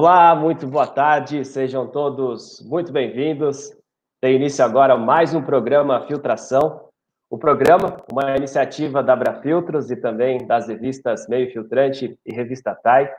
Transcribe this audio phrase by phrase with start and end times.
[0.00, 3.76] Olá, muito boa tarde, sejam todos muito bem-vindos.
[4.20, 6.88] Tem início agora mais um programa Filtração.
[7.28, 13.12] O programa, uma iniciativa da Abrafiltros e também das revistas Meio Filtrante e Revista TAI.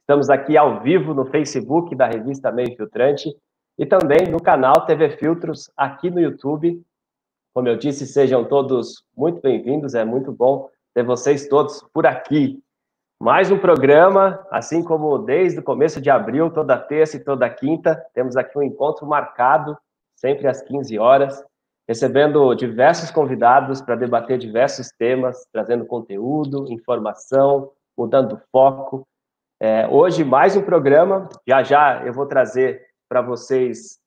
[0.00, 3.28] Estamos aqui ao vivo no Facebook da revista Meio Filtrante
[3.78, 6.80] e também no canal TV Filtros aqui no YouTube.
[7.52, 12.58] Como eu disse, sejam todos muito bem-vindos, é muito bom ter vocês todos por aqui.
[13.22, 18.04] Mais um programa, assim como desde o começo de abril, toda terça e toda quinta,
[18.12, 19.78] temos aqui um encontro marcado,
[20.16, 21.40] sempre às 15 horas,
[21.86, 29.06] recebendo diversos convidados para debater diversos temas, trazendo conteúdo, informação, mudando foco.
[29.60, 34.00] É, hoje, mais um programa, já já eu vou trazer para vocês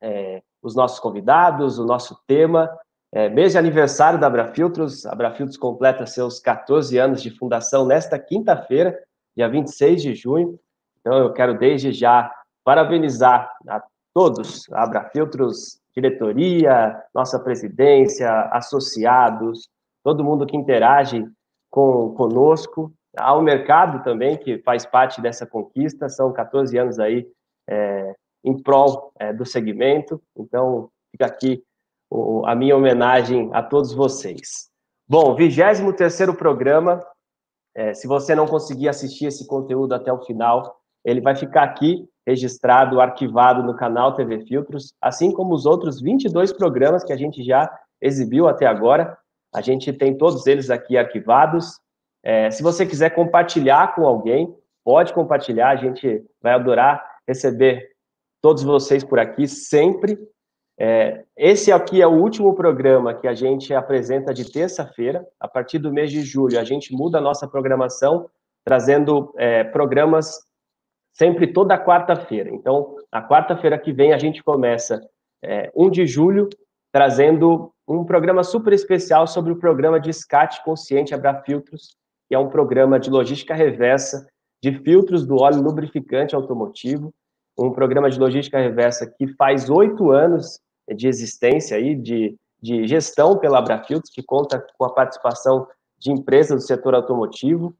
[0.00, 2.70] é, os nossos convidados, o nosso tema,
[3.12, 8.18] é, mês de aniversário da Abrafiltros, a Abrafiltros completa seus 14 anos de fundação nesta
[8.18, 8.98] quinta-feira,
[9.36, 10.58] dia 26 de junho.
[11.00, 12.32] Então, eu quero desde já
[12.64, 13.82] parabenizar a
[14.14, 19.68] todos, a Abrafiltros, diretoria, nossa presidência, associados,
[20.02, 21.26] todo mundo que interage
[21.70, 27.26] com, conosco, ao mercado também, que faz parte dessa conquista, são 14 anos aí
[27.68, 31.62] é, em prol é, do segmento, então fica aqui
[32.46, 34.70] a minha homenagem a todos vocês.
[35.08, 37.04] Bom, 23º programa,
[37.74, 42.08] é, se você não conseguir assistir esse conteúdo até o final, ele vai ficar aqui
[42.26, 47.42] registrado, arquivado no canal TV Filtros, assim como os outros 22 programas que a gente
[47.42, 47.68] já
[48.00, 49.16] exibiu até agora.
[49.54, 51.80] A gente tem todos eles aqui arquivados.
[52.22, 57.90] É, se você quiser compartilhar com alguém, pode compartilhar, a gente vai adorar receber
[58.40, 60.18] todos vocês por aqui sempre.
[60.78, 65.24] É, esse aqui é o último programa que a gente apresenta de terça-feira.
[65.38, 68.28] A partir do mês de julho, a gente muda a nossa programação,
[68.64, 70.40] trazendo é, programas
[71.12, 72.50] sempre toda quarta-feira.
[72.50, 75.00] Então, a quarta-feira que vem, a gente começa
[75.42, 76.48] é, 1 de julho,
[76.90, 81.96] trazendo um programa super especial sobre o programa de SCAT Consciente Abrafiltros,
[82.28, 84.26] que é um programa de logística reversa
[84.62, 87.12] de filtros do óleo lubrificante automotivo,
[87.58, 90.60] um programa de logística reversa que faz oito anos
[90.94, 95.66] de existência aí, de, de gestão pela Abrafiltros, que conta com a participação
[95.98, 97.74] de empresas do setor automotivo.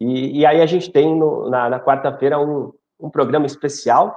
[0.00, 4.14] E, e aí a gente tem no, na, na quarta-feira um, um programa especial,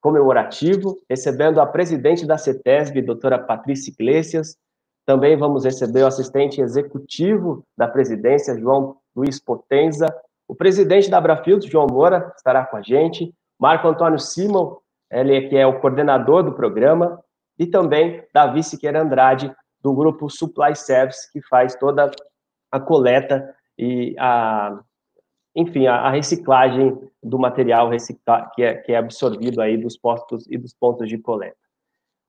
[0.00, 4.56] comemorativo, recebendo a presidente da CETESB, doutora Patrícia Iglesias.
[5.04, 10.06] Também vamos receber o assistente executivo da presidência, João Luiz Potenza.
[10.48, 13.32] O presidente da Abrafiltros, João Moura, estará com a gente.
[13.58, 14.76] Marco Antônio Simon,
[15.10, 17.22] ele que é o coordenador do programa
[17.58, 22.10] e também Davi Siqueira Andrade, do grupo Supply Service, que faz toda
[22.72, 24.78] a coleta e a,
[25.54, 30.46] enfim, a, a reciclagem do material recicla, que, é, que é absorvido aí dos postos
[30.50, 31.56] e dos pontos de coleta.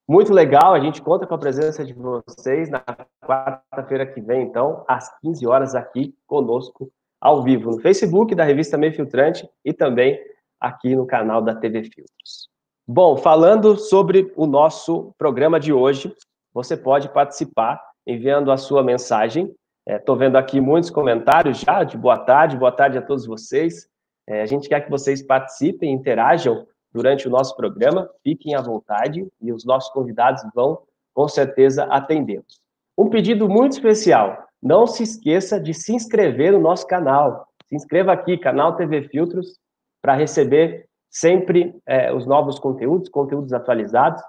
[0.07, 2.81] Muito legal, a gente conta com a presença de vocês na
[3.25, 6.89] quarta-feira que vem, então, às 15 horas aqui conosco,
[7.19, 10.17] ao vivo, no Facebook da revista Meio Filtrante e também
[10.59, 12.49] aqui no canal da TV Filtros.
[12.87, 16.15] Bom, falando sobre o nosso programa de hoje,
[16.53, 19.53] você pode participar enviando a sua mensagem.
[19.85, 23.87] Estou é, vendo aqui muitos comentários já de boa tarde, boa tarde a todos vocês.
[24.25, 29.27] É, a gente quer que vocês participem, interajam durante o nosso programa, fiquem à vontade
[29.41, 30.79] e os nossos convidados vão,
[31.13, 32.61] com certeza, atendê-los.
[32.97, 37.47] Um pedido muito especial: não se esqueça de se inscrever no nosso canal.
[37.67, 39.59] Se inscreva aqui, canal TV Filtros,
[40.07, 44.23] para receber sempre é, os novos conteúdos, conteúdos atualizados,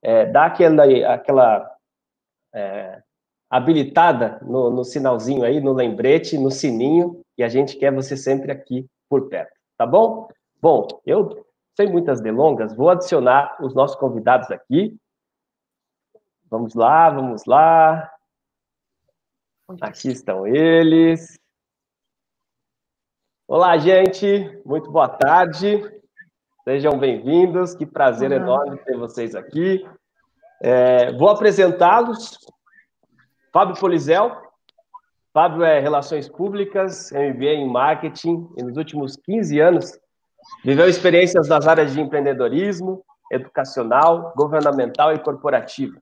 [0.00, 1.70] é, dá aquela, aquela
[2.54, 3.02] é,
[3.50, 8.50] habilitada no, no, sinalzinho aí, no lembrete, no sininho, e a gente quer você sempre
[8.50, 10.28] aqui por perto, tá bom?
[10.62, 11.46] Bom, eu,
[11.76, 14.96] sem muitas delongas, vou adicionar os nossos convidados aqui.
[16.48, 18.10] Vamos lá, vamos lá.
[19.82, 21.38] Aqui estão eles.
[23.50, 24.60] Olá, gente.
[24.62, 25.82] Muito boa tarde.
[26.64, 28.42] Sejam bem-vindos, que prazer Olá.
[28.42, 29.88] enorme ter vocês aqui.
[30.62, 32.36] É, vou apresentá-los.
[33.50, 34.36] Fábio Polizel.
[35.32, 39.98] Fábio é Relações Públicas, MBA em Marketing, e nos últimos 15 anos
[40.62, 43.02] viveu experiências nas áreas de empreendedorismo,
[43.32, 45.96] educacional, governamental e corporativa.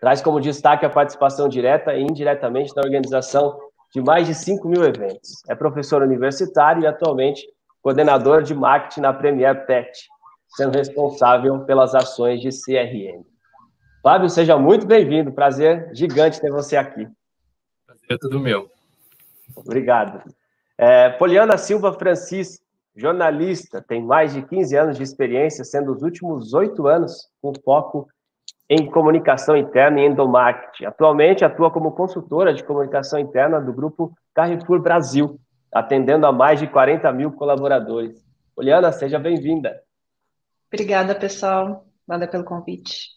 [0.00, 4.84] Traz como destaque a participação direta e indiretamente na organização de mais de 5 mil
[4.84, 5.42] eventos.
[5.48, 7.46] É professor universitário e atualmente
[7.82, 9.90] coordenador de marketing na Premier Pet,
[10.48, 13.24] sendo responsável pelas ações de CRM.
[14.02, 15.32] Fábio, seja muito bem-vindo.
[15.32, 17.08] Prazer gigante ter você aqui.
[17.86, 18.70] Prazer é tudo meu.
[19.56, 20.22] Obrigado.
[20.76, 22.60] É, Poliana Silva Francis,
[22.94, 28.08] jornalista, tem mais de 15 anos de experiência, sendo os últimos oito anos com foco
[28.68, 30.84] em comunicação interna e endomarketing.
[30.84, 35.40] Atualmente atua como consultora de comunicação interna do grupo Carrefour Brasil,
[35.72, 38.22] atendendo a mais de 40 mil colaboradores.
[38.54, 39.80] Poliana, seja bem-vinda.
[40.70, 41.86] Obrigada, pessoal.
[42.06, 43.08] Obrigada pelo convite.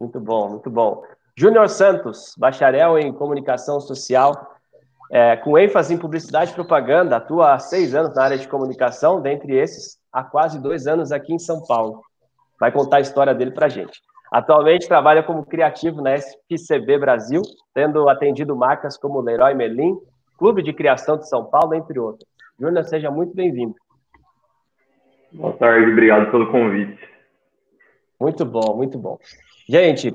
[0.00, 1.02] Muito bom, muito bom.
[1.36, 4.54] Júnior Santos, bacharel em comunicação social,
[5.10, 9.20] é, com ênfase em publicidade e propaganda, atua há seis anos na área de comunicação,
[9.20, 12.02] dentre esses, há quase dois anos aqui em São Paulo.
[12.58, 14.00] Vai contar a história dele para a gente.
[14.34, 17.40] Atualmente trabalha como criativo na SPCB Brasil,
[17.72, 19.96] tendo atendido marcas como Leroy Merlin,
[20.36, 22.28] Clube de Criação de São Paulo, entre outros.
[22.58, 23.76] Júnior, seja muito bem-vindo.
[25.32, 26.98] Boa tarde, obrigado pelo convite.
[28.20, 29.20] Muito bom, muito bom.
[29.68, 30.12] Gente,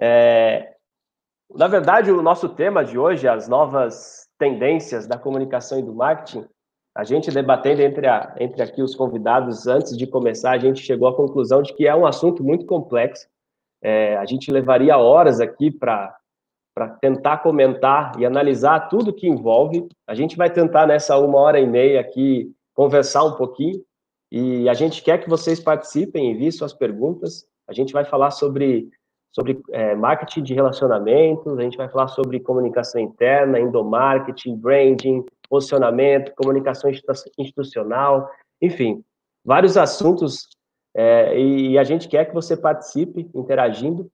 [0.00, 0.72] é,
[1.54, 6.46] na verdade, o nosso tema de hoje, as novas tendências da comunicação e do marketing,
[6.94, 11.06] a gente debatendo entre, a, entre aqui os convidados, antes de começar, a gente chegou
[11.06, 13.28] à conclusão de que é um assunto muito complexo.
[13.82, 16.16] É, a gente levaria horas aqui para
[17.00, 19.88] tentar comentar e analisar tudo que envolve.
[20.06, 23.82] A gente vai tentar, nessa uma hora e meia aqui, conversar um pouquinho.
[24.30, 27.46] E a gente quer que vocês participem, enviem suas perguntas.
[27.66, 28.88] A gente vai falar sobre,
[29.32, 36.32] sobre é, marketing de relacionamentos, a gente vai falar sobre comunicação interna, endomarketing, branding, posicionamento,
[36.36, 36.90] comunicação
[37.38, 38.28] institucional,
[38.60, 39.02] enfim,
[39.44, 40.48] vários assuntos.
[41.00, 44.10] É, e a gente quer que você participe interagindo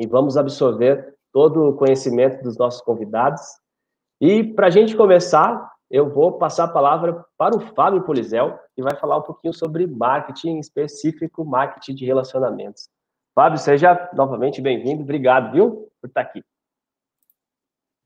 [0.00, 3.42] e vamos absorver todo o conhecimento dos nossos convidados.
[4.18, 8.82] E para a gente começar, eu vou passar a palavra para o Fábio Polizel, que
[8.82, 12.88] vai falar um pouquinho sobre marketing específico, marketing de relacionamentos.
[13.34, 15.02] Fábio, seja novamente bem-vindo.
[15.02, 16.42] Obrigado, viu, por estar aqui.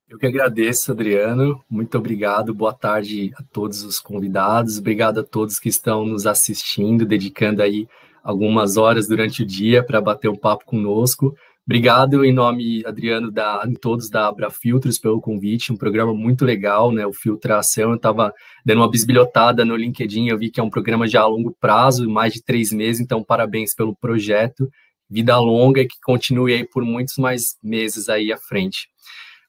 [0.08, 1.62] Eu que agradeço, Adriano.
[1.70, 2.52] Muito obrigado.
[2.52, 4.76] Boa tarde a todos os convidados.
[4.76, 7.86] Obrigado a todos que estão nos assistindo, dedicando aí
[8.28, 11.34] algumas horas durante o dia para bater um papo conosco.
[11.64, 16.44] Obrigado em nome, Adriano, da, em todos da Abra Filtros pelo convite, um programa muito
[16.44, 18.30] legal, né, o Filtração, eu estava
[18.66, 22.08] dando uma bisbilhotada no LinkedIn, eu vi que é um programa já a longo prazo,
[22.08, 24.68] mais de três meses, então parabéns pelo projeto,
[25.08, 28.88] vida longa e que continue aí por muitos mais meses aí à frente.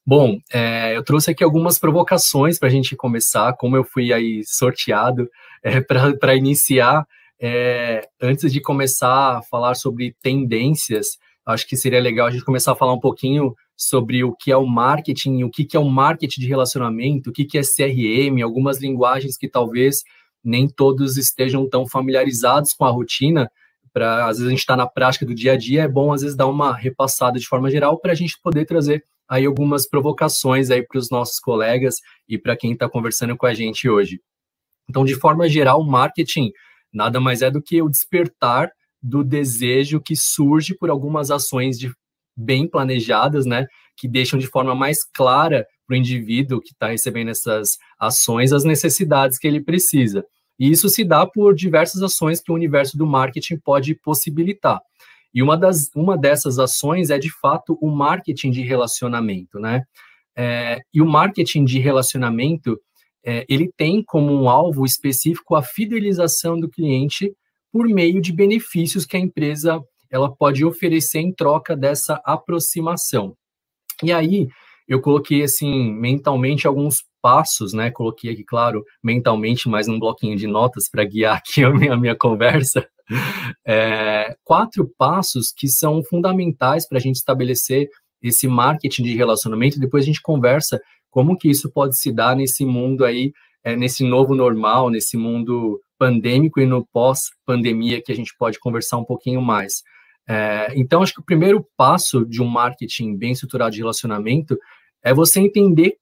[0.06, 4.42] Bom, é, eu trouxe aqui algumas provocações para a gente começar, como eu fui aí
[4.46, 5.30] sorteado
[5.64, 7.06] é, para iniciar,
[7.40, 12.74] é, antes de começar a falar sobre tendências, acho que seria legal a gente começar
[12.74, 16.42] a falar um pouquinho sobre o que é o marketing, o que, é o marketing
[16.42, 20.04] de relacionamento, o que, que é CRM, algumas linguagens que talvez
[20.44, 23.50] nem todos estejam tão familiarizados com a rotina.
[23.94, 26.22] Para às vezes a gente está na prática do dia a dia, é bom às
[26.22, 30.70] vezes dar uma repassada de forma geral para a gente poder trazer aí algumas provocações
[30.70, 31.98] aí para os nossos colegas
[32.28, 34.20] e para quem está conversando com a gente hoje.
[34.90, 36.52] Então, de forma geral, marketing
[36.94, 38.72] nada mais é do que o despertar
[39.02, 41.92] do desejo que surge por algumas ações de,
[42.36, 43.66] bem planejadas, né,
[43.98, 48.64] que deixam de forma mais clara para o indivíduo que está recebendo essas ações as
[48.64, 50.24] necessidades que ele precisa.
[50.60, 54.80] E isso se dá por diversas ações que o universo do marketing pode possibilitar.
[55.34, 59.84] E uma, das, uma dessas ações é, de fato, o marketing de relacionamento, né?
[60.36, 62.80] É, e o marketing de relacionamento,
[63.26, 67.34] é, ele tem como um alvo específico a fidelização do cliente
[67.72, 73.36] por meio de benefícios que a empresa ela pode oferecer em troca dessa aproximação.
[74.02, 74.48] E aí
[74.88, 77.92] eu coloquei assim mentalmente alguns passos, né?
[77.92, 81.98] Coloquei aqui, claro, mentalmente, mais num bloquinho de notas para guiar aqui a minha, a
[81.98, 82.88] minha conversa.
[83.66, 87.88] É, quatro passos que são fundamentais para a gente estabelecer
[88.22, 89.80] esse marketing de relacionamento.
[89.80, 93.32] Depois a gente conversa como que isso pode se dar nesse mundo aí,
[93.64, 98.98] é, nesse novo normal, nesse mundo pandêmico e no pós-pandemia que a gente pode conversar
[98.98, 99.84] um pouquinho mais.
[100.28, 104.58] É, então, acho que o primeiro passo de um marketing bem estruturado de relacionamento
[105.04, 105.98] é você entender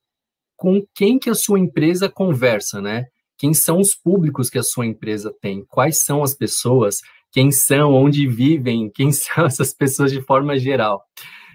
[0.55, 3.05] com quem que a sua empresa conversa, né?
[3.37, 5.63] Quem são os públicos que a sua empresa tem?
[5.65, 6.97] Quais são as pessoas?
[7.31, 7.93] Quem são?
[7.93, 8.89] Onde vivem?
[8.93, 11.01] Quem são essas pessoas de forma geral?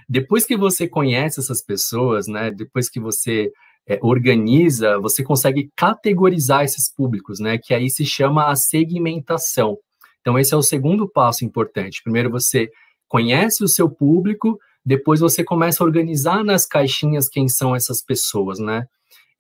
[0.09, 2.51] Depois que você conhece essas pessoas, né?
[2.51, 3.51] Depois que você
[3.87, 7.59] é, organiza, você consegue categorizar esses públicos, né?
[7.59, 9.77] Que aí se chama a segmentação.
[10.21, 12.01] Então, esse é o segundo passo importante.
[12.03, 12.69] Primeiro, você
[13.09, 18.59] conhece o seu público, depois você começa a organizar nas caixinhas quem são essas pessoas,
[18.59, 18.87] né?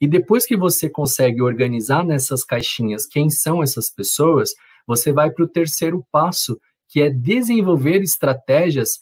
[0.00, 4.50] E depois que você consegue organizar nessas caixinhas quem são essas pessoas,
[4.86, 8.98] você vai para o terceiro passo, que é desenvolver estratégias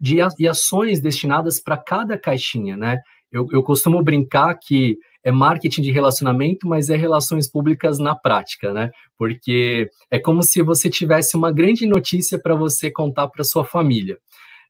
[0.00, 2.98] de, ações destinadas para cada caixinha, né?
[3.30, 8.72] Eu, eu costumo brincar que é marketing de relacionamento, mas é relações públicas na prática,
[8.72, 8.90] né?
[9.18, 14.18] Porque é como se você tivesse uma grande notícia para você contar para sua família.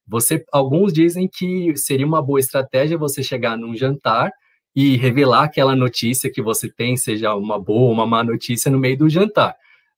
[0.08, 4.30] Você, alguns dizem que seria uma boa estratégia você chegar num jantar
[4.74, 8.78] e revelar aquela notícia que você tem, seja uma boa ou uma má notícia, no
[8.78, 9.56] meio do jantar.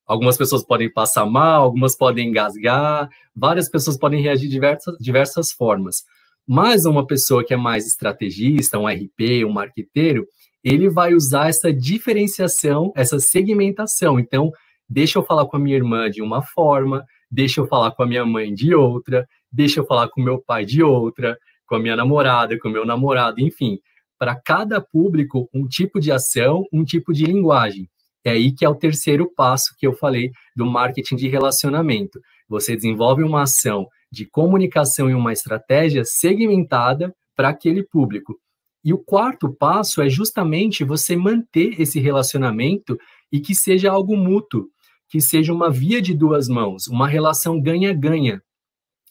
[0.09, 5.51] Algumas pessoas podem passar mal, algumas podem engasgar, várias pessoas podem reagir de diversas, diversas
[5.51, 6.03] formas.
[6.47, 10.25] Mas uma pessoa que é mais estrategista, um RP, um marqueteiro,
[10.63, 14.19] ele vai usar essa diferenciação, essa segmentação.
[14.19, 14.51] Então,
[14.89, 18.07] deixa eu falar com a minha irmã de uma forma, deixa eu falar com a
[18.07, 21.37] minha mãe de outra, deixa eu falar com meu pai de outra,
[21.67, 23.77] com a minha namorada, com o meu namorado, enfim.
[24.17, 27.87] Para cada público, um tipo de ação, um tipo de linguagem.
[28.25, 32.19] É aí que é o terceiro passo que eu falei do marketing de relacionamento.
[32.47, 38.35] Você desenvolve uma ação de comunicação e uma estratégia segmentada para aquele público.
[38.83, 42.97] E o quarto passo é justamente você manter esse relacionamento
[43.31, 44.67] e que seja algo mútuo,
[45.09, 48.41] que seja uma via de duas mãos, uma relação ganha-ganha,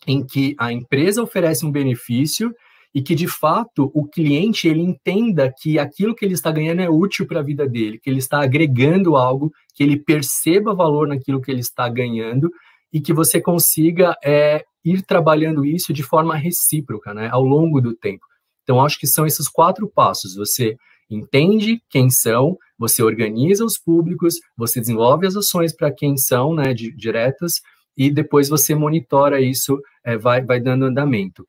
[0.07, 2.55] em que a empresa oferece um benefício
[2.95, 6.89] e que de fato o cliente ele entenda que aquilo que ele está ganhando é
[6.89, 11.41] útil para a vida dele, que ele está agregando algo, que ele perceba valor naquilo
[11.41, 12.51] que ele está ganhando
[12.93, 17.95] e que você consiga é, ir trabalhando isso de forma recíproca, né, ao longo do
[17.95, 18.25] tempo.
[18.63, 20.35] Então, acho que são esses quatro passos.
[20.35, 20.77] Você
[21.11, 26.75] entende quem são, você organiza os públicos, você desenvolve as ações para quem são, né,
[26.75, 27.61] de, diretas,
[27.97, 31.47] e depois você monitora isso, é, vai, vai dando andamento.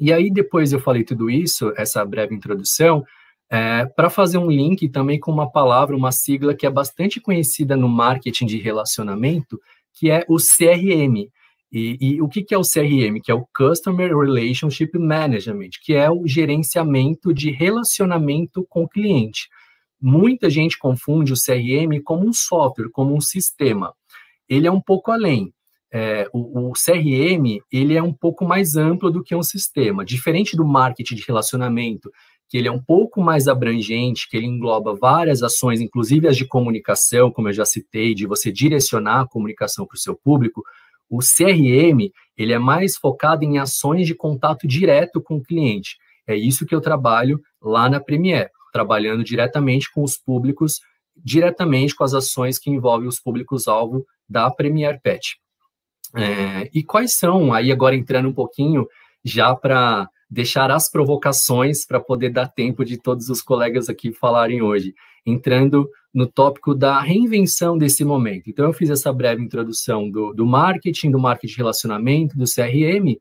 [0.00, 3.04] E aí, depois eu falei tudo isso, essa breve introdução,
[3.50, 7.76] é, para fazer um link também com uma palavra, uma sigla que é bastante conhecida
[7.76, 9.60] no marketing de relacionamento,
[9.92, 11.28] que é o CRM,
[11.72, 13.20] e, e, o que, que é o CRM?
[13.22, 19.48] Que é o Customer Relationship Management, que é o gerenciamento de relacionamento com o cliente.
[20.00, 23.94] Muita gente confunde o CRM como um software, como um sistema.
[24.48, 25.52] Ele é um pouco além.
[25.92, 30.04] É, o, o, CRM ele é um pouco mais amplo do que um sistema.
[30.04, 32.10] Diferente do marketing de relacionamento,
[32.48, 36.44] que ele é um pouco mais abrangente, que ele engloba várias ações, inclusive as de
[36.44, 40.62] comunicação, como eu já citei, de você direcionar a comunicação para o seu público,
[41.08, 45.96] o CRM, ele é mais focado em ações de contato direto com o cliente.
[46.26, 50.80] É isso que eu trabalho lá na Premier, trabalhando diretamente com os públicos,
[51.16, 55.40] diretamente com as ações que envolvem os públicos-alvo da Premier Pet.
[56.16, 58.86] É, e quais são, aí agora entrando um pouquinho
[59.24, 64.62] já para deixar as provocações para poder dar tempo de todos os colegas aqui falarem
[64.62, 64.94] hoje,
[65.26, 68.48] entrando no tópico da reinvenção desse momento.
[68.48, 73.16] Então, eu fiz essa breve introdução do, do marketing, do marketing de relacionamento, do CRM,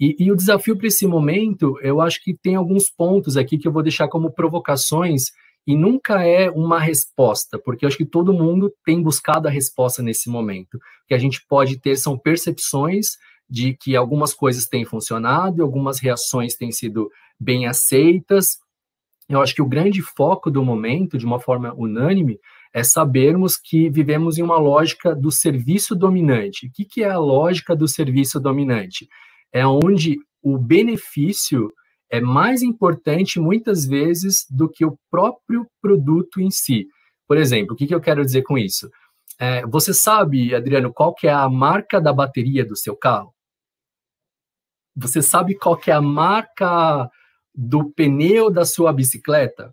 [0.00, 3.66] e, e o desafio para esse momento, eu acho que tem alguns pontos aqui que
[3.66, 5.32] eu vou deixar como provocações
[5.68, 10.02] e nunca é uma resposta, porque eu acho que todo mundo tem buscado a resposta
[10.02, 10.76] nesse momento.
[10.76, 15.98] O que a gente pode ter são percepções de que algumas coisas têm funcionado, algumas
[15.98, 18.56] reações têm sido bem aceitas.
[19.28, 22.38] Eu acho que o grande foco do momento, de uma forma unânime,
[22.72, 26.66] é sabermos que vivemos em uma lógica do serviço dominante.
[26.66, 29.06] O que, que é a lógica do serviço dominante?
[29.52, 31.70] É onde o benefício
[32.10, 36.86] é mais importante, muitas vezes, do que o próprio produto em si.
[37.26, 38.90] Por exemplo, o que, que eu quero dizer com isso?
[39.38, 43.32] É, você sabe, Adriano, qual que é a marca da bateria do seu carro?
[44.96, 47.08] Você sabe qual que é a marca
[47.54, 49.72] do pneu da sua bicicleta?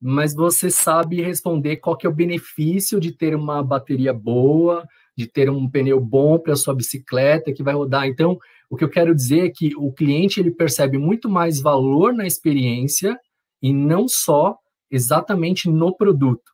[0.00, 4.86] Mas você sabe responder qual que é o benefício de ter uma bateria boa,
[5.18, 8.06] de ter um pneu bom para sua bicicleta que vai rodar.
[8.06, 8.38] Então,
[8.70, 12.24] o que eu quero dizer é que o cliente ele percebe muito mais valor na
[12.24, 13.18] experiência
[13.60, 14.56] e não só
[14.88, 16.52] exatamente no produto,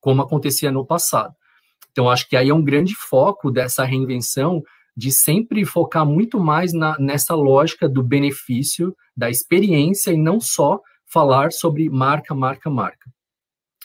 [0.00, 1.34] como acontecia no passado.
[1.90, 4.62] Então, acho que aí é um grande foco dessa reinvenção
[4.96, 10.80] de sempre focar muito mais na, nessa lógica do benefício, da experiência e não só
[11.04, 13.10] falar sobre marca, marca, marca.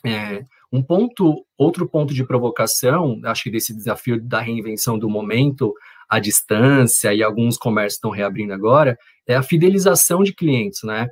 [0.05, 5.73] É, um ponto, outro ponto de provocação, acho que desse desafio da reinvenção do momento,
[6.07, 8.97] à distância e alguns comércios estão reabrindo agora,
[9.27, 11.07] é a fidelização de clientes, né?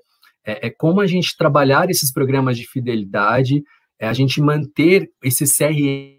[0.45, 3.63] É, é como a gente trabalhar esses programas de fidelidade,
[3.99, 6.17] é a gente manter esse CRM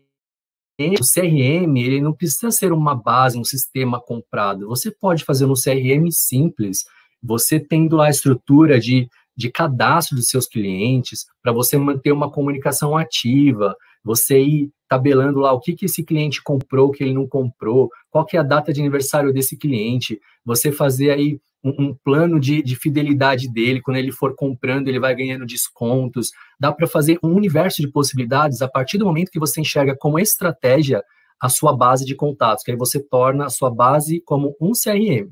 [0.81, 4.69] o CRM, ele não precisa ser uma base, um sistema comprado.
[4.69, 6.85] Você pode fazer um CRM simples,
[7.21, 12.29] você tendo lá a estrutura de, de cadastro dos seus clientes, para você manter uma
[12.29, 17.15] comunicação ativa, você ir tabelando lá o que, que esse cliente comprou, o que ele
[17.15, 21.91] não comprou, qual que é a data de aniversário desse cliente, você fazer aí um,
[21.91, 26.31] um plano de, de, fidelidade dele, quando ele for comprando, ele vai ganhando descontos.
[26.59, 30.19] Dá para fazer um universo de possibilidades a partir do momento que você enxerga como
[30.19, 31.01] estratégia
[31.41, 35.31] a sua base de contatos, que aí você torna a sua base como um CRM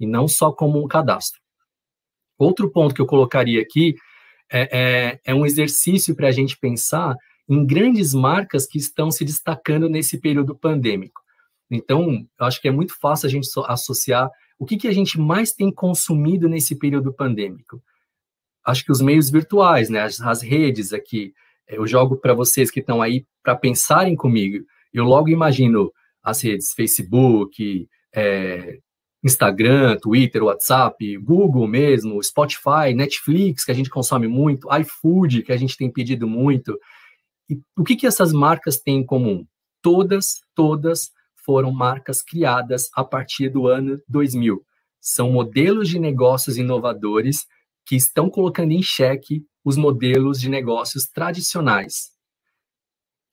[0.00, 1.43] e não só como um cadastro.
[2.38, 3.94] Outro ponto que eu colocaria aqui
[4.50, 7.16] é, é, é um exercício para a gente pensar
[7.48, 11.20] em grandes marcas que estão se destacando nesse período pandêmico.
[11.70, 15.18] Então, eu acho que é muito fácil a gente associar o que, que a gente
[15.18, 17.82] mais tem consumido nesse período pandêmico.
[18.64, 21.34] Acho que os meios virtuais, né, as, as redes aqui,
[21.68, 24.64] eu jogo para vocês que estão aí para pensarem comigo.
[24.92, 28.78] Eu logo imagino as redes Facebook, é,
[29.24, 35.56] Instagram, Twitter, WhatsApp, Google mesmo, Spotify, Netflix, que a gente consome muito, iFood, que a
[35.56, 36.78] gente tem pedido muito.
[37.48, 39.46] E o que, que essas marcas têm em comum?
[39.80, 44.62] Todas, todas foram marcas criadas a partir do ano 2000.
[45.00, 47.46] São modelos de negócios inovadores
[47.86, 52.12] que estão colocando em xeque os modelos de negócios tradicionais.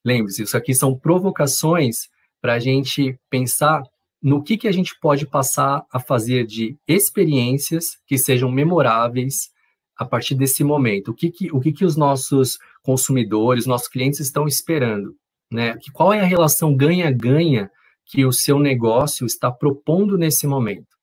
[0.06, 2.10] Lembre-se, isso aqui são provocações
[2.42, 3.82] para a gente pensar
[4.22, 9.50] no que, que a gente pode passar a fazer de experiências que sejam memoráveis
[9.98, 11.12] a partir desse momento.
[11.12, 15.16] O que, que, o que, que os nossos consumidores, nossos clientes estão esperando?
[15.52, 15.76] Né?
[15.94, 17.70] Qual é a relação ganha-ganha
[18.06, 20.98] que o seu negócio está propondo nesse momento?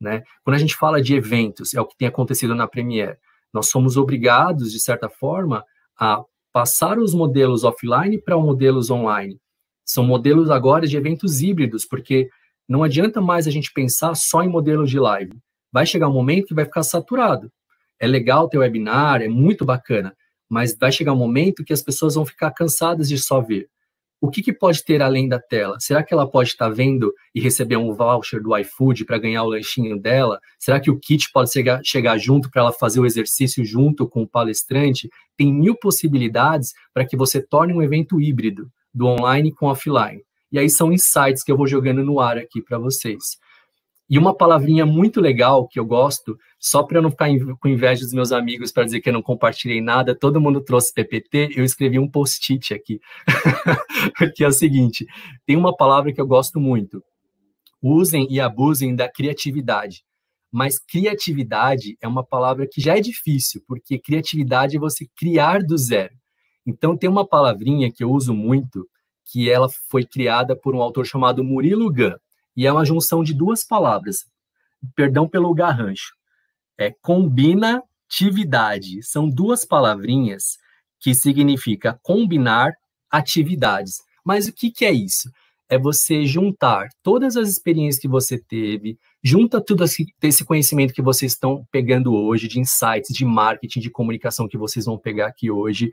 [0.00, 0.22] Né?
[0.44, 3.16] Quando a gente fala de eventos, é o que tem acontecido na Premiere,
[3.52, 5.64] nós somos obrigados, de certa forma,
[5.98, 6.22] a
[6.52, 9.38] passar os modelos offline para os modelos online.
[9.84, 12.28] São modelos agora de eventos híbridos, porque
[12.68, 15.32] não adianta mais a gente pensar só em modelos de live.
[15.72, 17.50] Vai chegar um momento que vai ficar saturado.
[17.98, 20.14] É legal ter webinar, é muito bacana,
[20.48, 23.68] mas vai chegar um momento que as pessoas vão ficar cansadas de só ver.
[24.20, 25.78] O que, que pode ter além da tela?
[25.78, 29.48] Será que ela pode estar vendo e receber um voucher do iFood para ganhar o
[29.50, 30.40] lanchinho dela?
[30.58, 34.22] Será que o kit pode chegar, chegar junto para ela fazer o exercício junto com
[34.22, 35.08] o palestrante?
[35.36, 40.20] Tem mil possibilidades para que você torne um evento híbrido, do online com offline.
[40.50, 43.38] E aí são insights que eu vou jogando no ar aqui para vocês.
[44.10, 47.28] E uma palavrinha muito legal que eu gosto, só para eu não ficar
[47.60, 50.94] com inveja dos meus amigos para dizer que eu não compartilhei nada, todo mundo trouxe
[50.94, 53.00] PPT, eu escrevi um post-it aqui,
[54.34, 55.06] que é o seguinte:
[55.44, 57.02] tem uma palavra que eu gosto muito.
[57.82, 60.02] Usem e abusem da criatividade.
[60.50, 65.76] Mas criatividade é uma palavra que já é difícil, porque criatividade é você criar do
[65.76, 66.14] zero.
[66.66, 68.88] Então tem uma palavrinha que eu uso muito,
[69.30, 72.16] que ela foi criada por um autor chamado Murilo Gun
[72.56, 74.26] e é uma junção de duas palavras.
[74.96, 76.12] Perdão pelo garrancho.
[76.76, 79.00] É combinatividade.
[79.02, 80.58] São duas palavrinhas
[80.98, 82.72] que significa combinar
[83.10, 84.02] atividades.
[84.24, 85.30] Mas o que, que é isso?
[85.68, 91.32] É você juntar todas as experiências que você teve, junta tudo esse conhecimento que vocês
[91.32, 95.92] estão pegando hoje, de insights, de marketing, de comunicação que vocês vão pegar aqui hoje.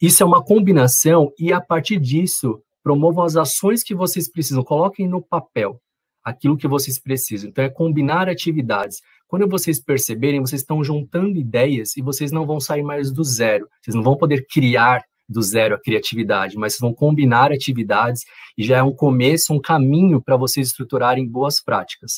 [0.00, 5.08] Isso é uma combinação e a partir disso promovam as ações que vocês precisam, coloquem
[5.08, 5.80] no papel
[6.22, 7.48] aquilo que vocês precisam.
[7.48, 9.00] Então, é combinar atividades.
[9.28, 13.68] Quando vocês perceberem, vocês estão juntando ideias e vocês não vão sair mais do zero.
[13.80, 18.22] Vocês não vão poder criar do zero a criatividade, mas vão combinar atividades
[18.56, 22.14] e já é um começo, um caminho para vocês estruturarem boas práticas.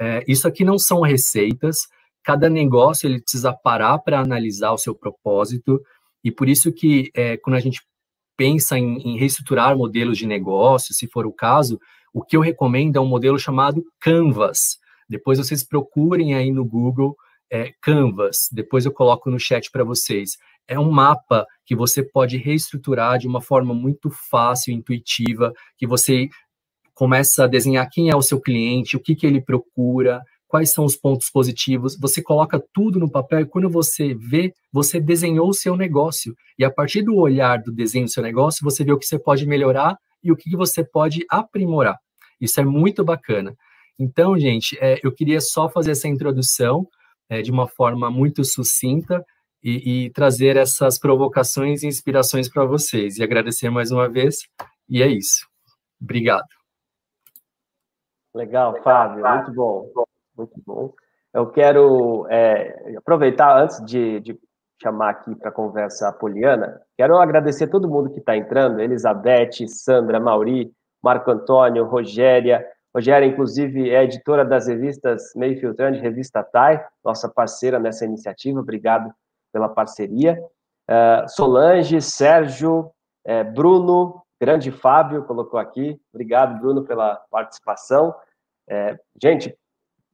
[0.00, 1.78] É, isso aqui não são receitas,
[2.22, 5.80] cada negócio ele precisa parar para analisar o seu propósito,
[6.24, 7.80] e por isso que é, quando a gente
[8.36, 11.78] pensa em, em reestruturar modelos de negócio, se for o caso,
[12.12, 14.78] o que eu recomendo é um modelo chamado Canvas.
[15.08, 17.16] Depois vocês procurem aí no Google
[17.50, 18.48] é, Canvas.
[18.50, 20.32] Depois eu coloco no chat para vocês.
[20.66, 26.28] É um mapa que você pode reestruturar de uma forma muito fácil, intuitiva, que você
[26.94, 30.84] começa a desenhar quem é o seu cliente, o que, que ele procura, quais são
[30.84, 35.54] os pontos positivos, você coloca tudo no papel e quando você vê, você desenhou o
[35.54, 36.36] seu negócio.
[36.58, 39.18] E a partir do olhar do desenho do seu negócio, você vê o que você
[39.18, 41.96] pode melhorar e o que você pode aprimorar.
[42.38, 43.54] Isso é muito bacana.
[43.98, 46.86] Então, gente, é, eu queria só fazer essa introdução
[47.30, 49.24] é, de uma forma muito sucinta
[49.64, 53.16] e, e trazer essas provocações e inspirações para vocês.
[53.16, 54.36] E agradecer mais uma vez.
[54.86, 55.46] E é isso.
[55.98, 56.44] Obrigado.
[58.34, 59.26] Legal, Fábio.
[59.26, 60.01] Muito bom.
[60.36, 60.92] Muito bom.
[61.32, 64.38] Eu quero é, aproveitar, antes de, de
[64.82, 68.80] chamar aqui para a conversa a Poliana, quero agradecer a todo mundo que está entrando,
[68.80, 72.66] Elizabeth, Sandra, Mauri, Marco Antônio, Rogéria.
[72.94, 79.10] Rogéria, inclusive, é editora das revistas Meio Filtrante, Revista TAI, nossa parceira nessa iniciativa, obrigado
[79.52, 80.38] pela parceria.
[80.90, 82.90] Uh, Solange, Sérgio,
[83.24, 88.14] é, Bruno, grande Fábio colocou aqui, obrigado, Bruno, pela participação.
[88.68, 89.56] É, gente,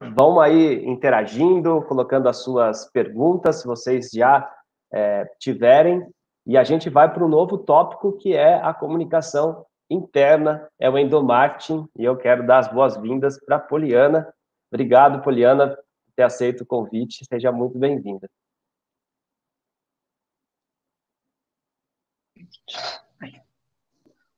[0.01, 4.49] vão aí interagindo, colocando as suas perguntas, se vocês já
[4.91, 6.07] é, tiverem,
[6.45, 10.97] e a gente vai para um novo tópico que é a comunicação interna, é o
[10.97, 14.31] endomarketing, e eu quero dar as boas-vindas para a Poliana.
[14.71, 15.83] Obrigado, Poliana, por
[16.15, 18.29] ter aceito o convite, seja muito bem-vinda.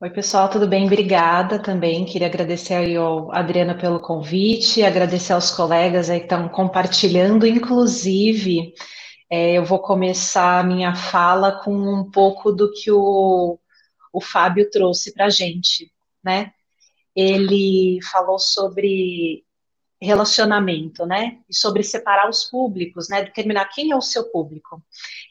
[0.04, 0.88] Oi, pessoal, tudo bem?
[0.88, 2.06] Obrigada também.
[2.06, 8.74] Queria agradecer aí ao Adriana pelo convite, agradecer aos colegas aí que estão compartilhando, inclusive,
[9.30, 13.60] é, eu vou começar a minha fala com um pouco do que o,
[14.12, 15.92] o Fábio trouxe para a gente,
[16.24, 16.52] né?
[17.16, 19.46] Ele falou sobre
[20.02, 21.38] relacionamento, né?
[21.48, 23.22] E sobre separar os públicos, né?
[23.24, 24.84] Determinar quem é o seu público.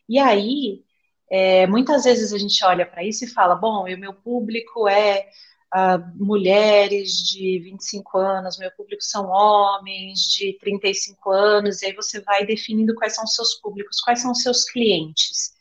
[0.08, 0.84] E aí,
[1.30, 5.28] é, muitas vezes a gente olha para isso e fala: bom, o meu público é
[5.74, 12.20] uh, mulheres de 25 anos, meu público são homens de 35 anos, e aí você
[12.20, 15.52] vai definindo quais são os seus públicos, quais são os seus clientes.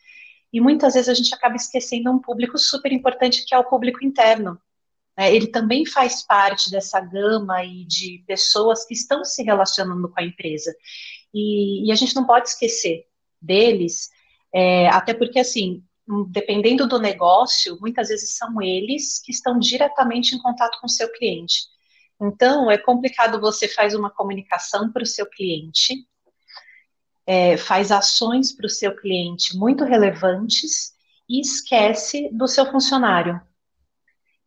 [0.51, 4.03] E muitas vezes a gente acaba esquecendo um público super importante que é o público
[4.03, 4.59] interno.
[5.15, 5.33] Né?
[5.35, 10.23] Ele também faz parte dessa gama e de pessoas que estão se relacionando com a
[10.23, 10.75] empresa.
[11.31, 13.05] E, e a gente não pode esquecer
[13.39, 14.09] deles
[14.53, 15.83] é, até porque, assim,
[16.29, 21.11] dependendo do negócio, muitas vezes são eles que estão diretamente em contato com o seu
[21.11, 21.67] cliente.
[22.21, 26.05] Então, é complicado você faz uma comunicação para o seu cliente,
[27.25, 30.93] é, faz ações para o seu cliente muito relevantes
[31.29, 33.39] e esquece do seu funcionário.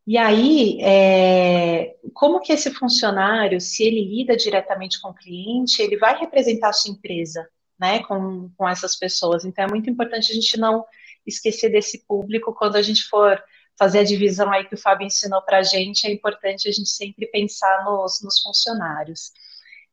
[0.05, 5.97] E aí, é, como que esse funcionário, se ele lida diretamente com o cliente, ele
[5.97, 7.47] vai representar a sua empresa?
[7.79, 9.45] Né, com, com essas pessoas.
[9.45, 10.85] Então é muito importante a gente não
[11.25, 13.41] esquecer desse público quando a gente for
[13.77, 16.89] fazer a divisão aí que o Fábio ensinou para a gente, é importante a gente
[16.89, 19.31] sempre pensar nos, nos funcionários.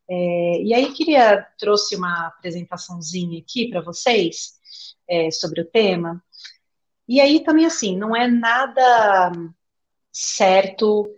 [0.09, 4.55] É, e aí queria trouxe uma apresentaçãozinha aqui para vocês
[5.09, 6.23] é, sobre o tema.
[7.09, 9.33] E aí também assim, não é nada
[10.13, 11.09] certo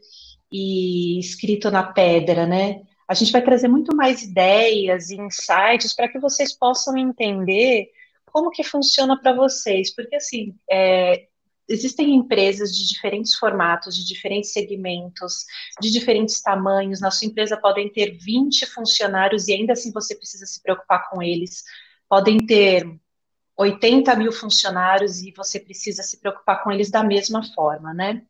[0.51, 2.83] e escrito na pedra, né?
[3.09, 7.91] A gente vai trazer muito mais ideias e insights para que vocês possam entender
[8.27, 11.27] como que funciona para vocês, porque assim, é,
[11.69, 15.45] existem empresas de diferentes formatos, de diferentes segmentos,
[15.81, 17.01] de diferentes tamanhos.
[17.01, 21.23] Na sua empresa podem ter 20 funcionários e ainda assim você precisa se preocupar com
[21.23, 21.63] eles.
[22.09, 22.87] Podem ter
[23.57, 28.23] 80 mil funcionários e você precisa se preocupar com eles da mesma forma, né?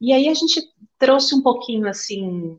[0.00, 0.62] E aí a gente
[0.98, 2.58] trouxe um pouquinho assim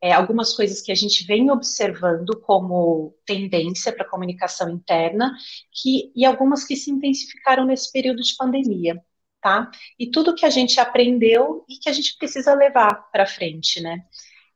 [0.00, 5.34] é, algumas coisas que a gente vem observando como tendência para a comunicação interna,
[5.72, 9.02] que, e algumas que se intensificaram nesse período de pandemia,
[9.40, 9.70] tá?
[9.98, 14.04] E tudo que a gente aprendeu e que a gente precisa levar para frente, né?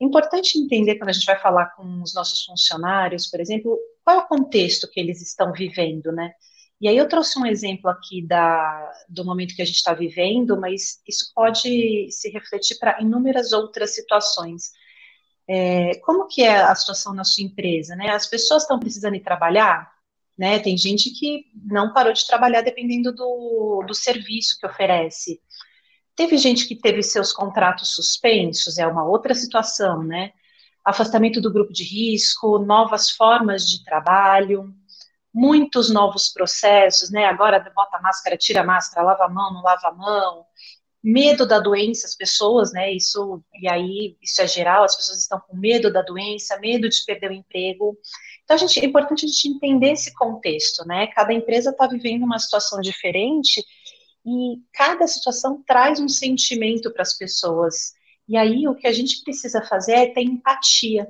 [0.00, 4.20] Importante entender quando a gente vai falar com os nossos funcionários, por exemplo, qual é
[4.20, 6.33] o contexto que eles estão vivendo, né?
[6.81, 10.59] E aí eu trouxe um exemplo aqui da, do momento que a gente está vivendo,
[10.59, 14.70] mas isso pode se refletir para inúmeras outras situações.
[15.53, 18.11] É, como que é a situação na sua empresa, né?
[18.11, 19.91] As pessoas estão precisando ir trabalhar,
[20.39, 20.61] né?
[20.61, 25.41] Tem gente que não parou de trabalhar dependendo do, do serviço que oferece.
[26.15, 30.33] Teve gente que teve seus contratos suspensos, é uma outra situação, né?
[30.85, 34.73] Afastamento do grupo de risco, novas formas de trabalho,
[35.35, 37.25] muitos novos processos, né?
[37.25, 40.47] Agora bota a máscara, tira a máscara, lava a mão, não lava a mão
[41.03, 45.41] medo da doença, as pessoas, né, isso, e aí, isso é geral, as pessoas estão
[45.41, 47.97] com medo da doença, medo de perder o emprego,
[48.45, 52.39] então, gente, é importante a gente entender esse contexto, né, cada empresa está vivendo uma
[52.39, 53.65] situação diferente,
[54.27, 57.95] e cada situação traz um sentimento para as pessoas,
[58.29, 61.09] e aí, o que a gente precisa fazer é ter empatia,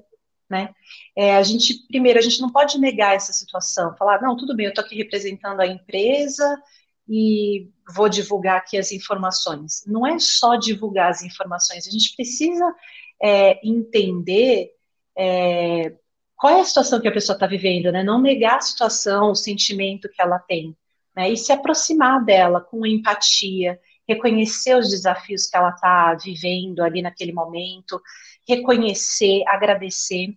[0.49, 0.73] né,
[1.17, 4.67] é, a gente, primeiro, a gente não pode negar essa situação, falar, não, tudo bem,
[4.67, 6.63] eu estou aqui representando a empresa,
[7.11, 9.83] e vou divulgar aqui as informações.
[9.85, 12.73] Não é só divulgar as informações, a gente precisa
[13.21, 14.71] é, entender
[15.19, 15.93] é,
[16.37, 18.05] qual é a situação que a pessoa está vivendo, né?
[18.05, 20.77] Não negar a situação, o sentimento que ela tem,
[21.17, 21.29] né?
[21.31, 27.33] E se aproximar dela com empatia, reconhecer os desafios que ela está vivendo ali naquele
[27.33, 28.01] momento,
[28.49, 30.29] reconhecer, agradecer.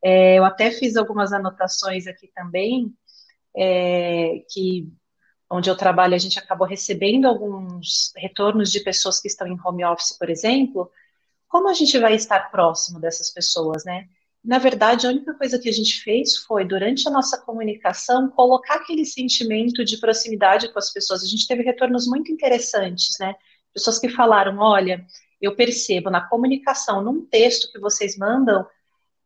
[0.00, 2.92] É, eu até fiz algumas anotações aqui também,
[3.56, 4.88] é, que
[5.52, 9.84] onde eu trabalho, a gente acabou recebendo alguns retornos de pessoas que estão em home
[9.84, 10.90] office, por exemplo,
[11.46, 14.08] como a gente vai estar próximo dessas pessoas, né?
[14.42, 18.76] Na verdade, a única coisa que a gente fez foi, durante a nossa comunicação, colocar
[18.76, 21.22] aquele sentimento de proximidade com as pessoas.
[21.22, 23.34] A gente teve retornos muito interessantes, né?
[23.74, 25.06] Pessoas que falaram: olha,
[25.40, 28.66] eu percebo na comunicação, num texto que vocês mandam,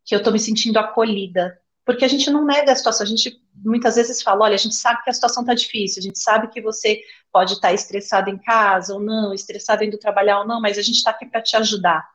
[0.04, 1.58] que eu estou me sentindo acolhida.
[1.84, 4.74] Porque a gente não nega a situação, a gente muitas vezes fala, olha, a gente
[4.74, 7.02] sabe que a situação está difícil, a gente sabe que você
[7.32, 10.82] pode estar tá estressado em casa ou não, estressado indo trabalhar ou não, mas a
[10.82, 12.08] gente está aqui para te ajudar.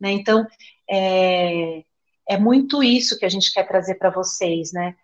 [0.00, 0.12] Né?
[0.12, 0.46] Então,
[0.88, 1.84] é,
[2.28, 4.96] é muito isso que a gente quer trazer para vocês, né?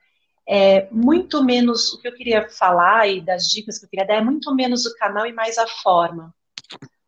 [0.47, 4.17] É muito menos o que eu queria falar e das dicas que eu queria dar
[4.17, 6.35] é muito menos o canal e mais a forma.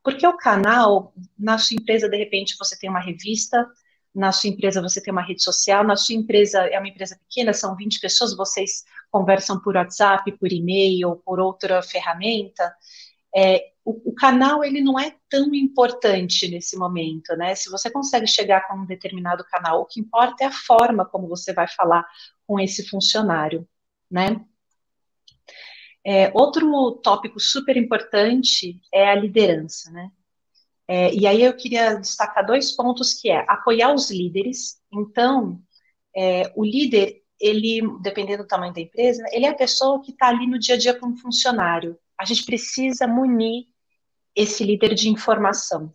[0.02, 3.68] Porque o canal, na sua empresa, de repente, você tem uma revista,
[4.16, 7.52] na sua empresa você tem uma rede social, na sua empresa é uma empresa pequena,
[7.52, 12.74] são 20 pessoas, vocês conversam por WhatsApp, por e-mail, por outra ferramenta.
[13.36, 17.54] É, o, o, canal ele não é tão importante nesse momento, né?
[17.54, 21.28] Se você consegue chegar com um determinado canal, o que importa é a forma como
[21.28, 22.02] você vai falar
[22.46, 23.68] com esse funcionário,
[24.10, 24.40] né?
[26.02, 30.10] É, outro tópico super importante é a liderança, né?
[30.88, 34.80] É, e aí eu queria destacar dois pontos que é apoiar os líderes.
[34.92, 35.60] Então,
[36.16, 40.28] é, o líder, ele, dependendo do tamanho da empresa, ele é a pessoa que está
[40.28, 41.98] ali no dia a dia como funcionário.
[42.18, 43.66] A gente precisa munir
[44.34, 45.92] esse líder de informação.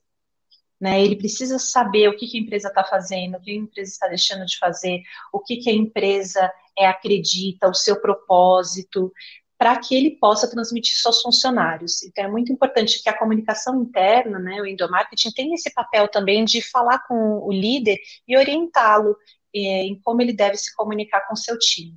[0.79, 3.91] Né, ele precisa saber o que, que a empresa está fazendo, o que a empresa
[3.91, 9.13] está deixando de fazer, o que, que a empresa é, acredita, o seu propósito,
[9.61, 12.01] para que ele possa transmitir isso aos funcionários.
[12.01, 16.43] Então, é muito importante que a comunicação interna, né, o endomarketing, tenha esse papel também
[16.43, 19.15] de falar com o líder e orientá-lo
[19.55, 21.95] é, em como ele deve se comunicar com seu time.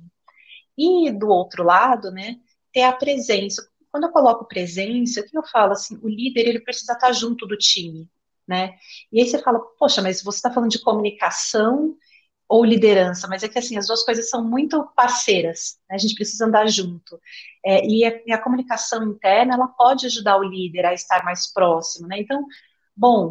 [0.77, 2.35] E, do outro lado, né,
[2.71, 3.67] ter a presença.
[3.91, 5.71] Quando eu coloco presença, o que eu falo?
[5.71, 8.07] Assim, o líder, ele precisa estar junto do time,
[8.47, 8.75] né?
[9.11, 11.97] E aí você fala, poxa, mas você está falando de comunicação
[12.47, 15.95] ou liderança, mas é que assim, as duas coisas são muito parceiras, né?
[15.95, 17.19] a gente precisa andar junto.
[17.65, 21.51] É, e, a, e, a, comunicação interna, ela pode ajudar o líder a estar mais
[21.51, 22.19] próximo, né?
[22.19, 22.45] Então,
[22.95, 23.29] bom,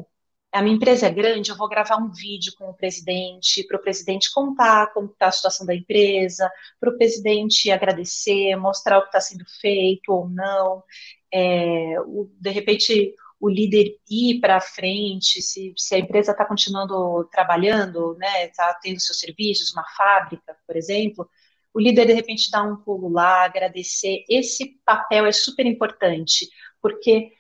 [0.53, 3.83] a minha empresa é grande, eu vou gravar um vídeo com o presidente, para o
[3.83, 6.51] presidente contar como está a situação da empresa,
[6.81, 10.83] para o presidente agradecer, mostrar o que está sendo feito ou não.
[11.33, 13.15] É, o, de repente,
[13.45, 18.99] o líder ir para frente, se, se, a empresa está continuando trabalhando, né, está tendo
[18.99, 21.29] seus serviços, uma fábrica, por exemplo,
[21.75, 24.25] o líder de repente dá um pulo lá, agradecer.
[24.31, 26.49] Esse papel é super importante,
[26.81, 27.33] porque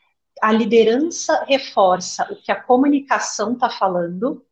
[0.43, 4.45] a liderança reforça o que a comunicação está falando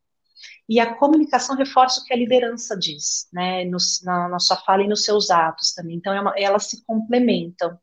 [0.67, 4.85] e a comunicação reforça o que a liderança diz, né, no, na, na sua fala
[4.85, 5.97] e nos seus atos também.
[5.97, 7.79] Então, é uma, elas se complementam.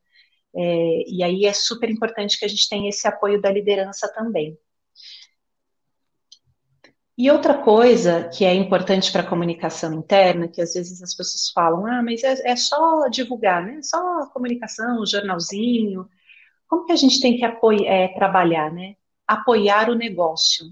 [0.56, 4.58] É, e aí é super importante que a gente tenha esse apoio da liderança também.
[7.22, 11.52] E outra coisa que é importante para a comunicação interna, que às vezes as pessoas
[11.54, 13.82] falam, ah, mas é, é só divulgar, né?
[13.82, 16.08] Só comunicação, jornalzinho.
[16.66, 17.44] Como que a gente tem que
[17.86, 18.96] é, trabalhar, né?
[19.28, 20.68] Apoiar o negócio.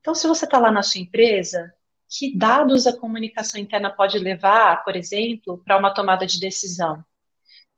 [0.00, 1.72] Então, se você está lá na sua empresa,
[2.08, 7.04] que dados a comunicação interna pode levar, por exemplo, para uma tomada de decisão?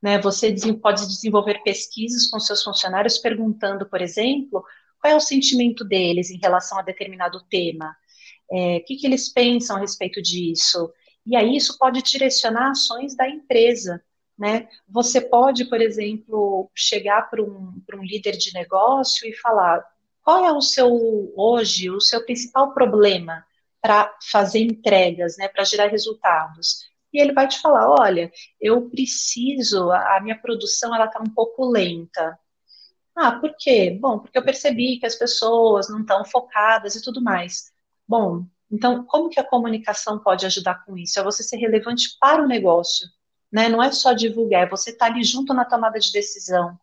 [0.05, 0.21] Né?
[0.21, 4.63] Você pode desenvolver pesquisas com seus funcionários perguntando, por exemplo,
[5.01, 7.97] qual é o sentimento deles em relação a determinado tema,
[8.51, 10.93] é, o que, que eles pensam a respeito disso.
[11.25, 13.99] E aí isso pode direcionar ações da empresa.
[14.37, 14.69] Né?
[14.87, 19.83] Você pode, por exemplo, chegar para um, um líder de negócio e falar
[20.21, 23.43] qual é o seu, hoje, o seu principal problema
[23.81, 29.91] para fazer entregas, né, para gerar resultados e ele vai te falar, olha, eu preciso,
[29.91, 32.37] a, minha produção ela está um pouco lenta.
[33.15, 33.97] Ah, por quê?
[33.99, 37.71] Bom, porque eu percebi que as pessoas não estão focadas e tudo mais.
[38.07, 41.19] Bom, então como que a comunicação pode ajudar com isso?
[41.19, 43.07] É você ser relevante para o negócio,
[43.51, 43.69] né?
[43.69, 46.77] Não é só divulgar, é você estar tá ali junto na tomada de decisão.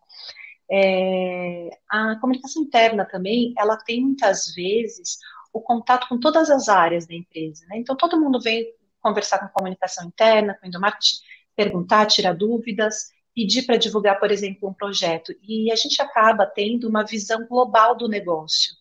[0.71, 5.19] É, a comunicação interna também, ela tem muitas vezes
[5.53, 7.77] o contato com todas as áreas da empresa, né?
[7.79, 8.67] Então todo mundo vem
[9.03, 11.17] conversar com comunicação interna, com endomarketing,
[11.57, 15.33] perguntar, tirar dúvidas, pedir para divulgar, por exemplo, um projeto.
[15.43, 18.75] E a gente acaba tendo uma visão global do negócio.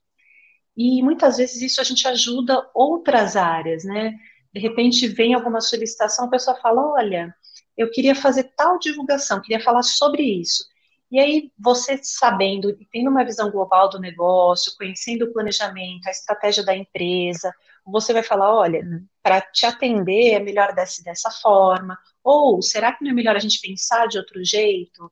[0.76, 4.16] E muitas vezes isso a gente ajuda outras áreas, né?
[4.54, 7.34] De repente vem alguma solicitação, a pessoa fala: olha,
[7.78, 10.64] eu queria fazer tal divulgação, queria falar sobre isso.
[11.12, 16.12] E aí, você sabendo e tendo uma visão global do negócio, conhecendo o planejamento, a
[16.12, 17.54] estratégia da empresa,
[17.86, 18.82] você vai falar, olha,
[19.22, 23.40] para te atender é melhor dessa, dessa forma, ou será que não é melhor a
[23.40, 25.12] gente pensar de outro jeito?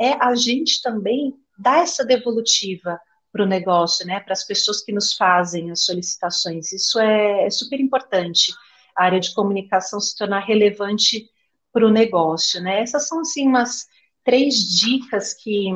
[0.00, 3.00] É a gente também dar essa devolutiva
[3.32, 6.72] para o negócio, né, para as pessoas que nos fazem as solicitações.
[6.72, 8.52] Isso é, é super importante,
[8.96, 11.28] a área de comunicação se tornar relevante
[11.72, 12.82] para o negócio, né?
[12.82, 13.86] Essas são, assim, umas
[14.24, 15.66] três dicas que,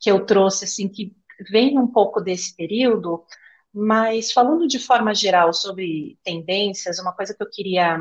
[0.00, 1.14] que eu trouxe, assim, que
[1.50, 3.24] vem um pouco desse período,
[3.72, 7.98] Mas falando de forma geral sobre tendências, uma coisa que eu queria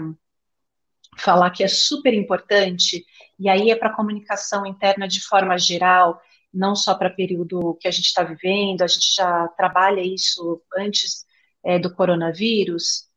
[1.17, 3.05] falar que é super importante,
[3.39, 6.21] e aí é para comunicação interna de forma geral,
[6.53, 11.25] não só para período que a gente está vivendo, a gente já trabalha isso antes
[11.63, 13.09] é, do coronavírus,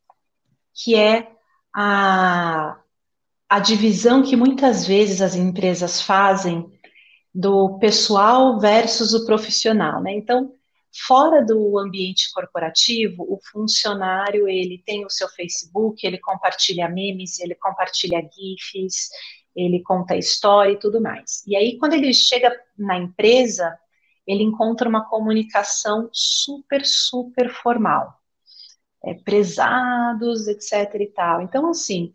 [0.72, 1.32] que é
[1.74, 2.78] a,
[3.54, 6.68] a divisão que muitas vezes as empresas fazem
[7.32, 10.12] do pessoal versus o profissional, né?
[10.12, 10.52] Então,
[11.06, 17.54] fora do ambiente corporativo, o funcionário ele tem o seu Facebook, ele compartilha memes, ele
[17.54, 19.08] compartilha gifs,
[19.54, 21.44] ele conta história e tudo mais.
[21.46, 23.78] E aí, quando ele chega na empresa,
[24.26, 28.20] ele encontra uma comunicação super, super formal.
[29.04, 31.40] É, prezados, etc e tal.
[31.40, 32.12] Então, assim,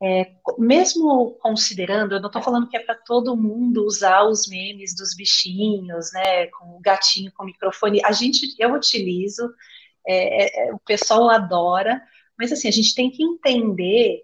[0.00, 4.94] é, mesmo considerando, eu não estou falando que é para todo mundo usar os memes
[4.94, 8.00] dos bichinhos, né, com o gatinho com o microfone.
[8.04, 9.52] A gente, eu utilizo,
[10.06, 12.00] é, é, é, o pessoal adora,
[12.38, 14.22] mas assim a gente tem que entender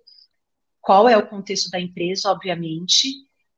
[0.80, 3.08] qual é o contexto da empresa, obviamente,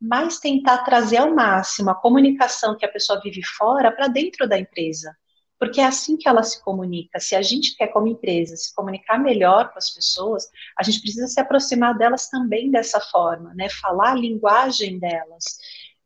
[0.01, 4.59] mas tentar trazer ao máximo a comunicação que a pessoa vive fora para dentro da
[4.59, 5.15] empresa
[5.59, 7.19] porque é assim que ela se comunica.
[7.19, 11.27] Se a gente quer, como empresa, se comunicar melhor com as pessoas, a gente precisa
[11.27, 13.69] se aproximar delas também dessa forma, né?
[13.71, 15.45] Falar a linguagem delas.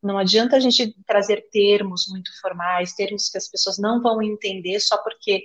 [0.03, 4.79] Não adianta a gente trazer termos muito formais, termos que as pessoas não vão entender
[4.81, 5.45] só porque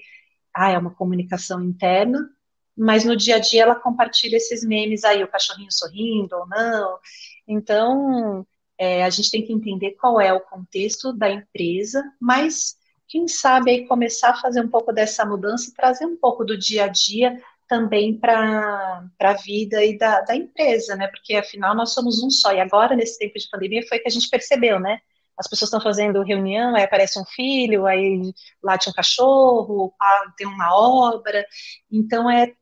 [0.55, 2.29] ah, é uma comunicação interna,
[2.77, 6.99] mas no dia a dia ela compartilha esses memes aí, o cachorrinho sorrindo ou não.
[7.47, 8.45] Então,
[8.77, 13.71] é, a gente tem que entender qual é o contexto da empresa, mas quem sabe
[13.71, 16.87] aí começar a fazer um pouco dessa mudança e trazer um pouco do dia a
[16.87, 21.07] dia também para a vida e da, da empresa, né?
[21.07, 22.53] Porque afinal nós somos um só.
[22.53, 24.99] E agora, nesse tempo de pandemia, foi que a gente percebeu, né?
[25.37, 28.21] As pessoas estão fazendo reunião, aí aparece um filho, aí
[28.63, 29.93] late um cachorro,
[30.37, 31.45] tem uma obra.
[31.91, 32.53] Então, é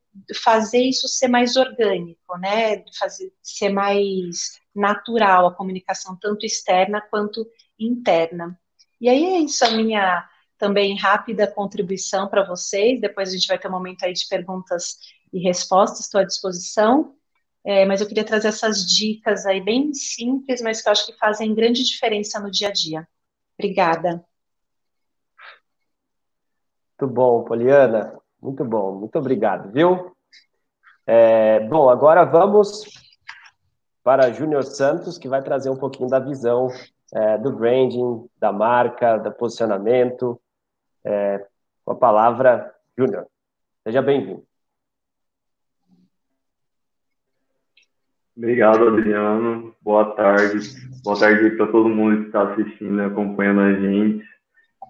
[0.43, 2.83] fazer isso ser mais orgânico, né?
[2.97, 7.45] Fazer ser mais natural a comunicação, tanto externa quanto
[7.77, 8.57] interna.
[8.99, 10.27] E aí é isso a minha
[10.63, 13.01] também rápida contribuição para vocês.
[13.01, 14.97] Depois a gente vai ter um momento aí de perguntas
[15.33, 17.13] e respostas, estou à disposição.
[17.65, 21.17] É, mas eu queria trazer essas dicas aí bem simples, mas que eu acho que
[21.17, 23.05] fazem grande diferença no dia a dia.
[23.59, 24.23] Obrigada.
[26.97, 28.17] Muito bom, Poliana.
[28.41, 30.15] Muito bom, muito obrigado, viu?
[31.05, 32.85] É, bom, agora vamos
[34.01, 36.69] para Júnior Santos, que vai trazer um pouquinho da visão
[37.13, 40.39] é, do branding, da marca, do posicionamento,
[41.05, 41.45] é,
[41.85, 43.27] com a palavra, Júnior.
[43.85, 44.43] Seja bem-vindo.
[48.35, 49.75] Obrigado, Adriano.
[49.81, 50.59] Boa tarde.
[51.03, 54.25] Boa tarde para todo mundo que está assistindo e acompanhando a gente.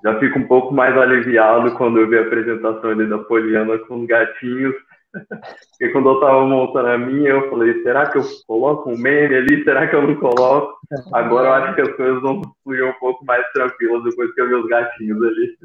[0.03, 4.01] Já fico um pouco mais aliviado quando eu vi a apresentação ali da Poliana com
[4.01, 4.75] os gatinhos.
[5.13, 9.35] Porque quando eu estava montando a minha, eu falei, será que eu coloco um meme
[9.35, 9.63] ali?
[9.63, 10.79] Será que eu não coloco?
[11.13, 14.47] Agora eu acho que as coisas vão fluir um pouco mais tranquilas depois que eu
[14.47, 15.57] vi os gatinhos ali.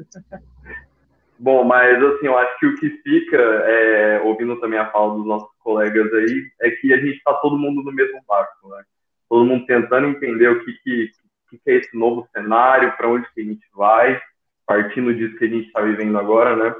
[1.39, 5.25] Bom, mas assim, eu acho que o que fica, é, ouvindo também a fala dos
[5.25, 8.83] nossos colegas aí, é que a gente está todo mundo no mesmo barco, né?
[9.29, 11.11] Todo mundo tentando entender o que, que,
[11.49, 14.21] que é esse novo cenário, para onde que a gente vai,
[14.67, 16.75] partindo disso que a gente está vivendo agora, né?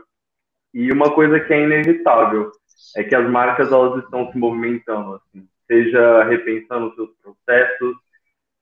[0.74, 2.52] E uma coisa que é inevitável
[2.96, 7.96] é que as marcas elas estão se movimentando, assim, seja repensando seus processos,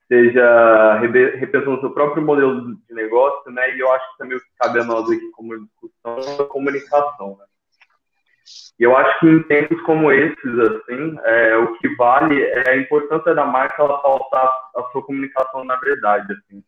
[0.08, 1.00] seja
[1.40, 3.76] repensando seu próprio modelo de negócio, né?
[3.76, 6.46] E eu acho que também o que cabe a nós aqui como discussão é a
[6.46, 7.46] comunicação, né?
[8.80, 12.78] E eu acho que em tempos como esses, assim, é, o que vale é a
[12.78, 16.64] importância da marca ela pautar a sua comunicação na verdade, assim.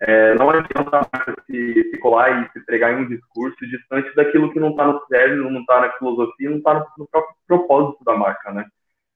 [0.00, 1.08] É, não adianta
[1.46, 5.04] se, se colar e se pregar em um discurso distante daquilo que não está no
[5.06, 8.64] cérebro, não está na filosofia, não está no, no, próprio propósito da marca, né?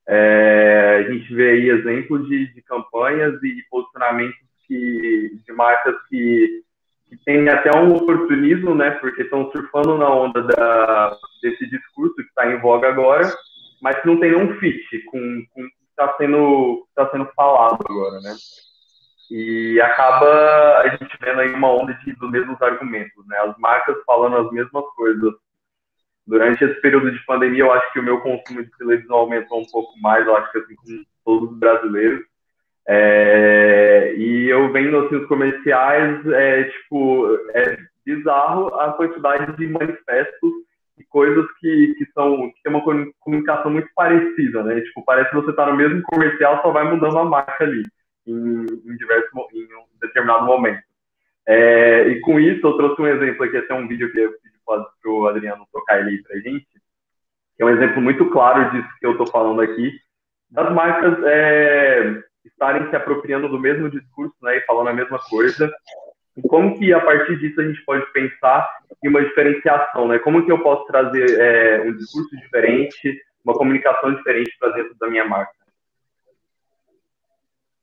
[0.08, 4.36] É, a gente vê aí exemplos de, de campanhas e posicionamentos
[4.66, 6.64] que, de marcas que,
[7.08, 8.90] que têm até um oportunismo, né?
[8.92, 13.32] Porque estão surfando na onda da, desse discurso que está em voga agora,
[13.80, 17.78] mas que não tem nenhum fit com, com o que está sendo, tá sendo falado
[17.88, 18.34] agora, né?
[19.34, 23.38] E acaba a gente vendo aí uma onda de, dos mesmos argumentos, né?
[23.38, 25.32] As marcas falando as mesmas coisas.
[26.26, 29.66] Durante esse período de pandemia, eu acho que o meu consumo de televisão aumentou um
[29.72, 32.20] pouco mais, eu acho que assim como todos os brasileiros.
[32.86, 40.52] É, e eu vendo assim os comerciais, é tipo, é bizarro a quantidade de manifestos
[40.98, 42.84] e coisas que, que são que tem uma
[43.20, 44.78] comunicação muito parecida, né?
[44.82, 47.82] Tipo, parece que você está no mesmo comercial, só vai mudando a marca ali
[48.26, 50.82] em, em, diversos, em um determinado momento.
[51.46, 54.52] É, e com isso, eu trouxe um exemplo aqui, até um vídeo que eu fiz
[54.64, 56.66] para o Adriano tocar ele aí para gente,
[57.56, 59.92] que é um exemplo muito claro disso que eu estou falando aqui,
[60.50, 65.72] das marcas é, estarem se apropriando do mesmo discurso né, e falando a mesma coisa.
[66.36, 68.70] E como que, a partir disso, a gente pode pensar
[69.02, 70.18] em uma diferenciação, né?
[70.18, 75.08] Como que eu posso trazer é, um discurso diferente, uma comunicação diferente para dentro da
[75.08, 75.52] minha marca?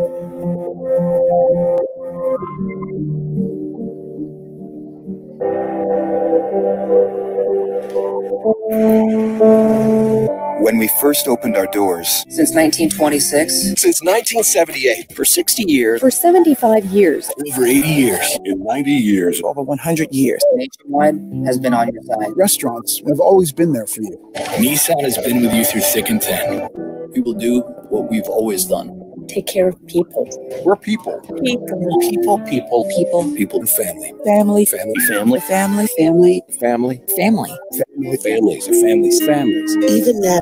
[11.15, 12.09] First opened our doors.
[12.29, 13.53] Since 1926.
[13.79, 15.15] Since 1978.
[15.15, 16.01] For 60 years.
[16.01, 17.31] For 75 years.
[17.51, 18.39] Over 80 years.
[18.43, 19.41] In 90 years.
[19.43, 20.43] Over 100 years.
[20.55, 22.35] Nationwide has been on your side.
[22.35, 24.31] Restaurants have always been there for you.
[24.59, 26.67] Nissan has been with you through thick and thin.
[27.15, 29.01] We will do what we've always done.
[29.29, 30.29] Take care of people.
[30.65, 31.19] We're people.
[31.43, 31.99] People.
[32.01, 33.33] People, people, People.
[33.35, 34.13] people and family.
[34.25, 34.65] Family.
[34.65, 35.89] Family, family, Family.
[35.89, 35.89] Family.
[35.97, 37.01] family, Family.
[37.17, 39.75] family, families, families, families.
[39.77, 40.39] Even now.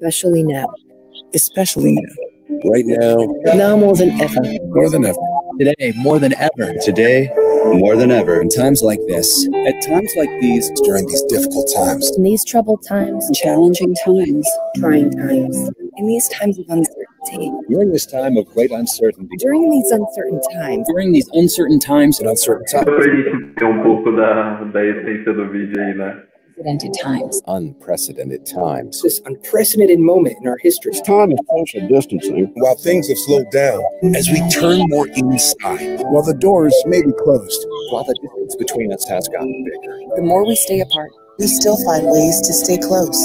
[0.00, 0.66] Especially now.
[1.34, 2.70] Especially now.
[2.70, 3.16] Right now,
[3.54, 4.40] Now more than ever.
[4.66, 5.18] more than ever.
[5.58, 6.74] Today, more than ever.
[6.82, 7.30] Today,
[7.74, 8.40] more than ever.
[8.40, 9.46] In times like this.
[9.66, 13.28] At times like these, during these difficult times, In these troubled times.
[13.34, 15.70] challenging times, Trying times.
[15.98, 20.88] in these times of uncertainty, during this time of great uncertainty, during these uncertain times,
[20.88, 24.64] During these uncertain times and uncertain Só times, para a gente ter um pouco da,
[24.64, 26.16] da essência do vídeo aí, né?
[26.60, 27.42] Unprecedented times.
[27.46, 29.02] unprecedented times.
[29.02, 30.92] this unprecedented moment in our history.
[31.06, 33.82] time of social distancing, While things have slowed down,
[34.14, 38.92] as we turn more inside, While the doors may be closed, while the distance between
[38.92, 42.76] us has gotten bigger, The more we stay apart, we still find ways to stay
[42.78, 43.18] close,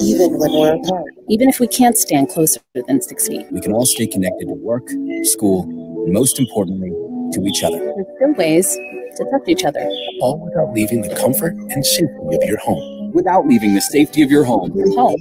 [0.00, 1.12] even when we're apart.
[1.28, 4.54] even if we can't stand closer than six feet, We can all stay connected to
[4.54, 4.88] work,
[5.24, 5.64] school,
[6.04, 6.92] and most importantly,
[7.32, 7.78] to each other.
[7.78, 8.74] there's still ways
[9.16, 9.80] to touch each other.
[10.20, 13.12] all without leaving the comfort and safety of your home.
[13.12, 14.70] Without leaving the safety of your home.
[14.70, 15.16] Home.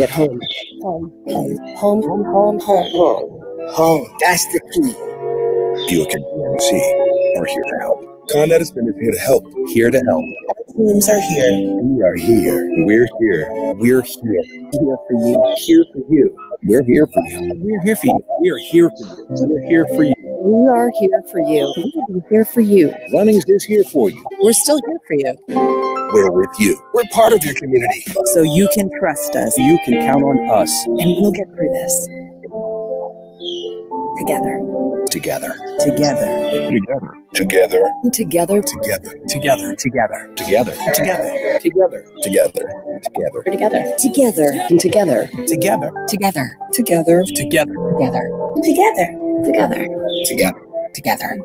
[0.00, 0.40] At home.
[0.82, 1.12] Home.
[1.28, 1.56] Home.
[1.76, 2.02] Home.
[2.02, 2.60] Home.
[2.60, 2.90] Home.
[2.90, 3.42] Home.
[3.70, 5.94] Home, that's the key.
[5.94, 6.22] You can
[6.60, 8.28] see are here to help.
[8.30, 9.44] Con Edison is here to help.
[9.68, 10.24] Here to help.
[10.48, 11.80] Our Teams are here.
[11.82, 12.68] We are here.
[12.84, 13.48] We're here.
[13.74, 14.42] We're here.
[14.42, 15.54] Here for you.
[15.56, 16.36] Here for you.
[16.64, 17.52] We're here for you.
[17.56, 18.24] We're here for you.
[18.40, 19.26] We are here for you.
[19.30, 20.21] We're here for you.
[20.44, 21.72] We are here for you.
[21.76, 22.92] We will be here for you.
[23.12, 24.26] Runnings is here for you.
[24.40, 25.36] We're still here for you.
[25.46, 26.82] We're with you.
[26.92, 28.04] We're part of your community.
[28.32, 30.84] So you can trust us, You can count on us.
[30.86, 32.08] And we'll get through this.
[34.18, 34.58] Together.
[35.12, 35.54] Together.
[35.78, 36.26] together.
[36.58, 37.12] Together.
[37.32, 37.92] Together.
[38.12, 38.64] Together.
[38.64, 39.74] Together.
[39.76, 39.76] Together.
[39.76, 40.34] Together.
[40.34, 40.74] Together.
[40.82, 42.04] Together.
[42.20, 42.64] Together.
[43.00, 43.42] Together.
[43.44, 43.94] We're together.
[43.96, 44.66] Together.
[44.66, 45.30] Together.
[45.46, 45.92] Together.
[46.08, 46.56] Together.
[46.72, 47.24] Together.
[47.30, 48.30] Together.
[48.64, 49.21] Together.
[49.44, 49.88] Together.
[50.24, 50.60] Together.
[50.94, 51.38] Together.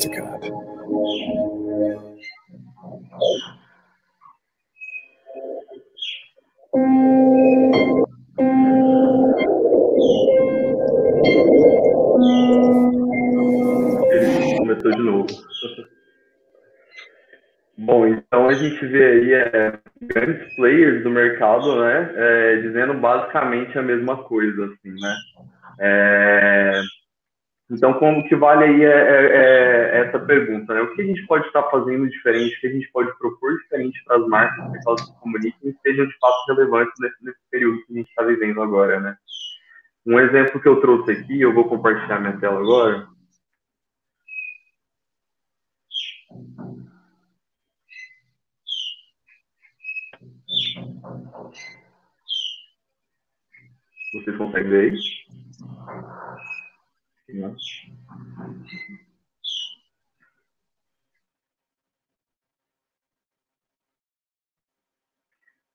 [0.00, 0.24] Together.
[0.24, 0.50] Mastercard.
[14.10, 15.26] Ele começou de novo.
[17.76, 23.78] Bom, então a gente vê aí é, grandes players do mercado, né, é, dizendo basicamente
[23.78, 25.16] a mesma coisa, assim, né.
[25.80, 26.80] É,
[27.70, 30.82] então, como que vale aí é, é- é essa pergunta, né?
[30.82, 34.02] O que a gente pode estar fazendo diferente, o que a gente pode propor diferente
[34.04, 37.84] para as marcas que elas se comuniquem e sejam de fato relevantes nesse, nesse período
[37.86, 39.16] que a gente está vivendo agora, né?
[40.06, 43.06] Um exemplo que eu trouxe aqui, eu vou compartilhar minha tela agora.
[54.12, 54.94] Vocês conseguem ver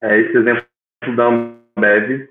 [0.02, 0.64] é, esse exemplo
[1.16, 2.28] da Ambev.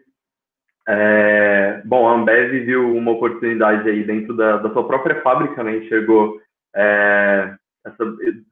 [0.88, 5.78] É, bom, a Ambev viu uma oportunidade aí dentro da, da sua própria fábrica, né?
[5.78, 6.41] Enxergou
[6.76, 7.55] é,
[7.86, 8.05] essa,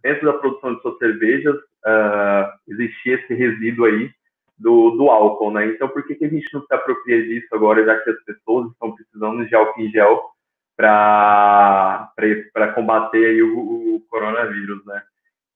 [0.04, 1.56] dentro da produção de suas cervejas
[1.86, 4.12] é, existia esse resíduo aí
[4.58, 5.68] do, do álcool, né?
[5.68, 8.72] Então, por que, que a gente não se apropria disso agora, já que as pessoas
[8.72, 10.37] estão precisando de álcool em gel
[10.78, 15.02] para combater aí o, o, coronavírus, né?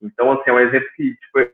[0.02, 1.52] Então, assim, é um exemplo que, tipo,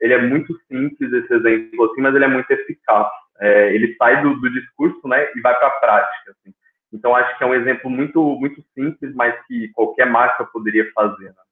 [0.00, 3.08] ele é muito simples, esse exemplo, assim, mas ele é muito eficaz.
[3.40, 6.54] É, ele sai do, do, discurso, né, e vai para a prática, assim.
[6.92, 11.26] Então, acho que é um exemplo muito, muito simples, mas que qualquer marca poderia fazer,
[11.26, 11.47] né?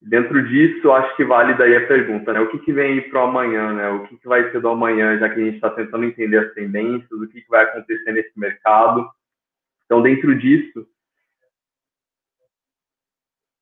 [0.00, 2.40] Dentro disso, acho que vale daí a pergunta, né?
[2.40, 3.88] O que, que vem para o amanhã, né?
[3.90, 6.54] O que, que vai ser do amanhã, já que a gente está tentando entender as
[6.54, 9.08] tendências, o que, que vai acontecer nesse mercado.
[9.84, 10.86] Então, dentro disso,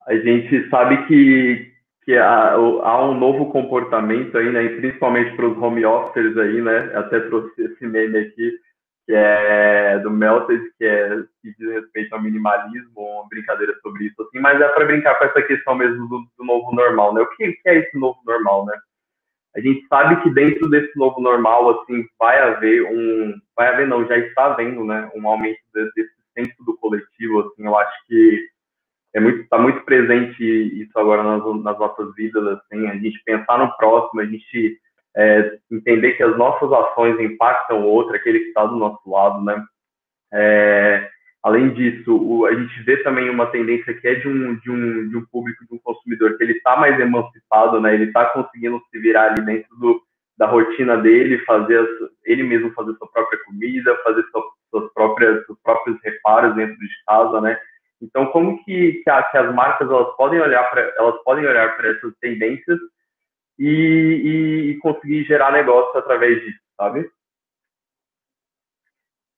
[0.07, 1.73] a gente sabe que,
[2.05, 4.69] que há, há um novo comportamento aí, né?
[4.69, 6.95] principalmente para os home officers aí, né?
[6.97, 8.53] Até trouxe esse meme aqui,
[9.07, 14.21] que é do Melted, que, é, que diz respeito ao minimalismo, uma brincadeira sobre isso,
[14.21, 17.23] assim, mas é para brincar com essa questão mesmo do, do, novo normal, né?
[17.23, 18.77] O que, que é esse novo normal, né?
[19.57, 24.07] A gente sabe que dentro desse novo normal, assim, vai haver um, vai haver não,
[24.07, 28.49] já está havendo, né, um aumento desse senso do coletivo, assim, eu acho que
[29.15, 33.59] é muito, está muito presente isso agora nas, nas nossas vidas, assim, a gente pensar
[33.59, 34.79] no próximo, a gente
[35.17, 39.43] é, entender que as nossas ações impactam o outro, aquele que está do nosso lado,
[39.43, 39.65] né?
[40.33, 41.09] É,
[41.43, 45.09] além disso, o, a gente vê também uma tendência que é de um, de um,
[45.09, 47.95] de um público, de um consumidor, que ele está mais emancipado, né?
[47.95, 50.03] Ele está conseguindo se virar ali dentro do,
[50.37, 51.89] da rotina dele, fazer as,
[52.27, 56.89] ele mesmo fazer sua própria comida, fazer sua, suas próprias, seus próprios reparos dentro de
[57.07, 57.59] casa, né?
[58.03, 61.75] Então, como que, que, a, que as marcas elas podem olhar para elas podem olhar
[61.75, 62.79] para essas tendências
[63.59, 67.11] e, e, conseguir gerar negócio através disso, sabe?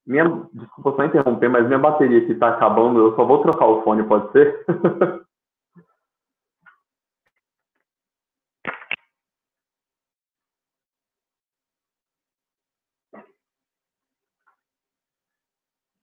[0.07, 3.83] Minha, desculpa só interromper, mas minha bateria aqui está acabando, eu só vou trocar o
[3.83, 4.65] fone, pode ser?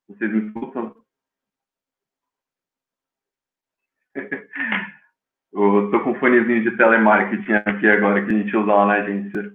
[0.08, 0.96] Vocês me escutam?
[5.52, 8.94] Eu tô com um fonezinho de telemarketing aqui agora que a gente usa lá na
[8.94, 9.52] agência.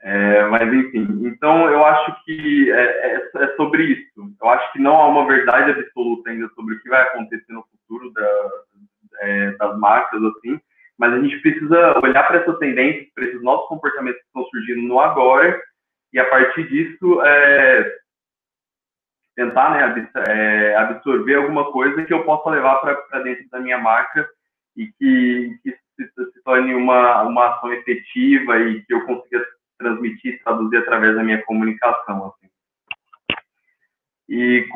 [0.00, 4.34] É, mas enfim, então eu acho que é, é, é, sobre isso.
[4.40, 7.64] Eu acho que não há uma verdade absoluta ainda sobre o que vai acontecer no
[7.64, 8.50] futuro da,
[9.20, 10.58] é, das marcas, assim,
[10.98, 14.82] mas a gente precisa olhar para essas tendências, para esses novos comportamentos que estão surgindo
[14.82, 15.60] no agora,
[16.12, 17.96] e a partir disso é,
[19.34, 24.26] tentar né, é, absorver alguma coisa que eu possa levar para dentro da minha marca
[24.76, 29.44] e que, que se, se, torne uma, uma ação efetiva e que eu consiga
[29.78, 32.26] transmitir, traduzir através da minha comunicação.
[32.26, 32.48] Assim.
[34.28, 34.66] E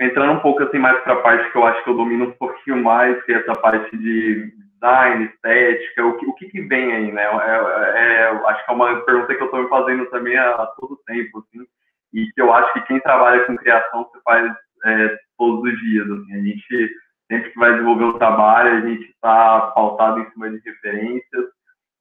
[0.00, 2.32] entrando um pouco assim mais para a parte que eu acho que eu domino um
[2.32, 6.92] pouquinho mais, que é essa parte de design, estética, o que, o que, que vem
[6.92, 7.22] aí, né?
[7.22, 11.00] É, é, acho que é uma pergunta que eu estou me fazendo também a, todo
[11.06, 11.66] tempo, assim,
[12.12, 14.52] e que eu acho que quem trabalha com criação se faz
[14.84, 16.90] é, todos os dias, assim, a gente
[17.28, 21.44] sempre que vai desenvolver um trabalho, a gente está pautado em cima de referências.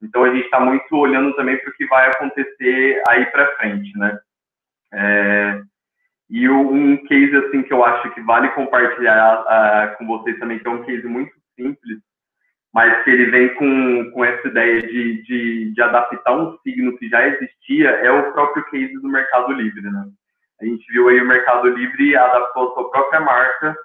[0.01, 3.97] Então, a gente está muito olhando também para o que vai acontecer aí para frente,
[3.97, 4.19] né?
[4.93, 5.61] É,
[6.29, 10.67] e um case, assim, que eu acho que vale compartilhar uh, com vocês também, que
[10.67, 11.99] é um case muito simples,
[12.73, 17.07] mas que ele vem com, com essa ideia de, de, de adaptar um signo que
[17.07, 20.05] já existia, é o próprio case do Mercado Livre, né?
[20.61, 23.75] A gente viu aí o Mercado Livre adaptou a sua própria marca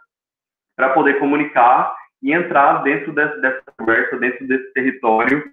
[0.81, 5.45] para poder comunicar e entrar dentro dessa, dessa conversa, dentro desse território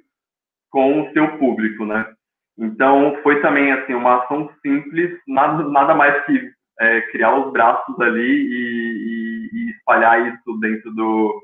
[0.69, 2.13] com o seu público, né?
[2.57, 6.49] Então, foi também, assim, uma ação simples, nada, nada mais que
[6.80, 11.43] é, criar os braços ali e, e, e espalhar isso dentro do,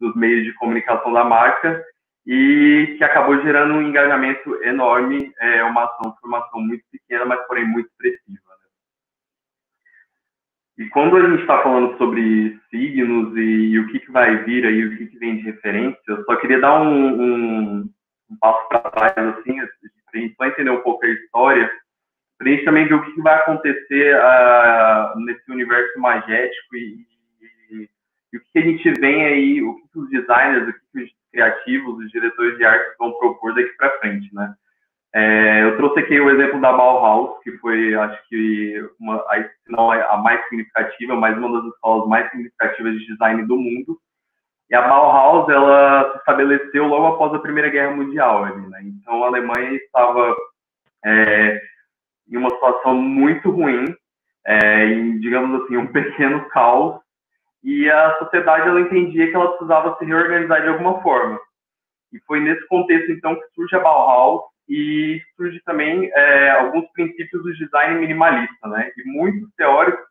[0.00, 1.84] dos meios de comunicação da marca
[2.24, 7.24] e que acabou gerando um engajamento enorme, é uma ação, foi uma ação muito pequena,
[7.24, 8.45] mas porém muito expressiva.
[10.78, 14.66] E quando a gente está falando sobre signos e, e, o que, que vai vir
[14.66, 17.90] aí, o que, que vem de referência, eu só queria dar um, um,
[18.30, 19.66] um passo para trás, assim, para
[20.14, 21.70] a gente só entender um pouco a história,
[22.38, 27.06] para a gente também ver o que, que vai acontecer uh, nesse universo magético e,
[27.70, 27.88] e,
[28.34, 32.04] e, o que, a gente vem aí, o que, os designers, o que os criativos,
[32.04, 34.54] os diretores de arte vão propor daqui para frente, né?
[35.18, 39.90] É, eu trouxe aqui o exemplo da Bauhaus, que foi, acho que, uma, a, não
[39.90, 43.98] a mais significativa, mas uma das escolas mais significativas de design do mundo.
[44.68, 48.82] E a Bauhaus, ela se estabeleceu logo após a Primeira Guerra Mundial, ali, né?
[48.82, 50.36] Então, a Alemanha estava
[51.02, 51.62] é,
[52.30, 53.86] em uma situação muito ruim,
[54.46, 57.00] é, em, digamos assim, um pequeno caos,
[57.64, 61.40] e a sociedade, ela entendia que ela precisava se reorganizar de alguma forma.
[62.12, 67.42] E foi nesse contexto, então, que surge a Bauhaus, e surge também é, alguns princípios
[67.42, 68.90] do design minimalista, né?
[68.96, 70.04] E muitos teóricos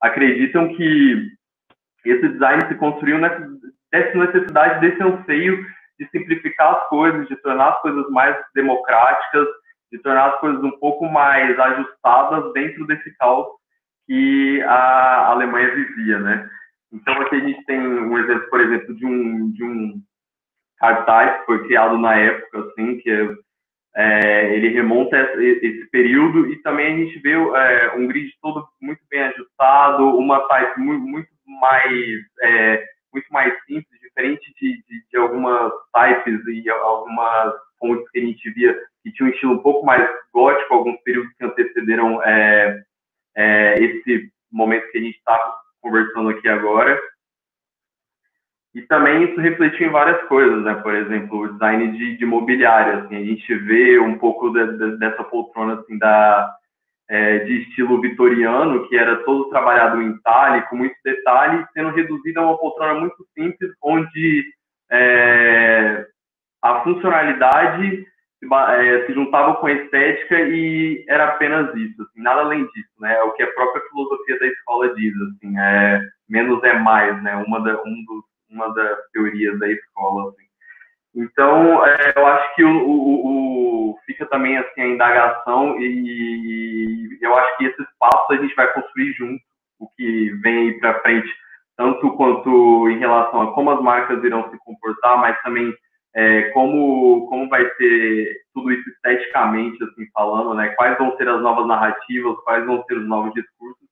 [0.00, 1.30] acreditam que
[2.04, 3.40] esse design se construiu nessa,
[4.14, 5.66] necessidade, desse anseio
[5.98, 9.48] de simplificar as coisas, de tornar as coisas mais democráticas,
[9.90, 13.46] de tornar as coisas um pouco mais ajustadas dentro desse caos
[14.06, 16.48] que a Alemanha vivia, né?
[16.92, 20.00] Então aqui a gente tem um exemplo, por exemplo, de um de um
[20.78, 23.34] cartaz que foi criado na época, assim, que é
[23.96, 29.00] é, ele remonta esse período e também a gente vê é, um grid todo muito
[29.10, 35.72] bem ajustado, uma type muito, mais é, muito mais simples, diferente de, de, de, algumas
[35.94, 40.06] types e algumas fontes que a gente via que tinham um estilo um pouco mais
[40.30, 42.82] gótico, alguns períodos que antecederam é,
[43.34, 45.38] é, esse momento que a gente está
[45.80, 47.00] conversando aqui agora.
[48.76, 50.74] E também isso refletiu em várias coisas, né?
[50.74, 54.98] Por exemplo, o design de, de mobiliário, assim, a gente vê um pouco de, de,
[54.98, 56.54] dessa poltrona assim da
[57.08, 62.40] é, de estilo vitoriano, que era todo trabalhado em talhe, com muito detalhe, sendo reduzida
[62.40, 64.44] a uma poltrona muito simples, onde
[64.90, 66.06] é,
[66.60, 68.06] a funcionalidade
[68.38, 72.92] se, é, se, juntava com a estética e era apenas isso, assim, nada além disso,
[73.00, 73.14] né?
[73.14, 77.36] É o que a própria filosofia da escola diz, assim, é menos é mais, né?
[77.36, 80.30] Uma da, um dos uma das teorias da escola.
[80.30, 80.46] Assim.
[81.16, 87.18] Então, é, eu acho que o, o, o, fica também assim a indagação e, e,
[87.22, 89.42] eu acho que esse espaço a gente vai construir junto
[89.78, 91.28] o que vem aí para frente,
[91.76, 95.74] tanto quanto em relação a como as marcas irão se comportar, mas também
[96.14, 100.68] é, como como vai ser tudo isso esteticamente assim falando, né?
[100.70, 103.86] Quais vão ser as novas narrativas, quais vão ser os novos discursos?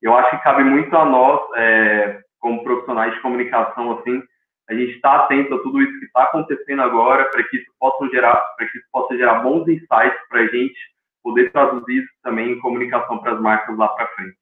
[0.00, 4.20] Eu acho que cabe muito a nós é, como profissionais de comunicação, assim,
[4.68, 8.06] a gente está atento a tudo isso que está acontecendo agora, para que isso possa
[8.10, 10.78] gerar, para que isso possa gerar bons insights para a gente
[11.22, 14.36] poder traduzir isso também em comunicação para as marcas lá para frente.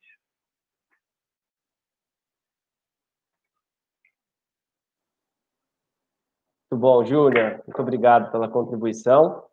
[6.71, 7.63] Muito bom, Júlia.
[7.67, 9.45] Muito obrigado pela contribuição.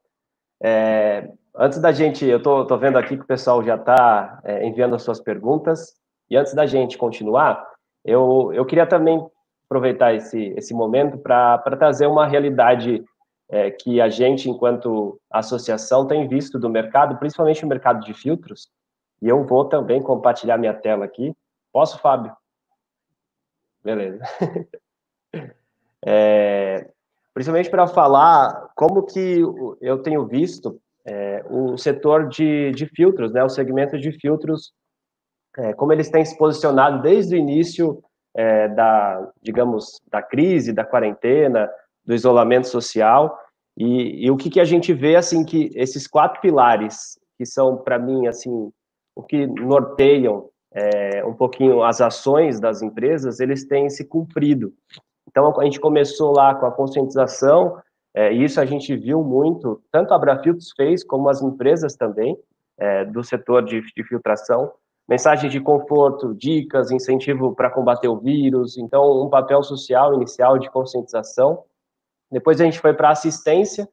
[0.62, 4.96] É, antes da gente, eu estou vendo aqui que o pessoal já está é, enviando
[4.96, 5.96] as suas perguntas.
[6.30, 7.68] E antes da gente continuar,
[8.08, 9.24] eu, eu queria também
[9.66, 13.04] aproveitar esse, esse momento para trazer uma realidade
[13.50, 18.70] é, que a gente, enquanto associação, tem visto do mercado, principalmente o mercado de filtros,
[19.22, 21.34] e eu vou também compartilhar minha tela aqui.
[21.72, 22.36] Posso, Fábio?
[23.84, 24.24] Beleza.
[26.10, 26.90] É,
[27.34, 29.42] principalmente para falar como que
[29.82, 34.72] eu tenho visto é, o setor de, de filtros, né, o segmento de filtros
[35.58, 38.02] é, como eles têm se posicionado desde o início
[38.36, 41.70] é, da, digamos, da crise, da quarentena,
[42.06, 43.38] do isolamento social,
[43.76, 47.78] e, e o que, que, a gente vê, assim, que esses quatro pilares, que são,
[47.78, 48.72] para mim, assim,
[49.16, 54.74] o que norteiam é, um pouquinho as ações das empresas, eles têm se cumprido.
[55.28, 57.80] Então, a gente começou lá com a conscientização,
[58.16, 62.38] é, e isso a gente viu muito, tanto a Abrafiltros fez, como as empresas também,
[62.80, 64.72] é, do setor de, de filtração,
[65.08, 70.70] mensagens de conforto, dicas, incentivo para combater o vírus, então um papel social inicial de
[70.70, 71.64] conscientização.
[72.30, 73.88] Depois a gente foi para assistência,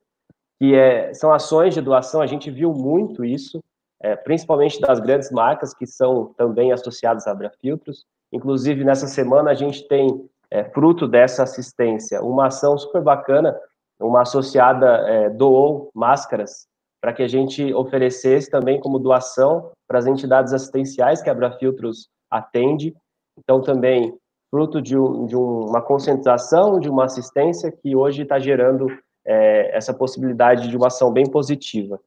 [0.59, 3.63] que é, são ações de doação, a gente viu muito isso,
[4.03, 8.05] é, principalmente das grandes marcas que são também associadas a Abrafiltros.
[8.33, 13.57] Inclusive, nessa semana a gente tem, é, fruto dessa assistência, uma ação super bacana,
[14.01, 16.67] uma associada é, doou máscaras
[17.01, 22.09] para que a gente oferecesse também como doação para as entidades assistenciais que a Abrafiltros
[22.29, 22.93] atende.
[23.39, 24.13] Então, também
[24.51, 28.89] fruto de, um, de uma conscientização, de uma assistência que hoje está gerando
[29.25, 32.01] é, essa possibilidade de uma ação bem positiva.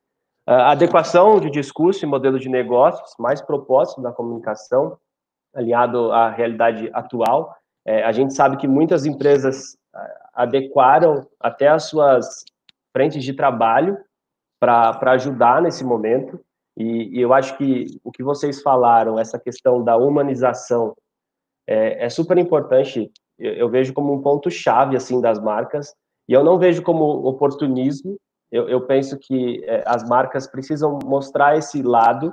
[0.45, 4.97] A adequação de discurso e modelo de negócios, mais propósito da comunicação,
[5.55, 7.55] alinhado à realidade atual.
[7.85, 9.77] É, a gente sabe que muitas empresas
[10.33, 12.43] adequaram até as suas
[12.93, 13.97] frentes de trabalho
[14.59, 16.37] para ajudar nesse momento.
[16.77, 20.95] E, e, eu acho que o que vocês falaram, essa questão da humanização,
[21.65, 23.11] é, é super importante.
[23.39, 25.95] Eu, eu, vejo como um ponto chave assim das marcas.
[26.29, 28.15] E eu não vejo como oportunismo.
[28.51, 32.31] Eu, eu penso que é, as marcas precisam mostrar esse lado,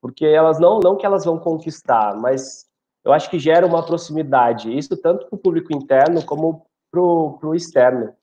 [0.00, 2.66] porque elas não não que elas vão conquistar, mas
[3.04, 7.54] eu acho que gera uma proximidade, isso tanto para o público interno como para o
[7.54, 8.14] externo.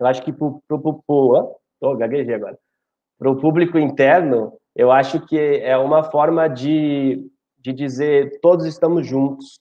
[0.00, 0.60] Eu acho que para o
[1.08, 2.58] oh, agora.
[3.18, 7.26] Para o público interno, eu acho que é uma forma de,
[7.58, 9.58] de dizer todos estamos juntos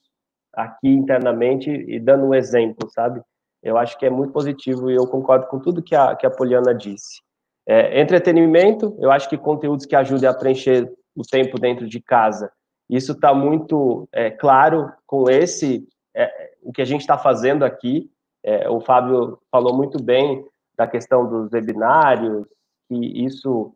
[0.53, 3.22] aqui internamente e dando um exemplo, sabe?
[3.63, 6.30] Eu acho que é muito positivo e eu concordo com tudo que a, que a
[6.30, 7.22] Poliana disse.
[7.66, 12.51] É, entretenimento, eu acho que conteúdos que ajudem a preencher o tempo dentro de casa.
[12.89, 18.11] Isso está muito é, claro com esse, é, o que a gente está fazendo aqui.
[18.43, 20.45] É, o Fábio falou muito bem
[20.78, 22.45] da questão dos webinários,
[22.88, 22.95] que
[23.26, 23.74] isso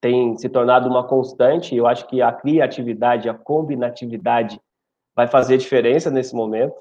[0.00, 1.74] tem se tornado uma constante.
[1.74, 4.60] Eu acho que a criatividade, a combinatividade
[5.16, 6.76] vai fazer diferença nesse momento.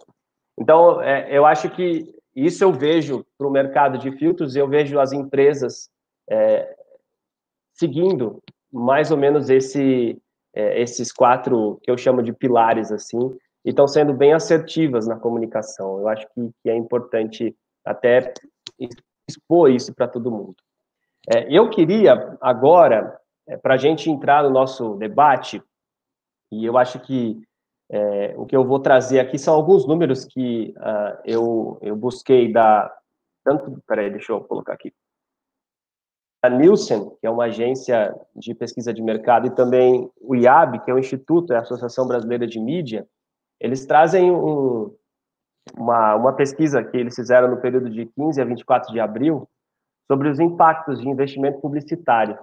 [0.60, 5.00] Então, é, eu acho que isso eu vejo para o mercado de filtros, eu vejo
[5.00, 5.90] as empresas
[6.30, 6.76] é,
[7.74, 8.42] seguindo
[8.72, 10.22] mais ou menos esse,
[10.54, 15.18] é, esses quatro que eu chamo de pilares, assim, e estão sendo bem assertivas na
[15.18, 16.00] comunicação.
[16.00, 17.56] Eu acho que, que é importante
[17.86, 18.34] até
[19.28, 20.56] expor isso para todo mundo.
[21.30, 25.62] É, eu queria agora, é, para a gente entrar no nosso debate,
[26.52, 27.42] e eu acho que
[27.90, 32.52] é, o que eu vou trazer aqui são alguns números que uh, eu, eu busquei
[32.52, 32.94] da.
[33.46, 34.94] Tanto, peraí, deixa eu colocar aqui.
[36.44, 40.92] A Nielsen, que é uma agência de pesquisa de mercado, e também o IAB, que
[40.92, 43.08] é o Instituto, é a Associação Brasileira de Mídia,
[43.60, 44.94] eles trazem um,
[45.76, 49.50] uma, uma pesquisa que eles fizeram no período de 15 a 24 de abril
[50.08, 52.38] sobre os impactos de investimento publicitário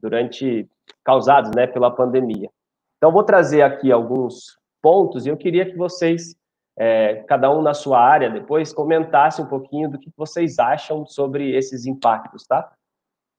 [0.00, 0.68] durante
[1.04, 2.48] causados né, pela pandemia.
[2.96, 6.34] Então, vou trazer aqui alguns pontos, e eu queria que vocês,
[6.76, 11.54] é, cada um na sua área, depois comentassem um pouquinho do que vocês acham sobre
[11.54, 12.70] esses impactos, tá?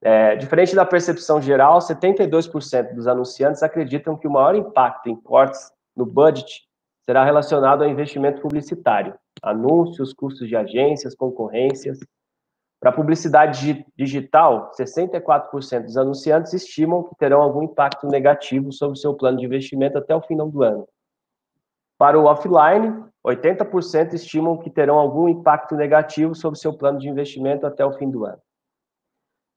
[0.03, 5.71] É, diferente da percepção geral, 72% dos anunciantes acreditam que o maior impacto em cortes
[5.95, 6.67] no budget
[7.05, 9.13] será relacionado ao investimento publicitário,
[9.43, 11.99] anúncios, custos de agências, concorrências.
[12.81, 19.37] Para publicidade digital, 64% dos anunciantes estimam que terão algum impacto negativo sobre seu plano
[19.37, 20.87] de investimento até o final do ano.
[21.95, 27.67] Para o offline, 80% estimam que terão algum impacto negativo sobre seu plano de investimento
[27.67, 28.39] até o fim do ano.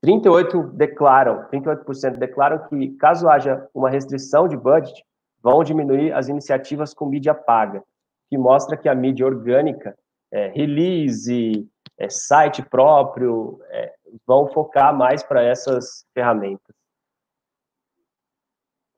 [0.03, 5.03] 38 declaram, 38% declaram que caso haja uma restrição de budget,
[5.43, 7.83] vão diminuir as iniciativas com mídia paga,
[8.29, 9.97] que mostra que a mídia orgânica,
[10.31, 11.67] é, release,
[11.99, 13.93] é, site próprio, é,
[14.27, 16.75] vão focar mais para essas ferramentas.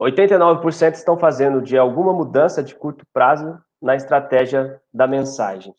[0.00, 5.74] 89% estão fazendo de alguma mudança de curto prazo na estratégia da mensagem.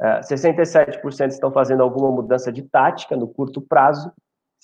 [0.00, 4.12] 67% é, estão fazendo alguma mudança de tática no curto prazo.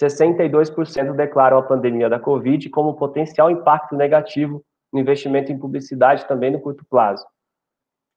[0.01, 6.51] 62% declaram a pandemia da Covid como potencial impacto negativo no investimento em publicidade também
[6.51, 7.25] no curto prazo.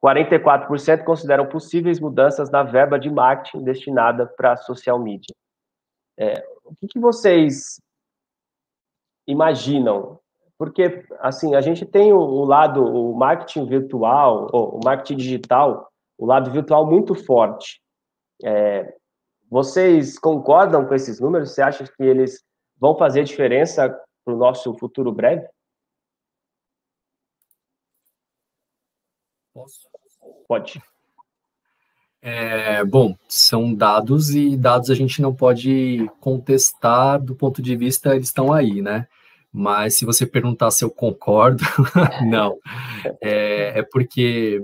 [0.04, 5.36] 44% consideram possíveis mudanças na verba de marketing destinada para social media.
[6.18, 7.80] É, o que, que vocês
[9.28, 10.20] imaginam
[10.62, 16.24] porque, assim, a gente tem o, o lado, o marketing virtual, o marketing digital, o
[16.24, 17.82] lado virtual muito forte.
[18.44, 18.96] É,
[19.50, 21.50] vocês concordam com esses números?
[21.50, 22.46] Você acha que eles
[22.78, 23.90] vão fazer diferença
[24.24, 25.50] para o nosso futuro breve?
[29.52, 29.90] Posso?
[30.52, 30.82] Pode.
[32.22, 38.14] É, bom, são dados e dados a gente não pode contestar do ponto de vista,
[38.14, 39.08] eles estão aí, né?
[39.50, 41.64] Mas se você perguntar se eu concordo,
[42.30, 42.60] não.
[43.22, 44.62] É, é porque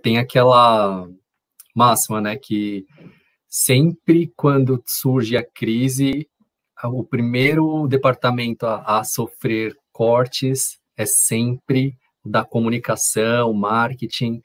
[0.00, 1.08] tem aquela
[1.74, 2.86] máxima, né, que
[3.48, 6.28] sempre quando surge a crise,
[6.84, 14.40] o primeiro departamento a, a sofrer cortes é sempre da comunicação, marketing,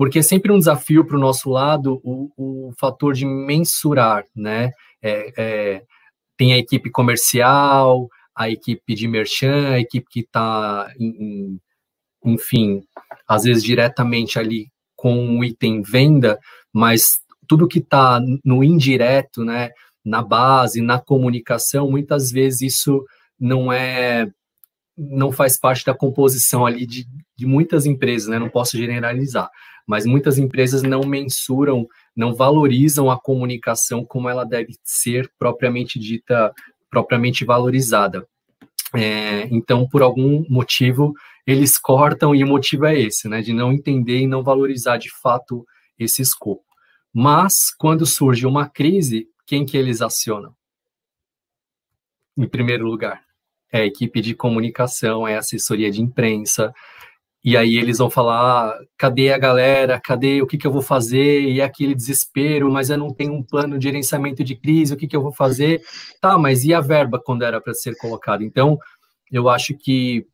[0.00, 4.72] porque é sempre um desafio para o nosso lado o, o fator de mensurar, né?
[5.02, 5.82] É, é,
[6.38, 10.90] tem a equipe comercial, a equipe de merchan, a equipe que está,
[12.24, 12.82] enfim,
[13.28, 16.38] às vezes diretamente ali com o item venda,
[16.72, 19.68] mas tudo que está no indireto, né,
[20.02, 23.04] na base, na comunicação, muitas vezes isso
[23.38, 24.26] não é
[24.96, 28.38] não faz parte da composição ali de, de muitas empresas, né?
[28.38, 29.50] Não posso generalizar,
[29.86, 36.52] mas muitas empresas não mensuram, não valorizam a comunicação como ela deve ser propriamente dita
[36.90, 38.26] propriamente valorizada.
[38.94, 41.14] É, então, por algum motivo,
[41.46, 45.08] eles cortam e o motivo é esse, né, de não entender e não valorizar de
[45.22, 45.64] fato
[45.98, 46.64] esse escopo.
[47.12, 50.54] Mas, quando surge uma crise, quem que eles acionam?
[52.36, 53.22] Em primeiro lugar,
[53.72, 56.72] é a equipe de comunicação, é a assessoria de imprensa,
[57.42, 61.40] e aí eles vão falar, cadê a galera, cadê, o que, que eu vou fazer,
[61.42, 64.96] e é aquele desespero, mas eu não tenho um plano de gerenciamento de crise, o
[64.96, 65.80] que, que eu vou fazer?
[66.20, 68.44] Tá, mas e a verba quando era para ser colocada?
[68.44, 68.78] Então,
[69.32, 70.26] eu acho que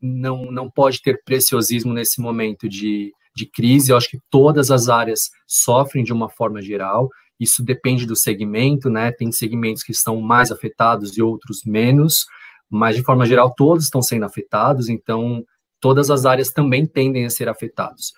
[0.00, 4.88] não, não pode ter preciosismo nesse momento de, de crise, eu acho que todas as
[4.88, 10.18] áreas sofrem de uma forma geral, isso depende do segmento, né, tem segmentos que estão
[10.22, 12.24] mais afetados e outros menos,
[12.68, 15.44] mas de forma geral todos estão sendo afetados, então
[15.80, 18.12] todas as áreas também tendem a ser afetados,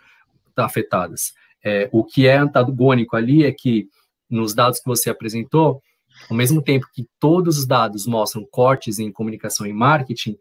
[0.56, 1.32] afetadas.
[1.64, 3.88] É, o que é antagônico ali é que,
[4.28, 5.80] nos dados que você apresentou,
[6.28, 10.36] ao mesmo tempo que todos os dados mostram cortes em comunicação e marketing,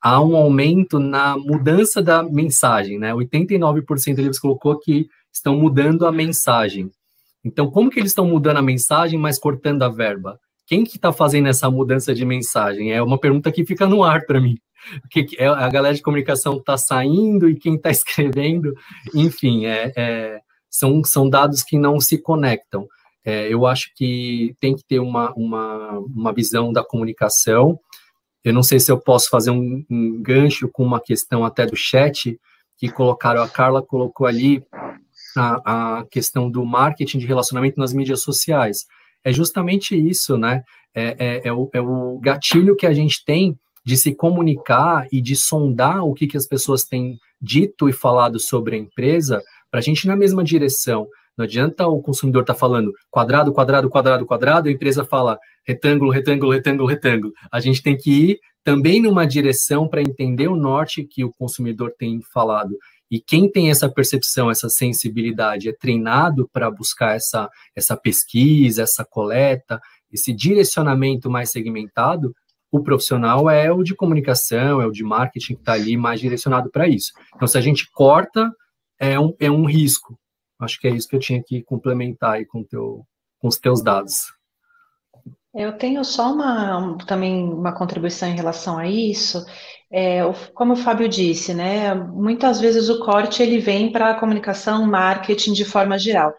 [0.00, 3.12] há um aumento na mudança da mensagem, né?
[3.12, 6.90] 89% eles colocou que estão mudando a mensagem.
[7.44, 10.38] Então, como que eles estão mudando a mensagem, mas cortando a verba?
[10.70, 12.92] Quem que está fazendo essa mudança de mensagem?
[12.92, 14.56] É uma pergunta que fica no ar para mim
[15.10, 18.74] que é, a galera de comunicação está saindo e quem está escrevendo,
[19.14, 20.40] enfim, é, é,
[20.70, 22.86] são, são dados que não se conectam.
[23.24, 27.78] É, eu acho que tem que ter uma, uma, uma visão da comunicação.
[28.42, 31.76] Eu não sei se eu posso fazer um, um gancho com uma questão até do
[31.76, 32.40] chat
[32.78, 34.64] que colocaram, a Carla colocou ali
[35.36, 38.86] a, a questão do marketing de relacionamento nas mídias sociais.
[39.24, 40.62] É justamente isso, né?
[40.94, 45.20] É, é, é, o, é o gatilho que a gente tem de se comunicar e
[45.20, 49.80] de sondar o que, que as pessoas têm dito e falado sobre a empresa, para
[49.80, 51.06] a gente ir na mesma direção.
[51.36, 56.10] Não adianta o consumidor estar tá falando quadrado, quadrado, quadrado, quadrado, a empresa fala retângulo,
[56.10, 57.32] retângulo, retângulo, retângulo.
[57.50, 61.94] A gente tem que ir também numa direção para entender o norte que o consumidor
[61.98, 62.76] tem falado.
[63.10, 69.04] E quem tem essa percepção, essa sensibilidade, é treinado para buscar essa, essa pesquisa, essa
[69.04, 69.80] coleta,
[70.12, 72.34] esse direcionamento mais segmentado,
[72.70, 76.70] o profissional é o de comunicação, é o de marketing que está ali mais direcionado
[76.70, 77.12] para isso.
[77.34, 78.48] Então, se a gente corta,
[78.98, 80.16] é um, é um risco.
[80.60, 83.04] Acho que é isso que eu tinha que complementar aí com, teu,
[83.40, 84.26] com os teus dados.
[85.54, 89.44] Eu tenho só uma também uma contribuição em relação a isso.
[89.92, 90.20] É,
[90.54, 91.92] como o Fábio disse, né?
[91.94, 96.32] Muitas vezes o corte ele vem para a comunicação, marketing de forma geral.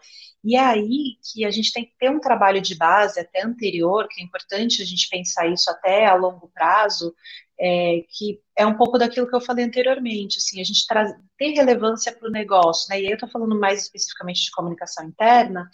[0.44, 4.08] E é aí que a gente tem que ter um trabalho de base até anterior,
[4.08, 7.14] que é importante a gente pensar isso até a longo prazo,
[7.60, 11.52] é, que é um pouco daquilo que eu falei anteriormente, assim, a gente traz, ter
[11.52, 13.00] relevância para o negócio, né?
[13.00, 15.70] E aí eu estou falando mais especificamente de comunicação interna,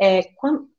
[0.00, 0.70] é, quando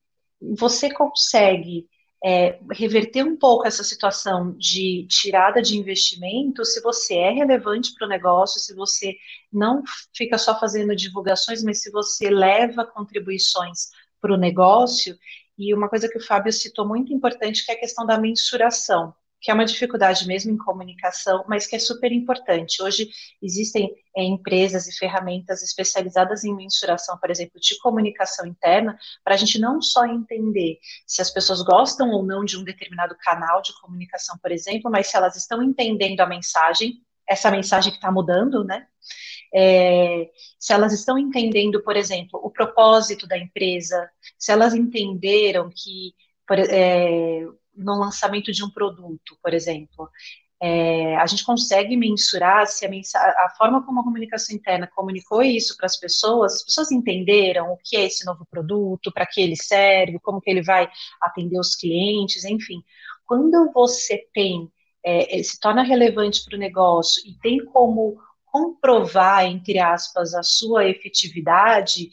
[0.41, 1.87] você consegue
[2.23, 8.05] é, reverter um pouco essa situação de tirada de investimento se você é relevante para
[8.05, 9.15] o negócio, se você
[9.51, 9.83] não
[10.15, 13.89] fica só fazendo divulgações, mas se você leva contribuições
[14.19, 15.17] para o negócio.
[15.57, 19.13] E uma coisa que o Fábio citou muito importante, que é a questão da mensuração
[19.41, 22.81] que é uma dificuldade mesmo em comunicação, mas que é super importante.
[22.81, 23.09] Hoje
[23.41, 29.37] existem é, empresas e ferramentas especializadas em mensuração, por exemplo, de comunicação interna, para a
[29.37, 30.77] gente não só entender
[31.07, 35.07] se as pessoas gostam ou não de um determinado canal de comunicação, por exemplo, mas
[35.07, 38.85] se elas estão entendendo a mensagem, essa mensagem que está mudando, né?
[39.53, 40.29] É,
[40.59, 46.13] se elas estão entendendo, por exemplo, o propósito da empresa, se elas entenderam que
[46.47, 50.09] por, é, no lançamento de um produto, por exemplo.
[50.63, 55.75] É, a gente consegue mensurar se a, a, forma como a comunicação interna comunicou isso
[55.75, 59.55] para as pessoas, as pessoas entenderam o que é esse novo produto, para que ele
[59.55, 60.87] serve, como que ele vai
[61.19, 62.83] atender os clientes, enfim.
[63.25, 64.71] Quando você tem,
[65.03, 70.85] é, se torna relevante para o negócio e tem como comprovar, entre aspas, a sua
[70.85, 72.09] efetividade,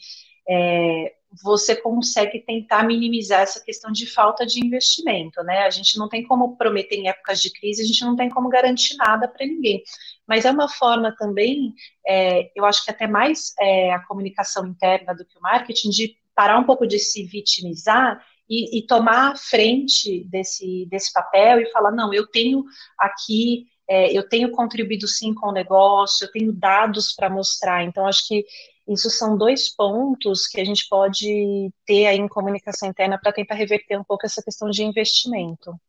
[0.49, 5.59] é, você consegue tentar minimizar essa questão de falta de investimento, né?
[5.59, 8.49] A gente não tem como prometer em épocas de crise, a gente não tem como
[8.49, 9.83] garantir nada para ninguém.
[10.27, 11.73] Mas é uma forma também,
[12.05, 16.15] é, eu acho que até mais é, a comunicação interna do que o marketing, de
[16.35, 21.71] parar um pouco de se vitimizar e, e tomar a frente desse, desse papel e
[21.71, 22.63] falar, não, eu tenho
[22.97, 27.83] aqui é, eu tenho contribuído sim com o negócio, eu tenho dados para mostrar.
[27.83, 28.45] Então, acho que
[28.89, 33.53] isso são dois pontos que a gente pode ter aí em comunicação interna para tentar
[33.53, 35.79] reverter um pouco essa questão de investimento.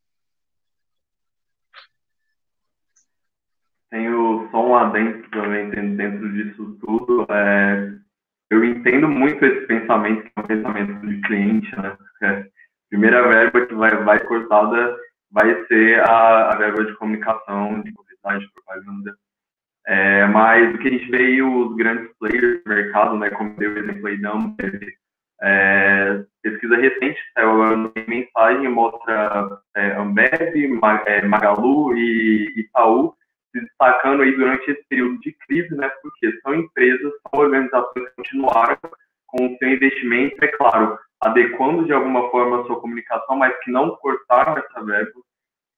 [3.89, 7.27] Tenho só um adendo também dentro disso tudo.
[7.31, 7.93] É,
[8.51, 11.97] eu entendo muito esse pensamento, que é um pensamento de cliente, né?
[12.23, 12.47] É,
[12.91, 14.97] primeira verba que vai, vai cortada
[15.31, 19.17] vai ser a, a verba de comunicação, de publicidade, de propaganda
[19.91, 23.75] é, mas o que a gente vê os grandes players do mercado, né, como deu
[23.75, 24.33] o exemplo aí da
[25.43, 33.15] é, pesquisa recente, saiu agora mensagem, mostra é, Ambev, é, Magalu e Itaú
[33.51, 35.89] se destacando aí durante esse período de crise, né?
[36.03, 38.79] Porque são empresas, são organizações que continuaram
[39.27, 43.73] com o seu investimento, é claro, adequando de alguma forma a sua comunicação, mas que
[43.73, 45.21] não cortaram essa verba,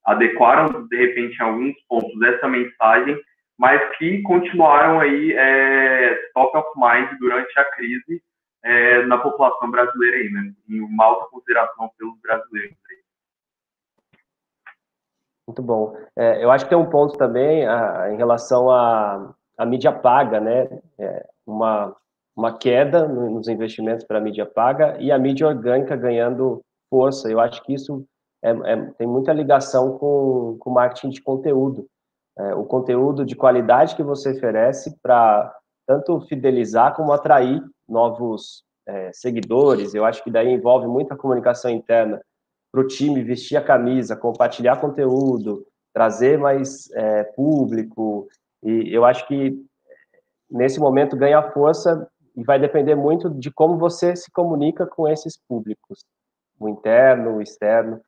[0.04, 3.18] adequaram de repente em alguns pontos essa mensagem,
[3.62, 8.20] mas que continuaram aí é, top of mind durante a crise
[8.64, 10.52] é, na população brasileira aí, né?
[10.68, 12.76] Em uma alta consideração pelos brasileiros.
[15.46, 15.96] Muito bom.
[16.16, 20.40] É, eu acho que tem um ponto também a, em relação à, à mídia paga,
[20.40, 20.68] né?
[20.98, 21.94] É, uma,
[22.34, 26.60] uma queda nos investimentos para a mídia paga e a mídia orgânica ganhando
[26.90, 27.30] força.
[27.30, 28.04] Eu acho que isso
[28.42, 31.86] é, é, tem muita ligação com o marketing de conteúdo.
[32.38, 35.54] É, o conteúdo de qualidade que você oferece para
[35.86, 39.94] tanto fidelizar como atrair novos é, seguidores.
[39.94, 42.20] Eu acho que daí envolve muita comunicação interna
[42.72, 48.28] para o time vestir a camisa, compartilhar conteúdo, trazer mais é, público.
[48.62, 49.54] E eu acho que
[50.50, 55.36] nesse momento ganha força e vai depender muito de como você se comunica com esses
[55.36, 56.04] públicos,
[56.58, 58.00] o interno, o externo.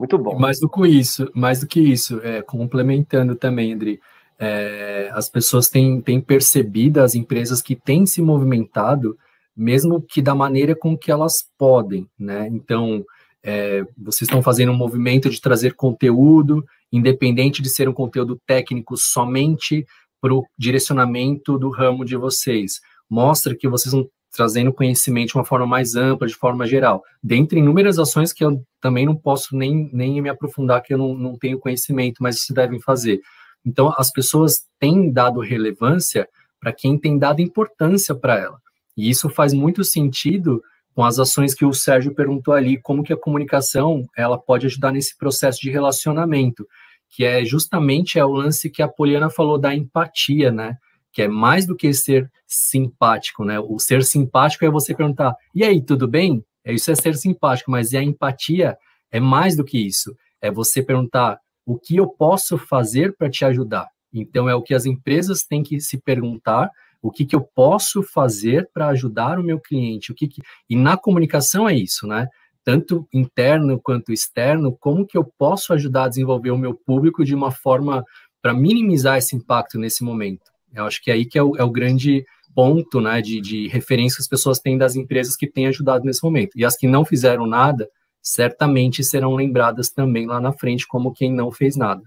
[0.00, 0.38] Muito bom.
[0.38, 3.98] Mais do que isso, mais do que isso, é, complementando também, André,
[4.38, 9.14] é, as pessoas têm, têm percebido, as empresas que têm se movimentado,
[9.54, 12.48] mesmo que da maneira com que elas podem, né?
[12.50, 13.04] Então,
[13.42, 18.96] é, vocês estão fazendo um movimento de trazer conteúdo, independente de ser um conteúdo técnico
[18.96, 19.84] somente
[20.18, 22.80] para o direcionamento do ramo de vocês.
[23.08, 27.02] Mostra que vocês estão trazendo conhecimento de uma forma mais ampla, de forma geral.
[27.22, 31.14] Dentre inúmeras ações que eu também não posso nem, nem me aprofundar, que eu não,
[31.14, 33.20] não tenho conhecimento, mas se devem fazer.
[33.64, 36.28] Então, as pessoas têm dado relevância
[36.60, 38.58] para quem tem dado importância para ela.
[38.96, 40.62] E isso faz muito sentido
[40.94, 44.92] com as ações que o Sérgio perguntou ali, como que a comunicação ela pode ajudar
[44.92, 46.66] nesse processo de relacionamento,
[47.08, 50.76] que é justamente é o lance que a Poliana falou da empatia, né?
[51.12, 53.58] Que é mais do que ser simpático, né?
[53.60, 57.70] O ser simpático é você perguntar: "E aí, tudo bem?" É isso é ser simpático,
[57.70, 58.76] mas a empatia
[59.10, 60.14] é mais do que isso.
[60.40, 64.74] É você perguntar: "O que eu posso fazer para te ajudar?" Então é o que
[64.74, 66.70] as empresas têm que se perguntar
[67.02, 70.76] o que, que eu posso fazer para ajudar o meu cliente, o que, que e
[70.76, 72.28] na comunicação é isso, né?
[72.62, 77.34] Tanto interno quanto externo, como que eu posso ajudar a desenvolver o meu público de
[77.34, 78.04] uma forma
[78.42, 80.50] para minimizar esse impacto nesse momento.
[80.74, 83.68] Eu acho que é aí que é o, é o grande ponto, né, de, de
[83.68, 86.52] referência que as pessoas têm das empresas que têm ajudado nesse momento.
[86.56, 87.88] E as que não fizeram nada,
[88.22, 92.02] certamente serão lembradas também lá na frente como quem não fez nada.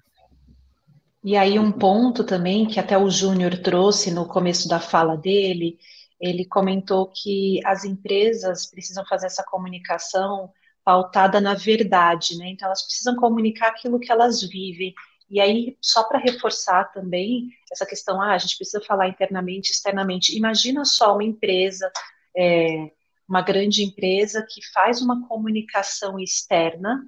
[1.23, 5.77] E aí um ponto também que até o Júnior trouxe no começo da fala dele,
[6.19, 10.49] ele comentou que as empresas precisam fazer essa comunicação
[10.83, 12.49] pautada na verdade, né?
[12.49, 14.93] Então elas precisam comunicar aquilo que elas vivem.
[15.33, 20.37] E aí, só para reforçar também essa questão, ah, a gente precisa falar internamente, externamente.
[20.37, 21.91] Imagina só uma empresa,
[22.37, 22.91] é,
[23.27, 27.03] uma grande empresa que faz uma comunicação externa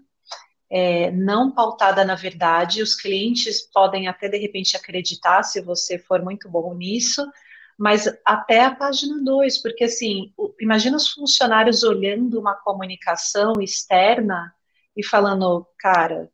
[0.71, 2.81] é, não pautada na verdade.
[2.81, 7.23] Os clientes podem até de repente acreditar se você for muito bom nisso,
[7.77, 14.51] mas até a página 2, porque assim, imagina os funcionários olhando uma comunicação externa
[14.97, 16.31] e falando, cara,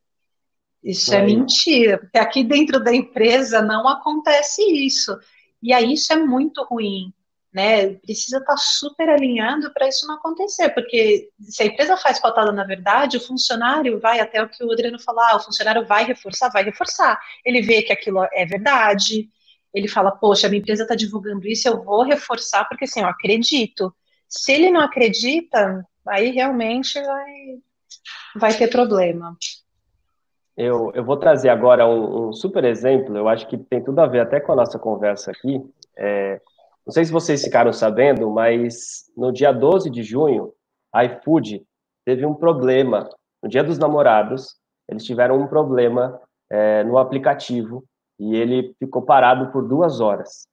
[0.83, 5.17] isso é, é mentira, porque aqui dentro da empresa não acontece isso.
[5.61, 7.13] E aí isso é muito ruim
[7.53, 7.95] né?
[7.95, 12.51] Precisa estar tá super alinhado para isso não acontecer, porque se a empresa faz pautada
[12.51, 16.05] na verdade, o funcionário vai até o que o Adriano falou, ah, o funcionário vai
[16.05, 17.19] reforçar, vai reforçar.
[17.45, 19.29] Ele vê que aquilo é verdade,
[19.73, 23.07] ele fala, poxa, a minha empresa está divulgando isso, eu vou reforçar, porque assim, eu
[23.07, 23.93] acredito.
[24.27, 27.59] Se ele não acredita, aí realmente vai,
[28.35, 29.37] vai ter problema.
[30.63, 34.05] Eu, eu vou trazer agora um, um super exemplo, eu acho que tem tudo a
[34.05, 35.59] ver até com a nossa conversa aqui.
[35.97, 36.39] É,
[36.85, 40.53] não sei se vocês ficaram sabendo, mas no dia 12 de junho,
[40.93, 41.65] a iFood
[42.05, 43.09] teve um problema.
[43.41, 44.55] No dia dos namorados,
[44.87, 47.83] eles tiveram um problema é, no aplicativo
[48.19, 50.47] e ele ficou parado por duas horas.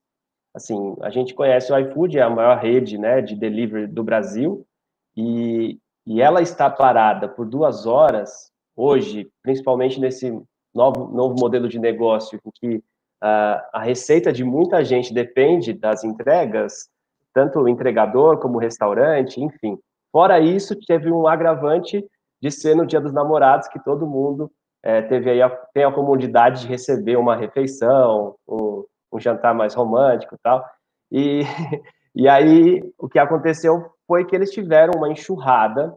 [0.55, 4.67] Assim, a gente conhece o iFood, é a maior rede né, de delivery do Brasil,
[5.15, 10.31] e, e ela está parada por duas horas hoje, principalmente nesse
[10.72, 12.85] novo, novo modelo de negócio, em que
[13.20, 16.89] a receita de muita gente depende das entregas,
[17.35, 19.76] tanto o entregador como o restaurante, enfim.
[20.12, 22.05] Fora isso, teve um agravante
[22.41, 24.49] de ser no Dia dos Namorados, que todo mundo
[24.85, 29.74] é, teve aí a, tem a comodidade de receber uma refeição, um, um jantar mais
[29.74, 30.64] romântico e tal.
[31.11, 31.43] E,
[32.14, 35.93] e aí, o que aconteceu foi que eles tiveram uma enxurrada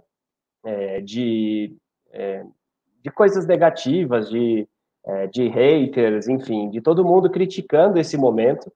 [0.66, 1.76] é, de,
[2.12, 2.44] é,
[3.04, 4.68] de coisas negativas, de
[5.06, 8.72] é, de haters, enfim, de todo mundo criticando esse momento.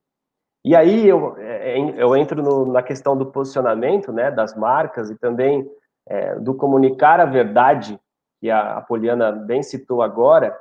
[0.64, 5.16] E aí eu, é, eu entro no, na questão do posicionamento né, das marcas e
[5.16, 5.70] também
[6.08, 8.00] é, do comunicar a verdade,
[8.42, 10.58] que a, a Poliana bem citou agora,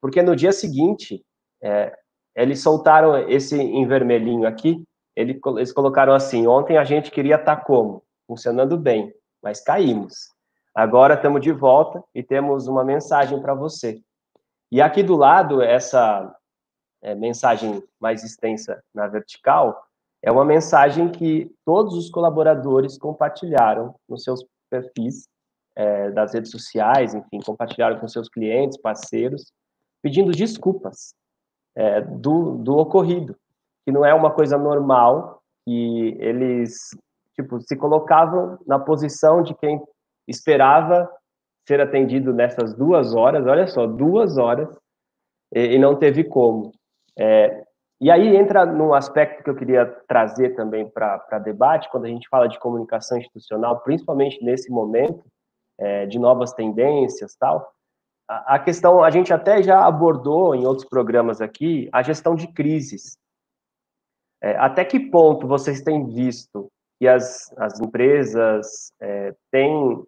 [0.00, 1.22] porque no dia seguinte,
[1.62, 1.94] é,
[2.34, 4.82] eles soltaram esse em vermelhinho aqui,
[5.14, 8.02] eles colocaram assim, ontem a gente queria estar tá como?
[8.26, 10.35] Funcionando bem, mas caímos.
[10.76, 13.98] Agora estamos de volta e temos uma mensagem para você.
[14.70, 16.36] E aqui do lado, essa
[17.00, 19.86] é, mensagem mais extensa na vertical,
[20.22, 25.26] é uma mensagem que todos os colaboradores compartilharam nos seus perfis
[25.74, 29.50] é, das redes sociais, enfim, compartilharam com seus clientes, parceiros,
[30.02, 31.14] pedindo desculpas
[31.74, 33.34] é, do, do ocorrido,
[33.86, 36.90] que não é uma coisa normal, que eles,
[37.34, 39.82] tipo, se colocavam na posição de quem
[40.26, 41.10] esperava
[41.66, 44.68] ser atendido nessas duas horas, olha só, duas horas,
[45.52, 46.72] e, e não teve como.
[47.18, 47.64] É,
[48.00, 52.28] e aí entra num aspecto que eu queria trazer também para debate, quando a gente
[52.28, 55.24] fala de comunicação institucional, principalmente nesse momento
[55.78, 57.72] é, de novas tendências tal,
[58.28, 62.48] a, a questão, a gente até já abordou em outros programas aqui, a gestão de
[62.48, 63.16] crises.
[64.42, 70.04] É, até que ponto vocês têm visto que as, as empresas é, têm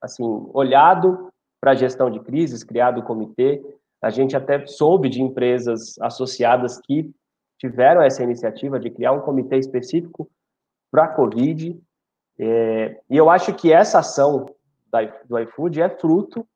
[0.00, 1.30] assim, olhado
[1.60, 3.62] para a gestão de crises, criado o comitê.
[4.00, 7.10] A gente até soube de empresas associadas que
[7.58, 10.30] tiveram essa iniciativa de criar um comitê específico
[10.90, 11.78] para a Covid.
[12.38, 14.46] É, e eu acho que essa ação
[14.90, 16.46] da, do iFood é fruto,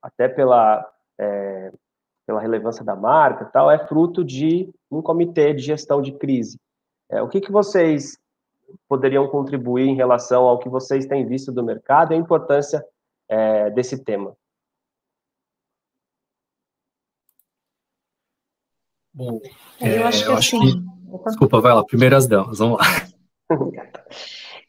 [0.00, 0.88] até pela,
[1.18, 1.72] é,
[2.26, 6.58] pela relevância da marca tal, é fruto de um comitê de gestão de crise.
[7.10, 8.18] É, o que, que vocês
[8.88, 12.84] poderiam contribuir em relação ao que vocês têm visto do mercado e a importância
[13.28, 14.36] é, desse tema.
[19.14, 19.40] Bom,
[19.80, 21.24] é, eu acho que, eu assim, acho que...
[21.26, 22.86] Desculpa, vai lá, primeiras damas, vamos lá.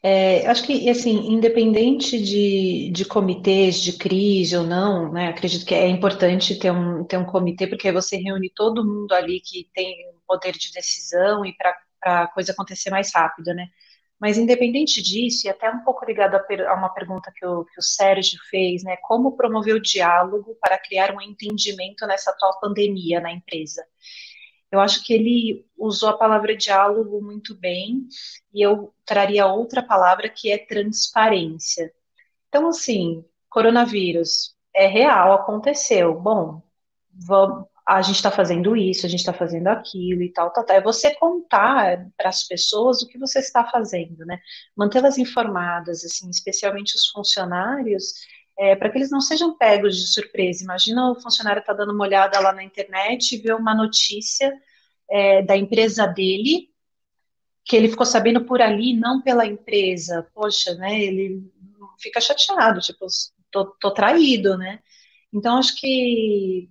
[0.06, 5.74] É, acho que, assim, independente de, de comitês de crise ou não, né, acredito que
[5.74, 9.96] é importante ter um, ter um comitê, porque você reúne todo mundo ali que tem
[10.26, 13.66] poder de decisão e para a coisa acontecer mais rápido, né?
[14.24, 17.78] Mas, independente disso, e até um pouco ligado a, a uma pergunta que o, que
[17.78, 23.20] o Sérgio fez, né, como promover o diálogo para criar um entendimento nessa atual pandemia
[23.20, 23.84] na empresa?
[24.72, 28.08] Eu acho que ele usou a palavra diálogo muito bem,
[28.50, 31.92] e eu traria outra palavra que é transparência.
[32.48, 36.18] Então, assim, coronavírus é real, aconteceu.
[36.18, 36.62] Bom,
[37.12, 40.76] vamos, a gente está fazendo isso, a gente está fazendo aquilo e tal, tal, tal.
[40.76, 44.40] É você contar para as pessoas o que você está fazendo, né?
[44.74, 48.14] Mantê-las informadas, assim, especialmente os funcionários,
[48.58, 50.64] é, para que eles não sejam pegos de surpresa.
[50.64, 54.52] Imagina o funcionário estar tá dando uma olhada lá na internet e ver uma notícia
[55.10, 56.70] é, da empresa dele,
[57.66, 60.26] que ele ficou sabendo por ali, não pela empresa.
[60.34, 61.02] Poxa, né?
[61.02, 61.42] Ele
[61.98, 63.06] fica chateado, tipo,
[63.50, 64.80] tô, tô traído, né?
[65.32, 66.70] Então, acho que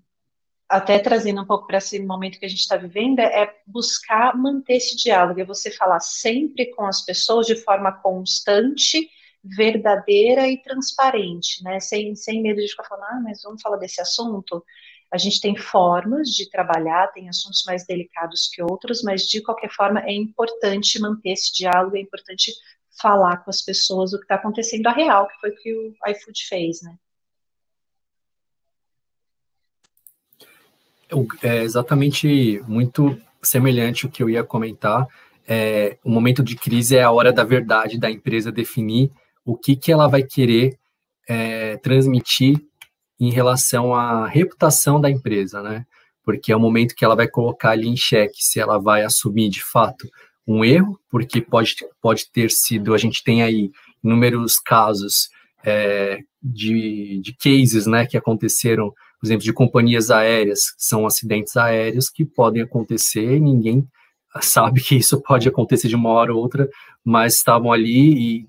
[0.74, 4.78] até trazendo um pouco para esse momento que a gente está vivendo, é buscar manter
[4.78, 9.07] esse diálogo, é você falar sempre com as pessoas de forma constante,
[9.43, 11.80] verdadeira e transparente, né?
[11.80, 14.66] Sem, sem medo de ficar falando, ah, mas vamos falar desse assunto.
[15.12, 19.70] A gente tem formas de trabalhar, tem assuntos mais delicados que outros, mas de qualquer
[19.70, 22.51] forma é importante manter esse diálogo, é importante
[23.00, 26.09] falar com as pessoas o que está acontecendo a real, que foi o que o
[26.09, 26.97] iFood fez, né?
[31.41, 35.07] É exatamente muito semelhante o que eu ia comentar.
[35.47, 39.11] É, o momento de crise é a hora da verdade da empresa definir
[39.45, 40.77] o que, que ela vai querer
[41.27, 42.61] é, transmitir
[43.19, 45.85] em relação à reputação da empresa, né?
[46.23, 49.49] Porque é o momento que ela vai colocar ali em xeque se ela vai assumir
[49.49, 50.07] de fato
[50.47, 53.71] um erro, porque pode, pode ter sido, a gente tem aí
[54.03, 55.29] inúmeros casos
[55.63, 58.93] é, de, de cases né, que aconteceram
[59.24, 63.87] por exemplo, de companhias aéreas, são acidentes aéreos que podem acontecer ninguém
[64.41, 66.67] sabe que isso pode acontecer de uma hora ou outra,
[67.05, 68.47] mas estavam ali e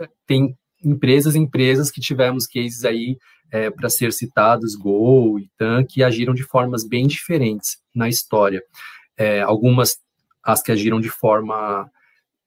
[0.00, 3.18] eh, tem empresas empresas que tivemos cases aí
[3.50, 8.62] é, para ser citados, Gol e TAM, que agiram de formas bem diferentes na história.
[9.14, 9.98] É, algumas,
[10.42, 11.86] as que agiram de forma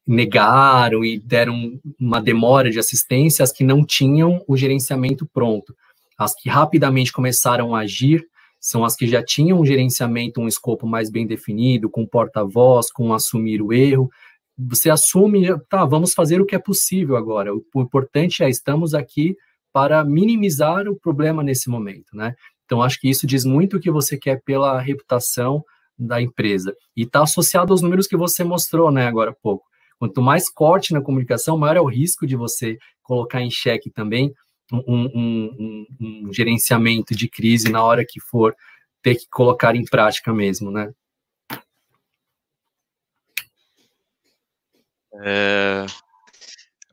[0.05, 5.75] negaram e deram uma demora de assistência, as que não tinham o gerenciamento pronto.
[6.17, 8.25] As que rapidamente começaram a agir
[8.59, 13.13] são as que já tinham um gerenciamento, um escopo mais bem definido, com porta-voz, com
[13.13, 14.09] assumir o erro.
[14.57, 17.53] Você assume, tá, vamos fazer o que é possível agora.
[17.53, 19.35] O importante é, estamos aqui
[19.71, 22.33] para minimizar o problema nesse momento, né?
[22.65, 25.63] Então, acho que isso diz muito o que você quer pela reputação
[25.97, 26.75] da empresa.
[26.95, 29.65] E está associado aos números que você mostrou, né, agora há pouco.
[29.99, 34.33] Quanto mais corte na comunicação, maior é o risco de você colocar em xeque também
[34.71, 38.55] um, um, um, gerenciamento de crise na hora que for
[39.01, 40.91] ter que colocar em prática mesmo, né?
[45.23, 45.85] É,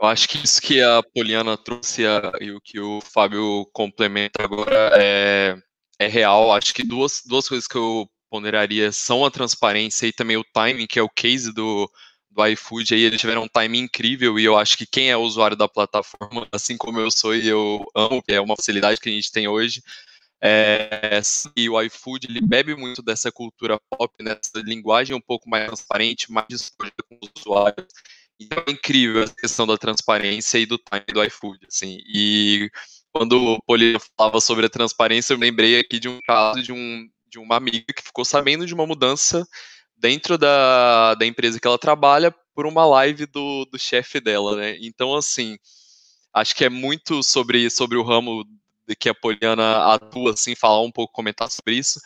[0.01, 4.42] eu acho que isso que a Poliana trouxe a, e o que o Fábio complementa
[4.42, 5.56] agora é,
[5.98, 6.52] é real.
[6.52, 10.86] Acho que duas, duas coisas que eu ponderaria são a transparência e também o timing,
[10.86, 11.90] que é o case do,
[12.35, 12.94] do iFood.
[12.94, 16.47] Aí eles tiveram um timing incrível e eu acho que quem é usuário da plataforma,
[16.52, 19.48] assim como eu sou e eu amo, que é uma facilidade que a gente tem
[19.48, 19.82] hoje,
[20.47, 21.23] é,
[21.56, 26.31] e o iFood ele bebe muito dessa cultura pop, nessa linguagem um pouco mais transparente,
[26.31, 27.86] mais disponível com os usuários.
[28.39, 31.98] Então é incrível a questão da transparência e do time do iFood, assim.
[32.06, 32.69] E
[33.11, 37.09] quando o Polino falava sobre a transparência, eu lembrei aqui de um caso de, um,
[37.27, 39.47] de uma amiga que ficou sabendo de uma mudança
[39.97, 44.77] dentro da, da empresa que ela trabalha por uma live do, do chefe dela, né?
[44.81, 45.59] Então, assim,
[46.33, 48.45] acho que é muito sobre, sobre o ramo
[48.87, 52.01] de que a Poliana atua, assim, falar um pouco, comentar sobre isso,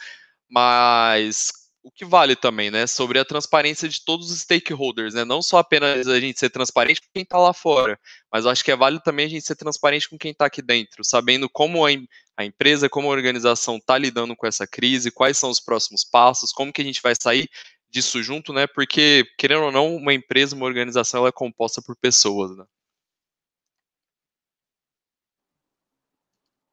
[0.48, 1.52] mas
[1.82, 5.58] o que vale também, né, sobre a transparência de todos os stakeholders, né, não só
[5.58, 7.98] apenas a gente ser transparente com quem está lá fora,
[8.30, 11.02] mas acho que é válido também a gente ser transparente com quem está aqui dentro,
[11.02, 11.90] sabendo como a,
[12.36, 16.52] a empresa, como a organização está lidando com essa crise, quais são os próximos passos,
[16.52, 17.48] como que a gente vai sair
[17.90, 21.96] disso junto, né, porque, querendo ou não, uma empresa, uma organização, ela é composta por
[21.96, 22.64] pessoas, né.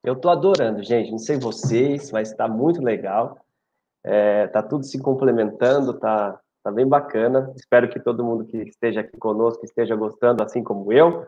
[0.06, 1.10] Eu estou adorando, gente.
[1.10, 3.40] Não sei vocês, mas está muito legal.
[4.04, 7.52] É, tá tudo se complementando, tá, tá bem bacana.
[7.56, 11.26] Espero que todo mundo que esteja aqui conosco esteja gostando, assim como eu.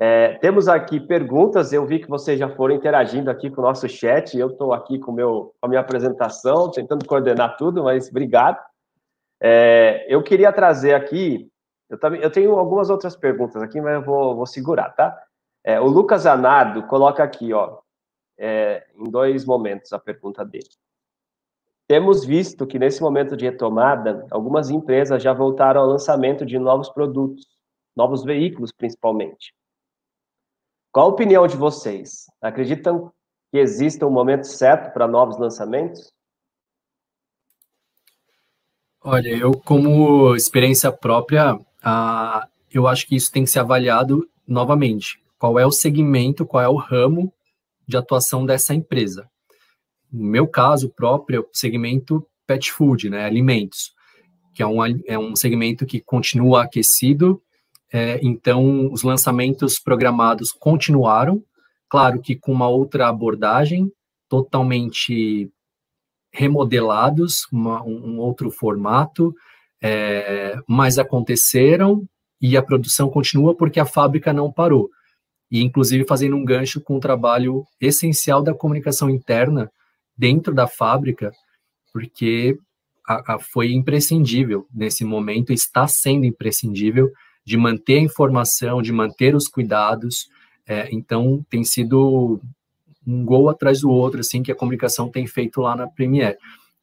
[0.00, 1.70] É, temos aqui perguntas.
[1.70, 4.38] Eu vi que vocês já foram interagindo aqui com o nosso chat.
[4.38, 8.58] Eu estou aqui com, meu, com a minha apresentação, tentando coordenar tudo, mas obrigado.
[9.40, 11.50] É, eu queria trazer aqui.
[11.88, 15.16] Eu, também, eu tenho algumas outras perguntas aqui, mas eu vou, vou segurar, tá?
[15.62, 17.78] É, o Lucas Anardo coloca aqui, ó
[18.38, 20.68] é, em dois momentos a pergunta dele.
[21.86, 26.88] Temos visto que nesse momento de retomada, algumas empresas já voltaram ao lançamento de novos
[26.88, 27.46] produtos,
[27.94, 29.54] novos veículos principalmente.
[30.90, 32.26] Qual a opinião de vocês?
[32.40, 33.12] Acreditam
[33.50, 36.12] que exista um momento certo para novos lançamentos?
[39.06, 41.58] Olha, eu como experiência própria,
[42.72, 45.20] eu acho que isso tem que ser avaliado novamente.
[45.38, 47.30] Qual é o segmento, qual é o ramo
[47.86, 49.28] de atuação dessa empresa.
[50.10, 53.92] No meu caso próprio, o segmento pet food, né, alimentos,
[54.54, 57.42] que é um, é um segmento que continua aquecido,
[57.92, 61.42] é, então os lançamentos programados continuaram,
[61.88, 63.92] claro que com uma outra abordagem,
[64.28, 65.50] totalmente
[66.34, 69.32] remodelados, uma, um outro formato,
[69.82, 72.04] é, mas aconteceram
[72.40, 74.90] e a produção continua porque a fábrica não parou
[75.54, 79.70] e inclusive fazendo um gancho com o trabalho essencial da comunicação interna
[80.16, 81.30] dentro da fábrica,
[81.92, 82.58] porque
[83.06, 87.08] a, a foi imprescindível nesse momento, está sendo imprescindível
[87.44, 90.28] de manter a informação, de manter os cuidados.
[90.66, 92.40] É, então, tem sido
[93.06, 96.38] um gol atrás do outro, assim, que a comunicação tem feito lá na Premiere.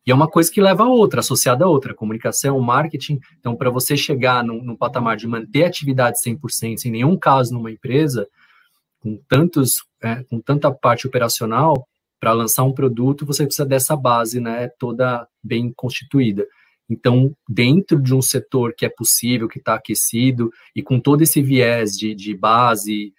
[0.06, 3.20] E é uma coisa que leva a outra, associada a outra, comunicação, marketing.
[3.40, 7.54] Então, para você chegar no, no patamar de manter a atividade 100%, sem nenhum caso
[7.54, 8.28] numa empresa,
[9.00, 11.88] com tantos, é, com tanta parte operacional,
[12.22, 16.46] para lançar um produto, você precisa dessa base, né, toda bem constituída.
[16.88, 21.42] Então, dentro de um setor que é possível, que está aquecido, e com todo esse
[21.42, 23.12] viés de, de base,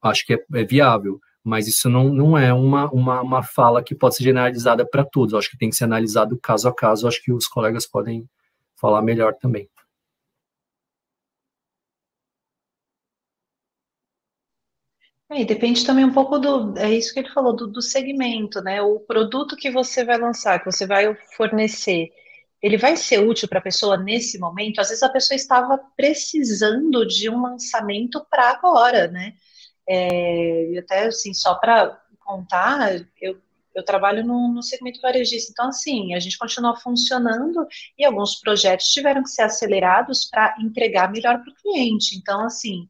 [0.00, 1.20] acho que é, é, viável.
[1.44, 5.34] Mas isso não, não é uma, uma, uma fala que pode ser generalizada para todos.
[5.34, 7.08] acho que tem que ser analisado caso a caso.
[7.08, 8.28] acho que os colegas podem
[8.76, 9.68] falar melhor também.
[15.32, 18.82] É, depende também um pouco do, é isso que ele falou, do, do segmento, né?
[18.82, 22.10] O produto que você vai lançar, que você vai fornecer,
[22.60, 24.80] ele vai ser útil para a pessoa nesse momento?
[24.80, 29.34] Às vezes a pessoa estava precisando de um lançamento para agora, né?
[29.92, 33.40] É, e até assim, só para contar, eu,
[33.74, 37.66] eu trabalho no, no segmento varejista, então assim, a gente continua funcionando
[37.98, 42.16] e alguns projetos tiveram que ser acelerados para entregar melhor para o cliente.
[42.16, 42.88] Então, assim,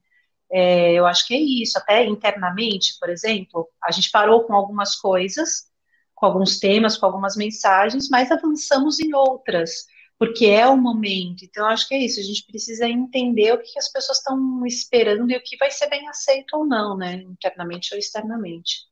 [0.52, 1.78] é, eu acho que é isso.
[1.78, 5.70] Até internamente, por exemplo, a gente parou com algumas coisas,
[6.14, 9.86] com alguns temas, com algumas mensagens, mas avançamos em outras,
[10.20, 11.46] porque é o momento.
[11.46, 12.20] Então, acho que é isso.
[12.20, 15.88] A gente precisa entender o que as pessoas estão esperando e o que vai ser
[15.88, 17.14] bem aceito ou não, né?
[17.14, 18.86] Internamente ou externamente.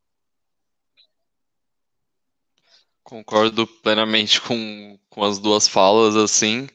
[3.05, 6.67] Concordo plenamente com, com as duas falas, assim,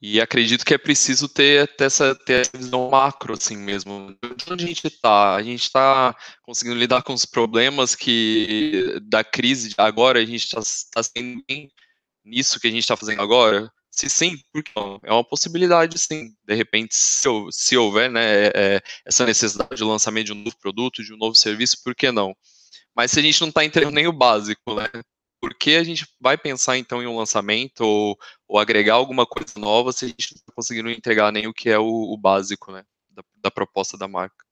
[0.00, 4.16] e acredito que é preciso ter, ter, essa, ter essa visão macro, assim mesmo.
[4.34, 5.34] De onde a gente está?
[5.34, 10.62] A gente está conseguindo lidar com os problemas que da crise agora, a gente está
[10.90, 11.70] tá sendo bem
[12.24, 13.70] nisso que a gente está fazendo agora?
[14.00, 14.98] Se sim, por que não?
[15.02, 16.34] É uma possibilidade, sim.
[16.42, 20.56] De repente, se, se houver né, é, é, essa necessidade de lançamento de um novo
[20.58, 22.34] produto, de um novo serviço, por que não?
[22.96, 24.88] Mas se a gente não está entregando nem o básico, né?
[25.38, 28.16] por que a gente vai pensar então em um lançamento ou,
[28.48, 31.68] ou agregar alguma coisa nova se a gente não está conseguindo entregar nem o que
[31.68, 34.46] é o, o básico né, da, da, proposta da marca?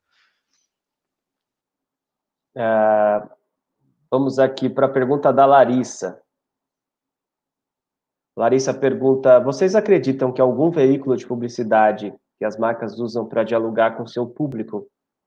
[2.54, 3.22] É,
[4.10, 6.20] vamos aqui para a pergunta da Larissa.
[8.38, 13.96] Larissa pergunta: vocês acreditam que algum veículo de publicidade que as marcas usam para dialogar
[13.96, 14.86] com seu público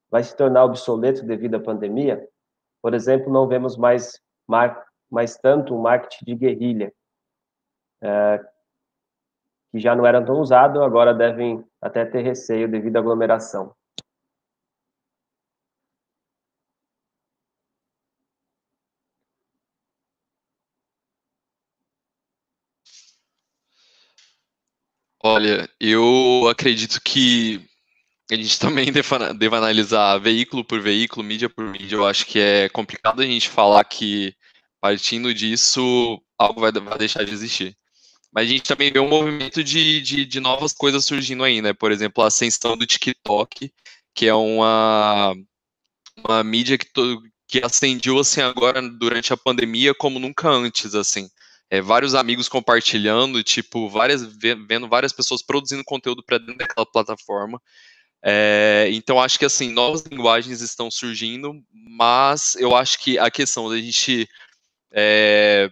[0.09, 2.25] vai se tornar obsoleto devido à pandemia?
[2.81, 4.17] Por exemplo, não vemos mais
[4.47, 6.93] mar mas tanto o marketing de guerrilha,
[8.01, 8.39] é,
[9.69, 13.75] que já não eram tão usados, agora devem até ter receio devido à aglomeração.
[25.23, 27.61] Olha, eu acredito que
[28.31, 31.95] a gente também deve analisar veículo por veículo, mídia por mídia.
[31.95, 34.35] Eu acho que é complicado a gente falar que
[34.81, 37.77] partindo disso, algo vai, vai deixar de existir.
[38.33, 41.73] Mas a gente também vê um movimento de, de, de, novas coisas surgindo aí, né?
[41.73, 43.71] Por exemplo, a ascensão do TikTok,
[44.15, 45.35] que é uma,
[46.17, 46.87] uma mídia que,
[47.47, 51.29] que ascendiu assim agora durante a pandemia como nunca antes, assim.
[51.71, 54.23] É, vários amigos compartilhando, tipo, várias,
[54.67, 57.61] vendo várias pessoas produzindo conteúdo para dentro daquela plataforma.
[58.21, 63.69] É, então, acho que, assim, novas linguagens estão surgindo, mas eu acho que a questão
[63.69, 64.29] da gente
[64.91, 65.71] é,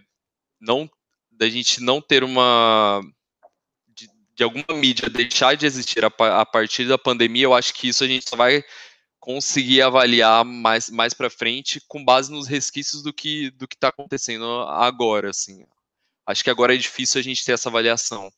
[0.58, 0.90] não
[1.30, 3.02] da gente não ter uma
[3.88, 6.08] de, de, alguma mídia deixar de existir a,
[6.40, 8.64] a, partir da pandemia, eu acho que isso a gente só vai
[9.18, 13.88] conseguir avaliar mais, mais para frente com base nos resquícios do que do que está
[13.88, 15.64] acontecendo agora, assim.
[16.30, 18.30] Acho que agora é difícil a gente ter essa avaliação.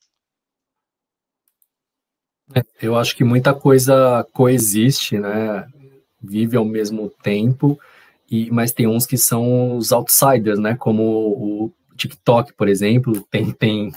[2.54, 5.66] É, eu acho que muita coisa coexiste, né?
[6.22, 7.78] Vive ao mesmo tempo
[8.30, 10.74] e, mas tem uns que são os outsiders, né?
[10.74, 13.92] Como o TikTok, por exemplo, tem, tem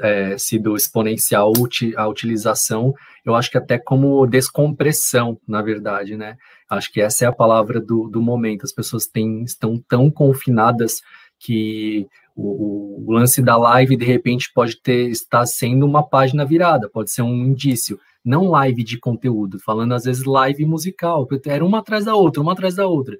[0.00, 1.52] é, sido exponencial
[1.96, 2.94] a utilização,
[3.24, 6.36] eu acho que até como descompressão, na verdade, né?
[6.68, 8.64] Acho que essa é a palavra do, do momento.
[8.64, 11.02] As pessoas têm, estão tão confinadas
[11.42, 12.06] que
[12.36, 17.10] o, o, lance da live, de repente, pode ter estar sendo uma página virada, pode
[17.10, 17.98] ser um indício.
[18.24, 22.52] Não live de conteúdo, falando às vezes live musical, era uma atrás da outra, uma
[22.52, 23.18] atrás da outra.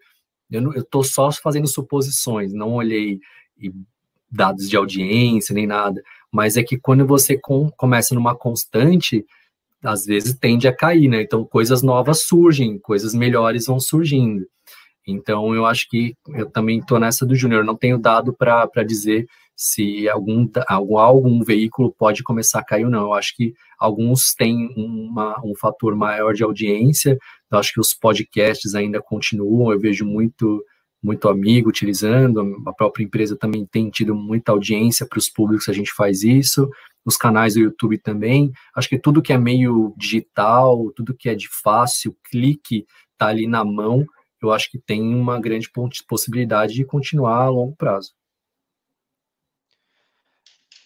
[0.49, 3.19] Eu estou só fazendo suposições, não olhei
[4.31, 9.27] dados de audiência nem nada, mas é que quando você com, começa numa constante,
[9.83, 11.23] às vezes tende a cair, né?
[11.23, 14.47] Então coisas novas surgem, coisas melhores vão surgindo.
[15.07, 19.27] Então eu acho que eu também estou nessa do Júnior, não tenho dado para dizer
[19.57, 23.03] se algum, algum, algum veículo pode começar a cair ou não.
[23.03, 27.19] Eu acho que alguns têm uma, um fator maior de audiência,
[27.51, 30.65] eu acho que os podcasts ainda continuam, eu vejo muito
[31.05, 35.73] muito amigo utilizando, a própria empresa também tem tido muita audiência para os públicos, a
[35.73, 36.71] gente faz isso,
[37.05, 41.35] os canais do YouTube também, acho que tudo que é meio digital, tudo que é
[41.35, 42.87] de fácil, clique,
[43.19, 44.07] tá ali na mão,
[44.43, 45.71] eu acho que tem uma grande
[46.09, 48.13] possibilidade de continuar a longo prazo.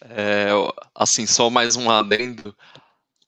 [0.01, 0.49] É,
[0.95, 2.55] assim, só mais um adendo.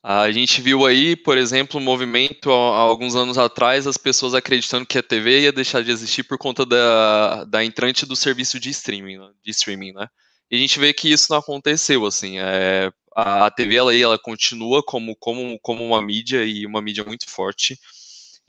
[0.01, 4.85] A gente viu aí, por exemplo, um movimento há, alguns anos atrás, as pessoas acreditando
[4.85, 8.69] que a TV ia deixar de existir por conta da, da entrante do serviço de
[8.69, 10.07] streaming, né, de streaming, né?
[10.49, 12.39] E a gente vê que isso não aconteceu, assim.
[12.39, 17.03] É, a, a TV ela, ela continua como, como, como uma mídia e uma mídia
[17.03, 17.77] muito forte.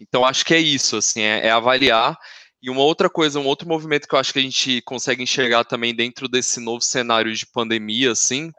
[0.01, 2.19] Então acho que é isso, assim, é, é avaliar.
[2.63, 5.65] E uma outra coisa, um outro movimento que eu acho que a gente consegue enxergar
[5.65, 8.51] também dentro desse novo cenário de pandemia, assim,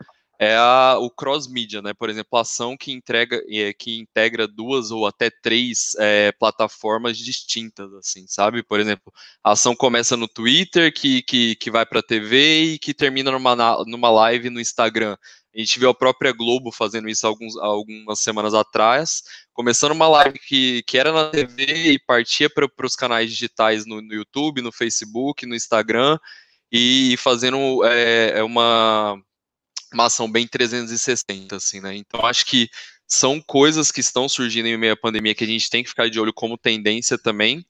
[0.42, 1.94] é a, o cross-media, né?
[1.94, 7.16] Por exemplo, a ação que, entrega, é, que integra duas ou até três é, plataformas
[7.16, 8.64] distintas, assim, sabe?
[8.64, 9.14] Por exemplo,
[9.44, 13.30] a ação começa no Twitter, que, que, que vai para a TV e que termina
[13.30, 15.16] numa, numa live no Instagram.
[15.56, 19.22] A gente viu a própria Globo fazendo isso alguns, algumas semanas atrás,
[19.54, 24.02] começando uma live que, que era na TV e partia para os canais digitais no,
[24.02, 26.18] no, YouTube, no Facebook, no Instagram,
[26.72, 29.22] e fazendo é, uma,
[29.94, 31.96] uma ação bem 360, assim, né?
[31.96, 32.70] Então, acho que
[33.08, 36.10] são coisas que estão surgindo em meio à pandemia que a gente tem que ficar
[36.10, 37.66] de olho como tendência também.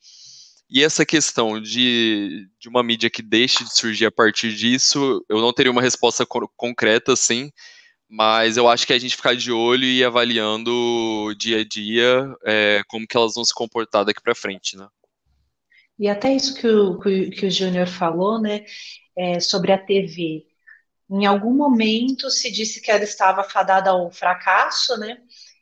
[0.70, 5.42] E essa questão de, de uma mídia que deixe de surgir a partir disso, eu
[5.42, 7.52] não teria uma resposta co concreta, sim,
[8.08, 12.82] mas eu acho que a gente ficar de olho e avaliando dia a dia é,
[12.88, 14.88] como que elas vão se comportar daqui para frente, né?
[15.98, 18.66] E até isso que o, que o Júnior falou, né,
[19.16, 20.46] é, sobre a TV.
[21.12, 25.18] Em algum momento se disse que ela estava fadada ao fracasso, né?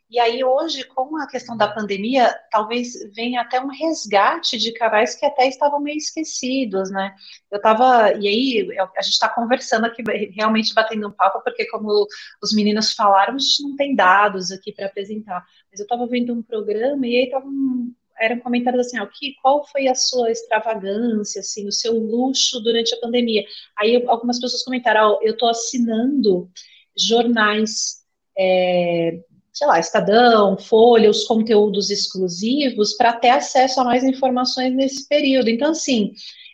[0.09, 5.15] E aí hoje, com a questão da pandemia, talvez venha até um resgate de canais
[5.15, 7.15] que até estavam meio esquecidos, né?
[7.51, 8.67] Eu estava, e aí
[8.97, 10.03] a gente está conversando aqui,
[10.35, 12.07] realmente batendo um papo, porque como
[12.41, 15.43] os meninos falaram, a gente não tem dados aqui para apresentar.
[15.71, 19.35] Mas eu estava vendo um programa e aí estava um, eram comentários assim, ó, que,
[19.41, 23.43] qual foi a sua extravagância, assim, o seu luxo durante a pandemia?
[23.77, 26.49] Aí algumas pessoas comentaram, ó, eu estou assinando
[26.97, 28.03] jornais,
[28.37, 29.19] é,
[29.53, 35.49] sei lá, Estadão, Folha, os conteúdos exclusivos para ter acesso a mais informações nesse período.
[35.49, 36.13] Então, assim,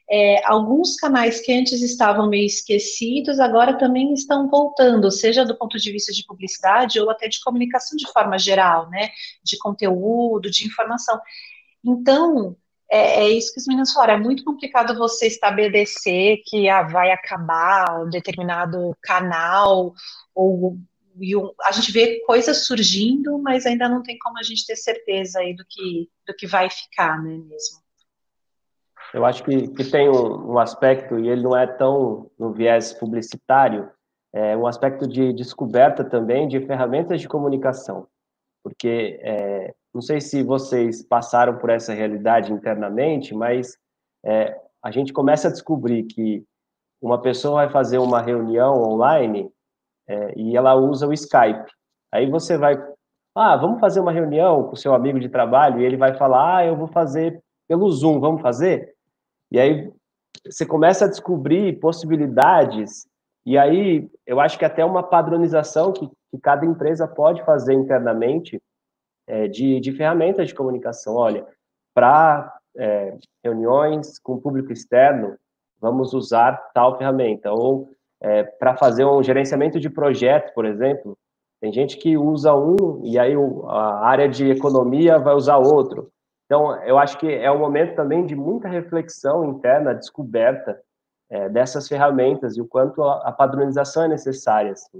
[0.10, 5.78] é, alguns canais que antes estavam meio esquecidos agora também estão voltando, seja do ponto
[5.80, 9.10] de vista de publicidade ou até de comunicação de forma geral, né?
[9.44, 11.20] De conteúdo, de informação.
[11.86, 12.58] Então,
[12.90, 14.16] é, é, isso que os meninos falaram.
[14.16, 19.94] É muito complicado você estabelecer que ah, vai acabar um determinado canal,
[20.34, 20.78] ou
[21.64, 25.56] a gente vê coisas surgindo, mas ainda não tem como a gente ter certeza aí
[25.56, 27.80] do que, do que vai ficar, né, mesmo.
[29.14, 32.92] Eu acho que, que tem um, um aspecto, e ele não é tão no viés
[32.92, 33.90] publicitário,
[34.34, 38.08] é um aspecto de descoberta também de ferramentas de comunicação.
[38.66, 43.78] Porque é, não sei se vocês passaram por essa realidade internamente, mas
[44.26, 46.44] é, a gente começa a descobrir que
[47.00, 49.52] uma pessoa vai fazer uma reunião online
[50.08, 51.72] é, e ela usa o Skype.
[52.12, 52.76] Aí você vai,
[53.36, 56.58] ah, vamos fazer uma reunião com o seu amigo de trabalho e ele vai falar,
[56.58, 58.96] ah, eu vou fazer pelo Zoom, vamos fazer?
[59.52, 59.94] E aí
[60.44, 63.06] você começa a descobrir possibilidades
[63.46, 68.62] e aí eu acho que até uma padronização que, que cada empresa pode fazer internamente
[69.28, 71.16] é, de, de, ferramentas de comunicação.
[71.16, 71.46] Olha,
[71.94, 75.36] para é, reuniões com público externo,
[75.80, 77.52] vamos usar tal ferramenta.
[77.52, 77.90] Ou
[78.22, 81.18] é, para fazer um gerenciamento de projeto, por exemplo,
[81.62, 83.34] tem gente que usa um e aí
[83.68, 86.12] a área de economia vai usar outro.
[86.46, 90.80] Então, eu acho que é um momento também de muita reflexão interna, descoberta
[91.30, 94.72] é, dessas ferramentas e o quanto a, a padronização é necessária.
[94.72, 95.00] Assim.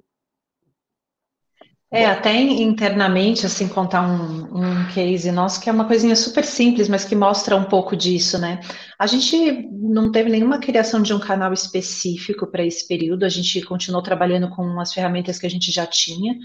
[1.96, 6.90] É, até internamente, assim, contar um, um case nosso, que é uma coisinha super simples,
[6.90, 8.60] mas que mostra um pouco disso, né?
[9.00, 13.62] A gente não teve nenhuma criação de um canal específico para esse período, a gente
[13.62, 16.36] continuou trabalhando com as ferramentas que a gente já tinha.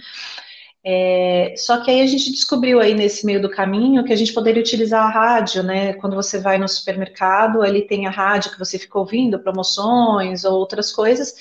[0.84, 4.32] É, só que aí a gente descobriu aí nesse meio do caminho que a gente
[4.32, 5.94] poderia utilizar a rádio, né?
[5.94, 10.54] Quando você vai no supermercado, ali tem a rádio que você fica ouvindo, promoções ou
[10.58, 11.34] outras coisas,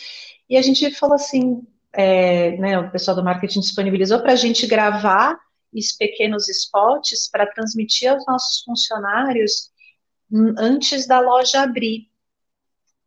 [0.49, 1.61] e a gente falou assim,
[1.93, 5.37] é, né, o pessoal do marketing disponibilizou para a gente gravar
[5.73, 9.71] esses pequenos spots para transmitir aos nossos funcionários
[10.57, 12.07] antes da loja abrir.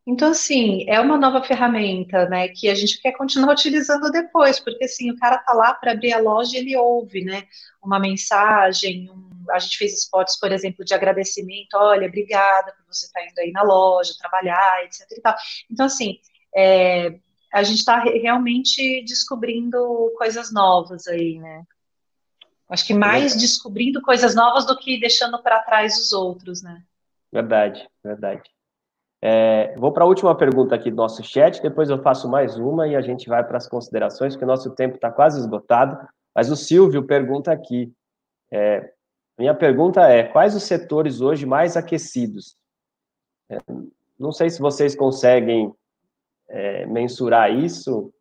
[0.05, 4.83] Então, assim, é uma nova ferramenta, né, que a gente quer continuar utilizando depois, porque,
[4.83, 7.47] assim, o cara tá lá para abrir a loja e ele ouve, né,
[7.81, 13.05] uma mensagem, um, a gente fez spots, por exemplo, de agradecimento, olha, obrigada por você
[13.05, 15.35] estar tá indo aí na loja, trabalhar, etc e tal.
[15.71, 16.17] Então, assim,
[16.53, 17.17] é,
[17.53, 21.63] a gente está realmente descobrindo coisas novas aí, né?
[22.67, 26.83] Acho que mais descobrindo coisas novas do que deixando para trás os outros, né?
[27.31, 28.49] Verdade, verdade.
[29.21, 32.87] É, vou para a última pergunta aqui do nosso chat, depois eu faço mais uma
[32.87, 35.95] e a gente vai para as considerações, porque o nosso tempo está quase esgotado.
[36.33, 37.93] Mas o Silvio pergunta aqui:
[38.51, 38.91] é,
[39.37, 42.57] minha pergunta é: quais os setores hoje mais aquecidos?
[43.47, 43.57] É,
[44.17, 45.71] não sei se vocês conseguem
[46.53, 48.13] é, mensurar isso?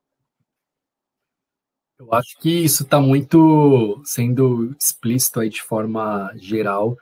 [2.00, 6.96] Eu acho que isso está muito sendo explícito aí de forma geral,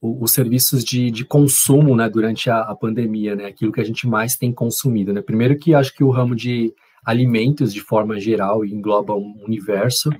[0.00, 4.06] os serviços de, de consumo, né, durante a, a, pandemia, né, aquilo que a gente
[4.06, 8.64] mais tem consumido, né, primeiro que acho que o ramo de alimentos, de forma geral,
[8.66, 10.10] engloba um universo,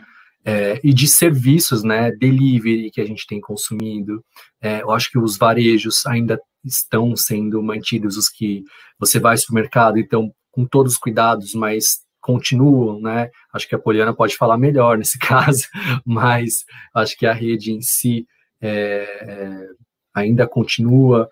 [0.42, 4.24] é, e de serviços, né, delivery que a gente tem consumido,
[4.60, 8.64] é, eu acho que os varejos ainda estão sendo mantidos, os que
[8.98, 13.30] você vai ao supermercado, então com todos os cuidados, mas continuam, né?
[13.52, 15.66] Acho que a Poliana pode falar melhor nesse caso,
[16.06, 16.64] mas
[16.94, 18.26] acho que a rede em si
[18.60, 19.66] é, é,
[20.14, 21.28] ainda continua.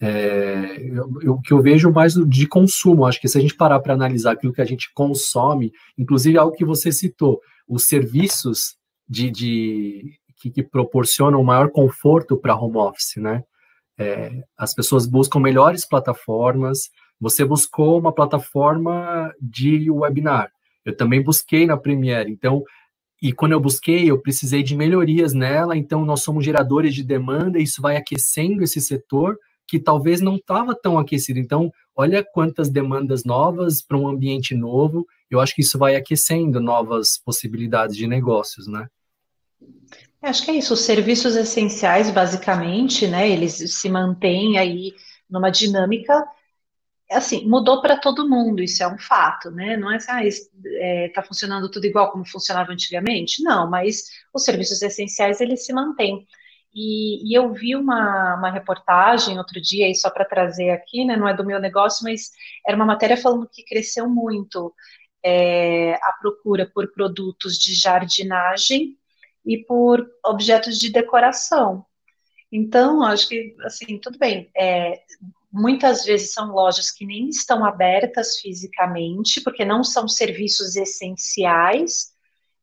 [0.00, 0.90] É,
[1.26, 4.32] o que eu vejo mais de consumo, acho que se a gente parar para analisar
[4.32, 8.76] aquilo que a gente consome, inclusive algo que você citou, os serviços
[9.08, 13.42] de, de que, que proporcionam maior conforto para home office, né?
[13.96, 16.90] É, as pessoas buscam melhores plataformas.
[17.24, 20.52] Você buscou uma plataforma de webinar.
[20.84, 22.30] Eu também busquei na Premiere.
[22.30, 22.62] Então,
[23.22, 25.74] e quando eu busquei, eu precisei de melhorias nela.
[25.74, 27.58] Então, nós somos geradores de demanda.
[27.58, 31.38] E isso vai aquecendo esse setor que talvez não estava tão aquecido.
[31.38, 35.06] Então, olha quantas demandas novas para um ambiente novo.
[35.30, 38.86] Eu acho que isso vai aquecendo novas possibilidades de negócios, né?
[40.20, 40.74] Acho que é isso.
[40.74, 44.92] Os serviços essenciais, basicamente, né, eles se mantêm aí
[45.28, 46.22] numa dinâmica,
[47.10, 49.76] assim, mudou para todo mundo, isso é um fato, né?
[49.76, 54.04] Não é assim, ah, está é, tá funcionando tudo igual como funcionava antigamente, não, mas
[54.32, 56.26] os serviços essenciais, eles se mantêm.
[56.74, 61.16] E, e eu vi uma, uma reportagem outro dia, e só para trazer aqui, né,
[61.16, 62.30] não é do meu negócio, mas
[62.66, 64.74] era uma matéria falando que cresceu muito
[65.24, 68.98] é, a procura por produtos de jardinagem
[69.46, 71.86] e por objetos de decoração.
[72.50, 74.50] Então, acho que, assim, tudo bem.
[74.56, 75.02] É,
[75.54, 82.08] muitas vezes são lojas que nem estão abertas fisicamente, porque não são serviços essenciais,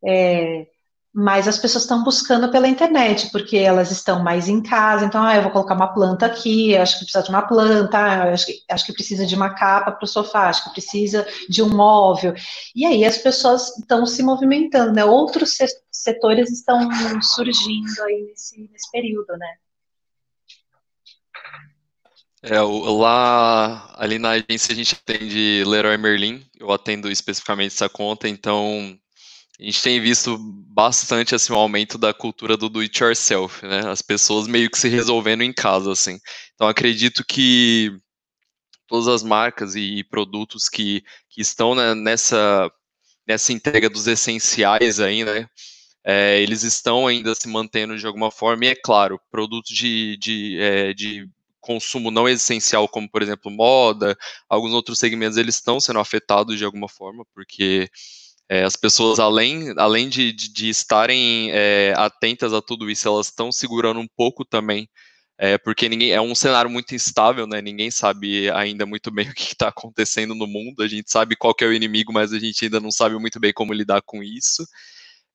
[0.05, 0.67] é,
[1.13, 5.35] mas as pessoas estão buscando pela internet, porque elas estão mais em casa, então, ah,
[5.37, 7.97] eu vou colocar uma planta aqui, acho que precisa de uma planta,
[8.33, 11.63] acho, que, acho que precisa de uma capa para o sofá, acho que precisa de
[11.63, 12.33] um móvel,
[12.75, 15.57] e aí as pessoas estão se movimentando, né, outros
[15.89, 16.89] setores estão
[17.21, 19.60] surgindo aí nesse, nesse período, né.
[22.43, 28.27] É, lá, ali na agência a gente atende Leroy Merlin, eu atendo especificamente essa conta,
[28.27, 28.97] então
[29.59, 33.81] a gente tem visto bastante assim, o aumento da cultura do do it yourself, né?
[33.87, 36.19] As pessoas meio que se resolvendo em casa, assim.
[36.55, 37.95] Então acredito que
[38.87, 42.71] todas as marcas e produtos que, que estão né, nessa,
[43.27, 45.47] nessa entrega dos essenciais aí, né?
[46.03, 50.57] É, eles estão ainda se mantendo de alguma forma, e é claro, produtos de, de,
[50.59, 51.29] é, de
[51.61, 54.17] consumo não essencial, como por exemplo moda,
[54.49, 57.89] alguns outros segmentos, eles estão sendo afetados de alguma forma, porque
[58.49, 63.27] é, as pessoas, além, além de, de, de estarem é, atentas a tudo isso, elas
[63.27, 64.89] estão segurando um pouco também,
[65.37, 67.61] é, porque ninguém é um cenário muito instável, né?
[67.61, 70.83] Ninguém sabe ainda muito bem o que está acontecendo no mundo.
[70.83, 73.51] A gente sabe qual é o inimigo, mas a gente ainda não sabe muito bem
[73.53, 74.63] como lidar com isso.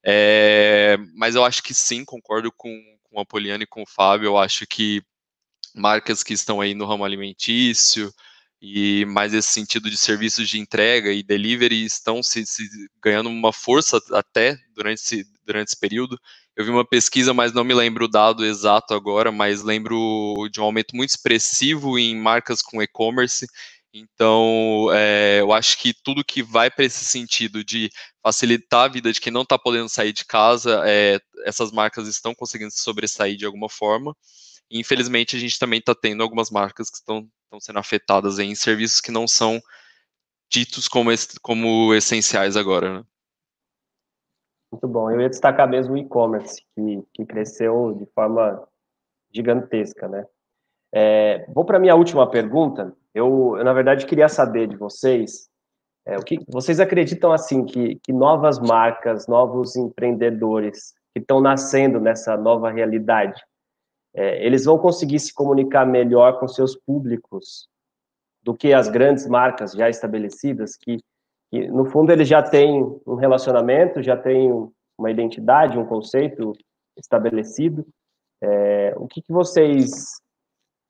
[0.05, 2.71] É, mas eu acho que sim, concordo com,
[3.03, 4.27] com a Poliana e com o Fábio.
[4.27, 5.01] Eu acho que
[5.77, 8.13] marcas que estão aí no ramo alimentício,
[8.61, 12.63] e mais esse sentido de serviços de entrega e delivery estão se, se,
[13.01, 16.19] ganhando uma força até durante esse, durante esse período.
[16.55, 20.59] Eu vi uma pesquisa, mas não me lembro o dado exato agora, mas lembro de
[20.59, 23.45] um aumento muito expressivo em marcas com e-commerce.
[23.93, 27.89] Então, é, eu acho que tudo que vai para esse sentido de
[28.23, 32.33] facilitar a vida de quem não está podendo sair de casa, é, essas marcas estão
[32.33, 34.15] conseguindo se sobressair de alguma forma.
[34.69, 37.27] Infelizmente, a gente também está tendo algumas marcas que estão
[37.59, 39.61] sendo afetadas em serviços que não são
[40.49, 41.09] ditos como,
[41.41, 42.99] como essenciais agora.
[42.99, 43.05] Né?
[44.71, 45.09] Muito bom.
[45.11, 48.67] Eu ia destacar mesmo o e-commerce, que, que cresceu de forma
[49.33, 50.25] gigantesca, né?
[50.93, 52.95] É, vou para a minha última pergunta.
[53.13, 55.49] Eu, eu, na verdade, queria saber de vocês
[56.07, 61.99] é, o que vocês acreditam assim que, que novas marcas, novos empreendedores que estão nascendo
[61.99, 63.41] nessa nova realidade,
[64.17, 67.69] é, eles vão conseguir se comunicar melhor com seus públicos
[68.41, 70.97] do que as grandes marcas já estabelecidas, que,
[71.51, 74.51] que no fundo eles já têm um relacionamento, já têm
[74.97, 76.53] uma identidade, um conceito
[76.97, 77.85] estabelecido.
[78.41, 80.19] É, o que, que vocês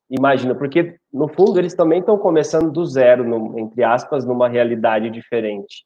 [0.10, 0.56] imaginam?
[0.56, 5.86] Porque no fundo eles também estão começando do zero, no, entre aspas, numa realidade diferente.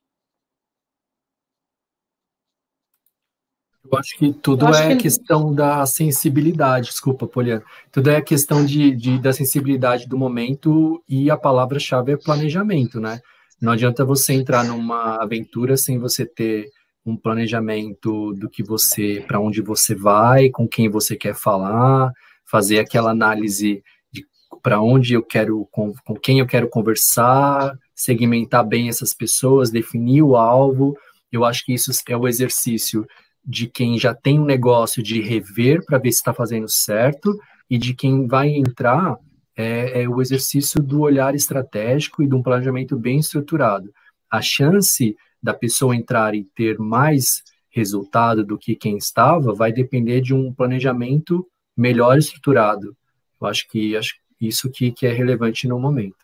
[3.83, 5.03] Eu acho que tudo acho é que...
[5.03, 7.63] questão da sensibilidade, desculpa, Poliana.
[7.91, 13.19] Tudo é questão de, de, da sensibilidade do momento e a palavra-chave é planejamento, né?
[13.59, 16.69] Não adianta você entrar numa aventura sem você ter
[17.05, 22.11] um planejamento do que você, para onde você vai, com quem você quer falar,
[22.45, 24.25] fazer aquela análise de
[24.61, 30.21] para onde eu quero, com, com quem eu quero conversar, segmentar bem essas pessoas, definir
[30.21, 30.95] o alvo.
[31.31, 33.07] Eu acho que isso é o exercício
[33.43, 37.37] de quem já tem um negócio de rever para ver se está fazendo certo
[37.69, 39.17] e de quem vai entrar
[39.55, 43.91] é, é, o exercício do olhar estratégico e de um planejamento bem estruturado.
[44.29, 50.21] A chance da pessoa entrar e ter mais resultado do que quem estava vai depender
[50.21, 52.95] de um planejamento melhor estruturado.
[53.39, 56.17] Eu acho que acho isso que, que é relevante no momento.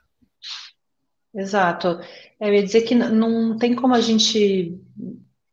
[1.33, 1.99] Exato.
[2.39, 4.75] Eu ia dizer que não tem como a gente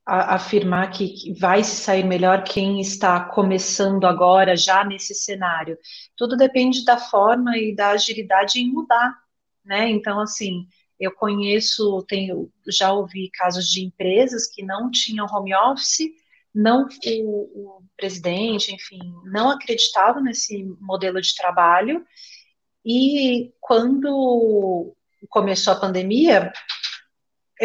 [0.07, 5.79] a, afirmar que vai se sair melhor quem está começando agora, já nesse cenário.
[6.17, 9.15] Tudo depende da forma e da agilidade em mudar,
[9.65, 9.89] né?
[9.89, 10.67] Então, assim,
[10.99, 16.11] eu conheço, tenho, já ouvi casos de empresas que não tinham home office,
[16.55, 16.87] não
[17.25, 22.05] o, o presidente, enfim, não acreditava nesse modelo de trabalho.
[22.85, 24.95] E quando
[25.29, 26.53] começou a pandemia,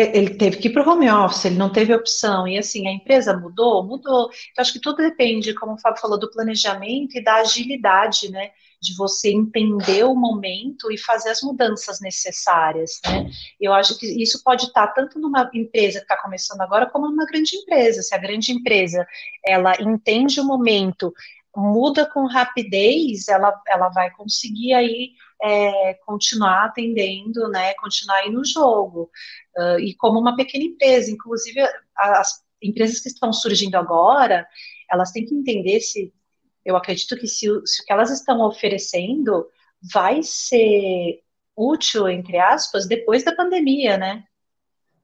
[0.01, 2.47] ele teve que ir para o home office, ele não teve opção.
[2.47, 3.83] E assim, a empresa mudou?
[3.83, 4.29] Mudou.
[4.29, 8.51] Eu acho que tudo depende, como o Fábio falou, do planejamento e da agilidade, né?
[8.81, 13.29] De você entender o momento e fazer as mudanças necessárias, né?
[13.59, 17.25] Eu acho que isso pode estar tanto numa empresa que está começando agora, como numa
[17.25, 18.01] grande empresa.
[18.01, 19.05] Se a grande empresa
[19.45, 21.13] ela entende o momento,
[21.59, 25.11] muda com rapidez, ela, ela vai conseguir aí
[25.41, 29.09] é, continuar atendendo, né, continuar aí no jogo.
[29.57, 31.61] Uh, e como uma pequena empresa, inclusive
[31.95, 34.47] as empresas que estão surgindo agora,
[34.91, 36.13] elas têm que entender se,
[36.65, 39.47] eu acredito que se, se o que elas estão oferecendo
[39.93, 41.21] vai ser
[41.55, 44.23] útil, entre aspas, depois da pandemia, né?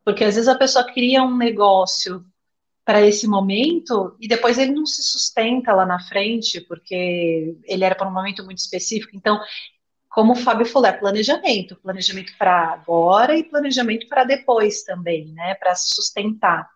[0.03, 2.26] Porque às vezes a pessoa cria um negócio
[2.86, 7.95] para esse momento e depois ele não se sustenta lá na frente, porque ele era
[7.95, 9.12] para um momento muito específico.
[9.16, 9.41] Então,
[10.07, 15.56] como o Fábio falou, é planejamento, planejamento para agora e planejamento para depois também, né,
[15.56, 16.70] para se sustentar.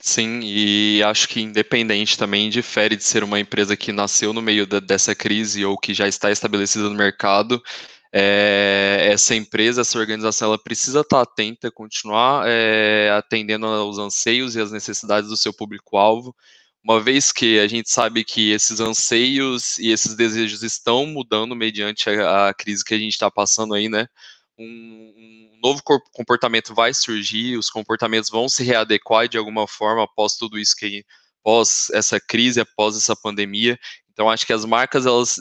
[0.00, 4.64] Sim, e acho que independente também difere de ser uma empresa que nasceu no meio
[4.64, 7.60] dessa crise ou que já está estabelecida no mercado,
[8.12, 14.60] é, essa empresa, essa organização, ela precisa estar atenta, continuar é, atendendo aos anseios e
[14.60, 16.34] às necessidades do seu público-alvo,
[16.82, 22.08] uma vez que a gente sabe que esses anseios e esses desejos estão mudando mediante
[22.08, 24.06] a, a crise que a gente está passando aí, né?
[24.58, 25.82] Um, um, novo
[26.12, 31.04] comportamento vai surgir, os comportamentos vão se readequar de alguma forma após tudo isso que
[31.40, 33.78] após essa crise, após essa pandemia.
[34.12, 35.36] Então acho que as marcas elas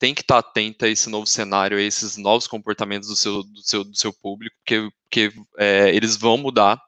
[0.00, 3.62] têm que estar atentas a esse novo cenário, a esses novos comportamentos do seu, do
[3.62, 6.80] seu, do seu público, porque, porque é, eles vão mudar.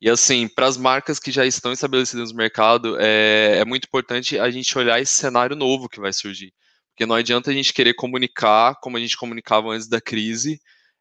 [0.00, 4.38] E assim, para as marcas que já estão estabelecidas no mercado, é, é, muito importante
[4.38, 6.52] a gente olhar esse cenário novo que vai surgir.
[6.92, 10.58] Porque não adianta a gente querer comunicar como a gente comunicava antes da crise,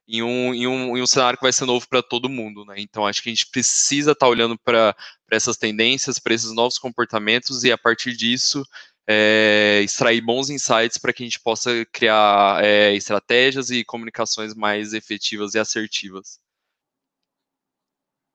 [0.07, 2.65] em um, em um, em um cenário que vai ser novo para todo mundo.
[2.65, 2.76] Né?
[2.80, 4.95] Então, acho que a gente precisa estar tá olhando para
[5.32, 8.65] essas tendências, para esses novos comportamentos, e a partir disso,
[9.07, 14.93] é, extrair bons insights para que a gente possa criar é, estratégias e comunicações mais
[14.93, 16.39] efetivas e assertivas.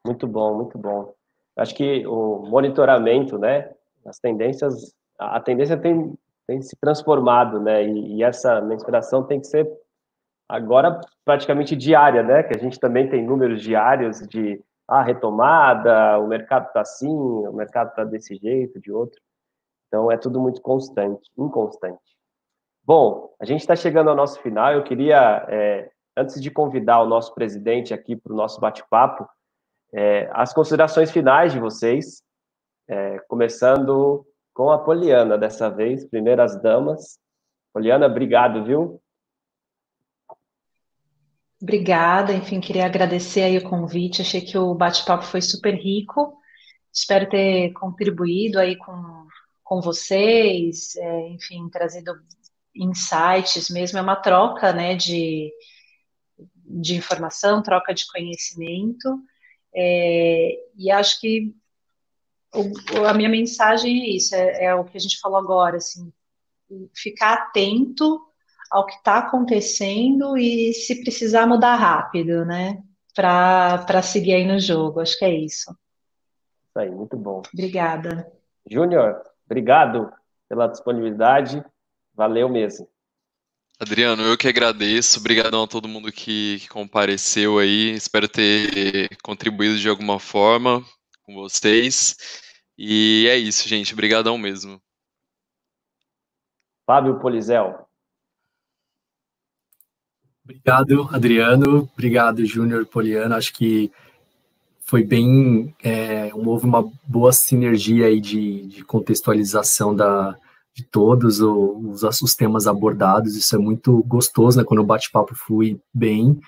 [0.06, 1.14] Muito bom, muito bom.
[1.56, 3.70] Acho que o monitoramento, né,
[4.06, 6.14] as tendências, a tendência tem,
[6.46, 9.70] tem se transformado, né, e, e essa mensuração tem que ser
[10.48, 16.26] agora praticamente diária, né, que a gente também tem números diários de ah, retomada, o
[16.26, 19.20] mercado está assim, o mercado está desse jeito, de outro.
[19.92, 22.00] Então é tudo muito constante, inconstante.
[22.82, 24.72] Bom, a gente está chegando ao nosso final.
[24.72, 29.28] Eu queria, é, antes de convidar o nosso presidente aqui para o nosso bate-papo,
[29.92, 32.22] é, as considerações finais de vocês,
[32.88, 37.18] é, começando com a Poliana dessa vez, primeiras damas.
[37.70, 38.98] Poliana, obrigado, viu?
[41.60, 46.34] Obrigada, enfim, queria agradecer aí o convite, achei que o bate-papo foi super rico,
[46.92, 49.21] espero ter contribuído aí com,
[49.72, 52.12] com vocês, é, enfim, trazido
[52.74, 55.50] insights mesmo, é uma troca, né, de,
[56.66, 59.18] de informação, troca de conhecimento,
[59.74, 61.54] é, e acho que
[62.54, 66.12] o, a minha mensagem é isso, é, é, o que a gente falou agora, assim,
[66.94, 68.20] ficar atento
[68.70, 72.82] ao que está acontecendo e se precisar mudar rápido, né?
[73.14, 75.00] Para seguir aí no jogo.
[75.00, 75.70] Acho que é isso.
[75.70, 77.42] Isso aí, muito bom.
[77.52, 78.32] Obrigada.
[78.66, 79.22] Júnior,
[79.52, 80.10] obrigado
[80.48, 81.62] pela disponibilidade.
[82.14, 82.88] Valeu mesmo.
[83.78, 85.20] Adriano, eu que agradeço.
[85.20, 87.90] Obrigadão a todo mundo que, que, compareceu aí.
[87.90, 90.82] Espero ter contribuído de alguma forma
[91.22, 92.16] com vocês.
[92.78, 93.92] E é isso, gente.
[93.92, 94.80] Obrigadão mesmo.
[96.86, 97.86] Fábio Polizel.
[100.44, 101.88] Obrigado, Adriano.
[101.92, 103.34] Obrigado, Júnior Poliano.
[103.34, 103.92] Acho que
[104.92, 105.74] foi bem.
[105.82, 110.36] É, houve uma boa sinergia aí de, de contextualização da,
[110.76, 113.34] de todos os, os temas abordados.
[113.34, 114.64] Isso é muito gostoso, né?
[114.64, 116.38] Quando o bate-papo flui bem.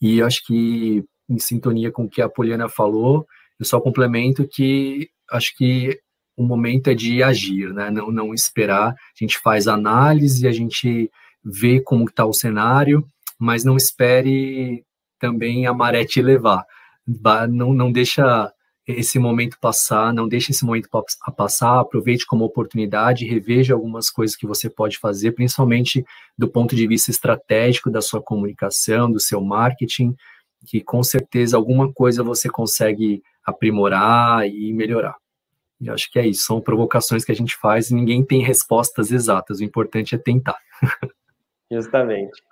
[0.00, 3.26] E acho que, em sintonia com o que a Poliana falou,
[3.58, 6.00] eu só complemento que acho que
[6.34, 7.90] o momento é de agir, né?
[7.90, 8.92] Não, não esperar.
[8.92, 11.10] A gente faz análise, a gente
[11.44, 13.06] vê como está o cenário,
[13.38, 14.82] mas não espere
[15.18, 16.64] também a maré te levar.
[17.48, 18.52] Não, não deixa
[18.86, 20.88] esse momento passar, não deixe esse momento
[21.36, 26.04] passar, aproveite como oportunidade, reveja algumas coisas que você pode fazer, principalmente
[26.36, 30.14] do ponto de vista estratégico da sua comunicação, do seu marketing,
[30.66, 35.16] que com certeza alguma coisa você consegue aprimorar e melhorar.
[35.80, 39.10] E acho que é isso, são provocações que a gente faz e ninguém tem respostas
[39.10, 40.58] exatas, o importante é tentar.
[41.72, 42.42] Justamente,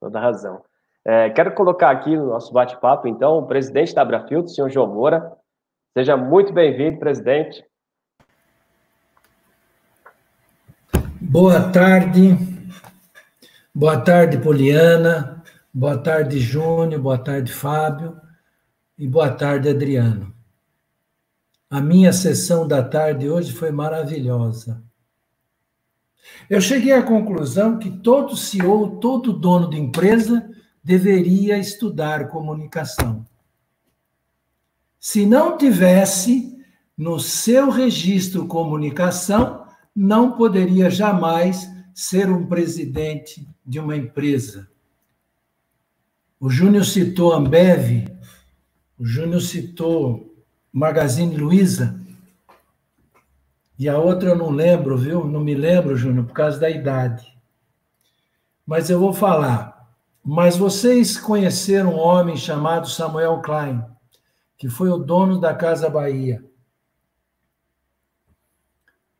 [0.00, 0.64] toda razão.
[1.04, 4.86] É, quero colocar aqui no nosso bate-papo, então, o presidente da Abrafilto, o senhor João
[4.86, 5.32] Moura.
[5.96, 7.64] Seja muito bem-vindo, presidente.
[11.20, 12.36] Boa tarde.
[13.74, 15.42] Boa tarde, Poliana.
[15.74, 17.00] Boa tarde, Júnior.
[17.00, 18.16] Boa tarde, Fábio.
[18.96, 20.32] E boa tarde, Adriano.
[21.68, 24.82] A minha sessão da tarde hoje foi maravilhosa.
[26.48, 30.48] Eu cheguei à conclusão que todo CEO, todo dono de empresa
[30.82, 33.24] deveria estudar comunicação.
[34.98, 36.56] Se não tivesse
[36.96, 44.68] no seu registro comunicação, não poderia jamais ser um presidente de uma empresa.
[46.38, 48.08] O Júnior citou Ambev,
[48.98, 50.34] o Júnior citou
[50.72, 52.00] Magazine Luiza.
[53.78, 55.26] E a outra eu não lembro, viu?
[55.26, 57.26] Não me lembro, Júnior, por causa da idade.
[58.66, 59.71] Mas eu vou falar.
[60.24, 63.84] Mas vocês conheceram um homem chamado Samuel Klein,
[64.56, 66.44] que foi o dono da Casa Bahia.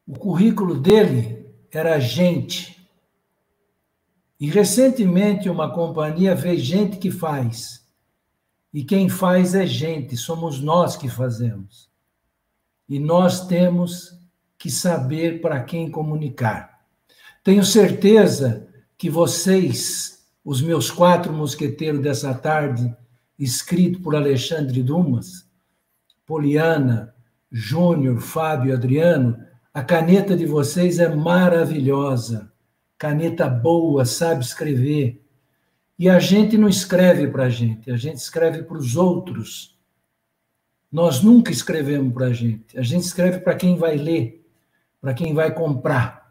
[0.07, 2.89] O currículo dele era gente.
[4.39, 7.83] E recentemente uma companhia fez gente que faz.
[8.73, 11.91] E quem faz é gente, somos nós que fazemos.
[12.89, 14.19] E nós temos
[14.59, 16.87] que saber para quem comunicar.
[17.45, 22.95] Tenho certeza que vocês, os meus quatro mosqueteiros dessa tarde,
[23.39, 25.49] escrito por Alexandre Dumas,
[26.27, 27.15] Poliana,
[27.51, 29.39] Júnior, Fábio, Adriano,
[29.75, 32.53] a caneta de vocês é maravilhosa.
[32.99, 35.25] Caneta boa, sabe escrever.
[35.99, 39.79] E a gente não escreve para a gente, a gente escreve para os outros.
[40.91, 44.47] Nós nunca escrevemos para a gente, a gente escreve para quem vai ler,
[45.01, 46.22] para quem vai comprar.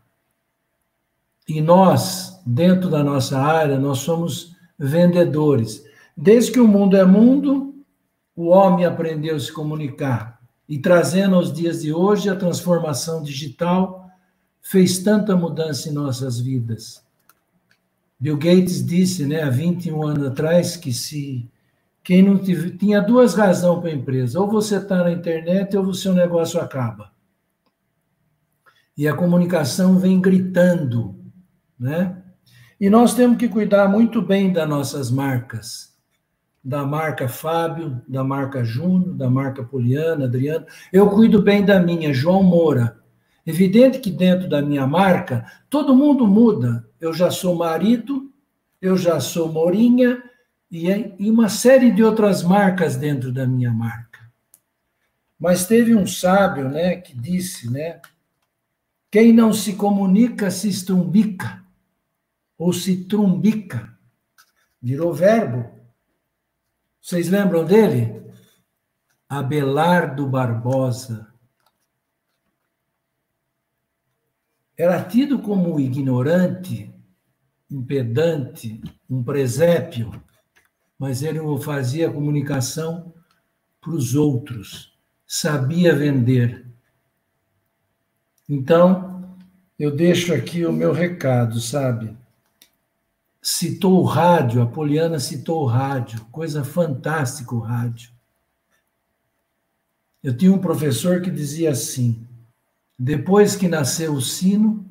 [1.47, 5.84] E nós, dentro da nossa área, nós somos vendedores.
[6.15, 7.76] Desde que o mundo é mundo,
[8.35, 10.39] o homem aprendeu a se comunicar.
[10.68, 14.09] E trazendo aos dias de hoje a transformação digital,
[14.61, 17.03] fez tanta mudança em nossas vidas.
[18.19, 21.49] Bill Gates disse, né, há 21 anos atrás, que se
[22.03, 25.85] quem não tive, tinha duas razões para a empresa, ou você está na internet ou
[25.85, 27.11] o seu negócio acaba.
[28.97, 31.15] E a comunicação vem gritando,
[31.81, 32.15] né?
[32.79, 35.93] E nós temos que cuidar muito bem das nossas marcas,
[36.63, 40.65] da marca Fábio, da marca Júnior, da marca Poliana, Adriano.
[40.93, 42.99] Eu cuido bem da minha, João Moura.
[43.45, 46.87] Evidente que dentro da minha marca, todo mundo muda.
[46.99, 48.31] Eu já sou marido,
[48.79, 50.21] eu já sou Morinha,
[50.71, 50.87] e,
[51.19, 54.19] e uma série de outras marcas dentro da minha marca.
[55.37, 57.99] Mas teve um sábio né, que disse, né?
[59.11, 61.60] Quem não se comunica se estrumbica,
[62.61, 63.97] ou se trumbica.
[64.79, 65.67] Virou verbo.
[67.01, 68.21] Vocês lembram dele?
[69.27, 71.31] Abelardo Barbosa.
[74.81, 76.91] era tido como ignorante,
[77.69, 80.11] um pedante, um presépio,
[80.97, 83.13] mas ele fazia comunicação
[83.79, 84.97] para os outros,
[85.27, 86.65] sabia vender.
[88.49, 89.38] Então,
[89.77, 92.17] eu deixo aqui o meu recado, sabe?
[93.41, 98.11] Citou o rádio, a Poliana citou o rádio, coisa fantástica o rádio.
[100.23, 102.27] Eu tinha um professor que dizia assim:
[102.97, 104.85] depois que nasceu o sino,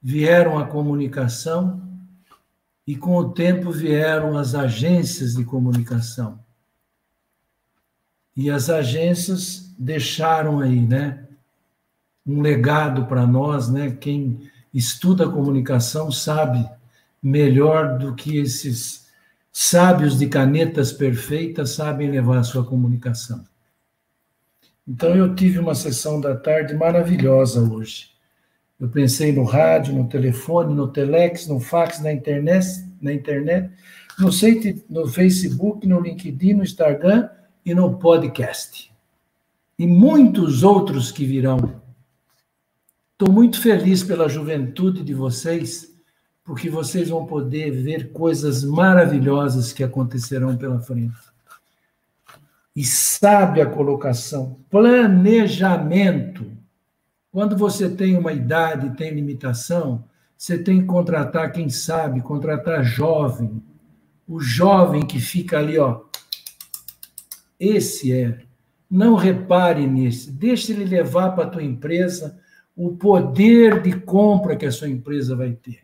[0.00, 1.82] vieram a comunicação
[2.86, 6.42] e com o tempo vieram as agências de comunicação.
[8.34, 11.28] E as agências deixaram aí, né,
[12.26, 13.90] um legado para nós, né?
[13.90, 16.66] Quem estuda comunicação sabe
[17.22, 19.06] melhor do que esses
[19.52, 23.44] sábios de canetas perfeitas sabem levar a sua comunicação.
[24.88, 28.10] Então eu tive uma sessão da tarde maravilhosa hoje.
[28.80, 32.66] Eu pensei no rádio, no telefone, no telex, no fax, na internet,
[33.00, 33.70] na internet,
[34.18, 37.28] no site, no Facebook, no LinkedIn, no Instagram
[37.64, 38.92] e no podcast.
[39.78, 41.80] E muitos outros que virão.
[43.12, 45.91] Estou muito feliz pela juventude de vocês,
[46.44, 51.16] porque vocês vão poder ver coisas maravilhosas que acontecerão pela frente.
[52.74, 56.50] e sabe a colocação, planejamento.
[57.30, 60.04] Quando você tem uma idade, tem limitação,
[60.36, 63.62] você tem que contratar quem sabe, contratar jovem.
[64.26, 66.00] O jovem que fica ali, ó.
[67.60, 68.40] Esse é.
[68.90, 70.32] Não repare nesse.
[70.32, 72.38] Deixe ele levar para a tua empresa
[72.74, 75.80] o poder de compra que a sua empresa vai ter.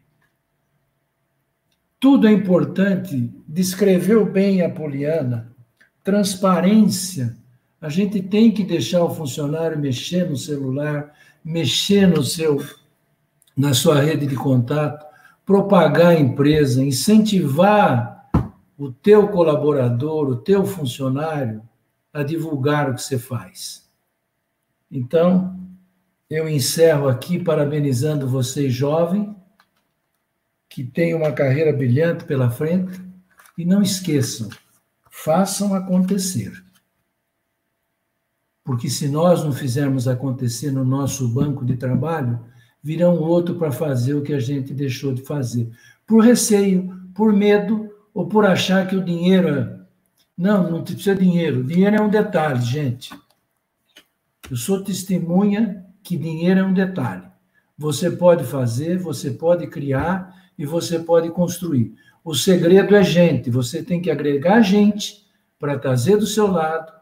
[2.00, 3.32] Tudo é importante.
[3.46, 5.56] Descreveu bem a Poliana
[6.08, 7.36] transparência.
[7.78, 11.12] A gente tem que deixar o funcionário mexer no celular,
[11.44, 12.64] mexer no seu
[13.54, 15.04] na sua rede de contato,
[15.44, 18.30] propagar a empresa, incentivar
[18.78, 21.60] o teu colaborador, o teu funcionário
[22.10, 23.86] a divulgar o que você faz.
[24.90, 25.58] Então,
[26.30, 29.28] eu encerro aqui parabenizando vocês jovens
[30.68, 33.00] que têm uma carreira brilhante pela frente
[33.56, 34.48] e não esqueçam,
[35.10, 36.52] façam acontecer.
[38.62, 42.38] Porque se nós não fizermos acontecer no nosso banco de trabalho,
[42.82, 45.70] virá um outro para fazer o que a gente deixou de fazer.
[46.06, 49.78] Por receio, por medo ou por achar que o dinheiro é.
[50.36, 51.64] Não, não precisa de dinheiro.
[51.64, 53.12] Dinheiro é um detalhe, gente.
[54.50, 57.26] Eu sou testemunha que dinheiro é um detalhe.
[57.76, 61.94] Você pode fazer, você pode criar e você pode construir.
[62.24, 63.48] O segredo é gente.
[63.48, 65.24] Você tem que agregar gente
[65.58, 66.92] para trazer do seu lado,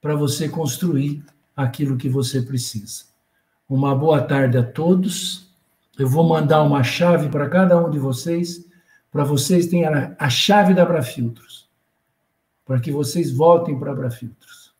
[0.00, 1.22] para você construir
[1.56, 3.04] aquilo que você precisa.
[3.68, 5.50] Uma boa tarde a todos.
[5.98, 8.64] Eu vou mandar uma chave para cada um de vocês,
[9.10, 9.84] para vocês terem
[10.18, 11.68] a chave da Abrafiltros,
[12.64, 14.72] para que vocês voltem para Abrafiltros.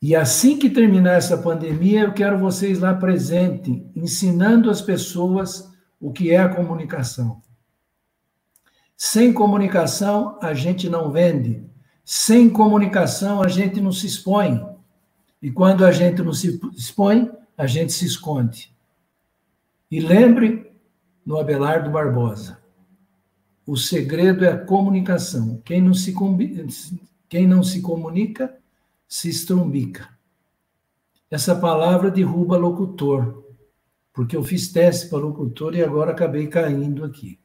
[0.00, 5.68] E assim que terminar essa pandemia, eu quero vocês lá presentes, ensinando as pessoas
[6.00, 7.42] o que é a comunicação.
[8.96, 11.64] Sem comunicação, a gente não vende.
[12.04, 14.64] Sem comunicação, a gente não se expõe.
[15.40, 18.74] E quando a gente não se expõe, a gente se esconde.
[19.90, 20.72] E lembre
[21.24, 22.58] no Abelardo Barbosa:
[23.66, 25.60] o segredo é a comunicação.
[25.64, 26.14] Quem não se,
[27.28, 28.56] quem não se comunica,
[29.06, 30.08] se estrumbica.
[31.30, 33.44] Essa palavra derruba locutor,
[34.18, 37.38] porque eu fiz teste para locutor e agora acabei caindo aqui.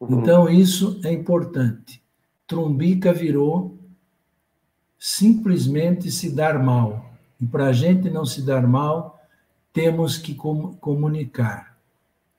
[0.00, 0.18] Uhum.
[0.18, 2.02] Então, isso é importante.
[2.46, 3.76] Trumbica virou
[4.98, 7.12] simplesmente se dar mal.
[7.38, 9.20] E para a gente não se dar mal,
[9.74, 11.76] temos que com comunicar.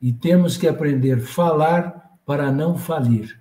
[0.01, 3.39] E temos que aprender a falar para não falir.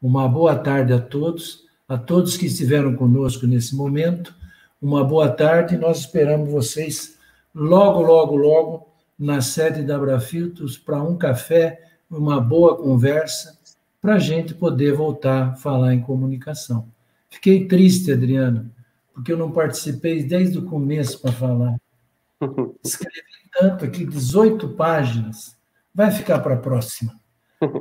[0.00, 4.34] Uma boa tarde a todos, a todos que estiveram conosco nesse momento.
[4.80, 7.18] Uma boa tarde, nós esperamos vocês
[7.54, 8.87] logo, logo, logo
[9.18, 13.58] na sede da Abrafiltos para um café uma boa conversa
[14.00, 16.88] para a gente poder voltar a falar em comunicação.
[17.28, 18.70] Fiquei triste, Adriano,
[19.12, 21.76] porque eu não participei desde o começo para falar.
[22.82, 23.20] Escrevi
[23.58, 25.58] tanto aqui, 18 páginas.
[25.92, 27.12] Vai ficar para a próxima.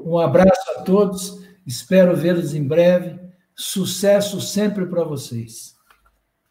[0.03, 3.19] Um abraço a todos, espero vê-los em breve.
[3.55, 5.76] Sucesso sempre para vocês.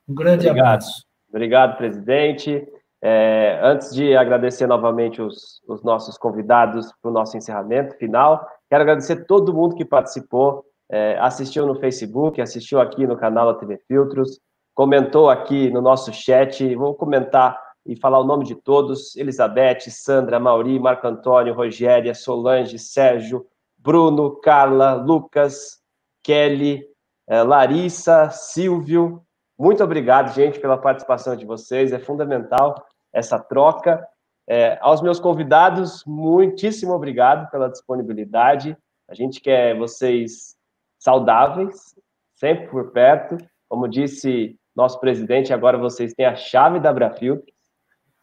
[0.08, 0.66] Um grande Obrigado.
[0.66, 1.04] abraço.
[1.28, 2.66] Obrigado, presidente.
[3.02, 8.82] É, antes de agradecer novamente os, os nossos convidados para o nosso encerramento final, quero
[8.82, 13.78] agradecer todo mundo que participou, é, assistiu no Facebook, assistiu aqui no canal da TV
[13.86, 14.40] Filtros,
[14.74, 16.74] comentou aqui no nosso chat.
[16.76, 22.78] Vou comentar e falar o nome de todos: Elizabeth, Sandra, Mauri, Marco Antônio, Rogéria, Solange,
[22.78, 23.46] Sérgio,
[23.76, 25.80] Bruno, Carla, Lucas,
[26.22, 26.84] Kelly,
[27.28, 29.22] é, Larissa, Silvio,
[29.58, 31.92] muito obrigado, gente, pela participação de vocês.
[31.92, 34.06] É fundamental essa troca.
[34.48, 38.76] É, aos meus convidados, muitíssimo obrigado pela disponibilidade.
[39.08, 40.54] A gente quer vocês
[40.98, 41.94] saudáveis,
[42.34, 43.38] sempre por perto.
[43.68, 47.50] Como disse nosso presidente, agora vocês têm a chave da Brafiltro.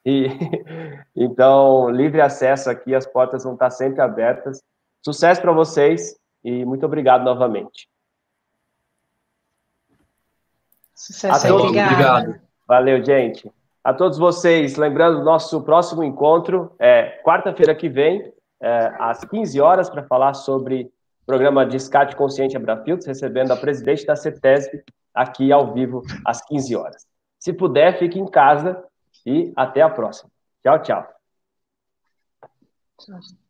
[0.05, 0.27] E
[1.15, 4.61] então, livre acesso aqui, as portas vão estar sempre abertas.
[5.03, 7.87] Sucesso para vocês e muito obrigado novamente.
[11.03, 12.39] Sucesso, todos, obrigado.
[12.65, 13.51] Valeu, gente.
[13.83, 19.89] A todos vocês, lembrando, nosso próximo encontro é quarta-feira que vem, é, às 15 horas,
[19.89, 24.81] para falar sobre o programa Descarte Consciente Abrafiltos, recebendo a presidente da CETESB
[25.13, 27.05] aqui ao vivo às 15 horas.
[27.37, 28.81] Se puder, fique em casa
[29.25, 30.31] e até a próxima.
[30.63, 31.07] Tchau, tchau.
[32.97, 33.42] Tchau.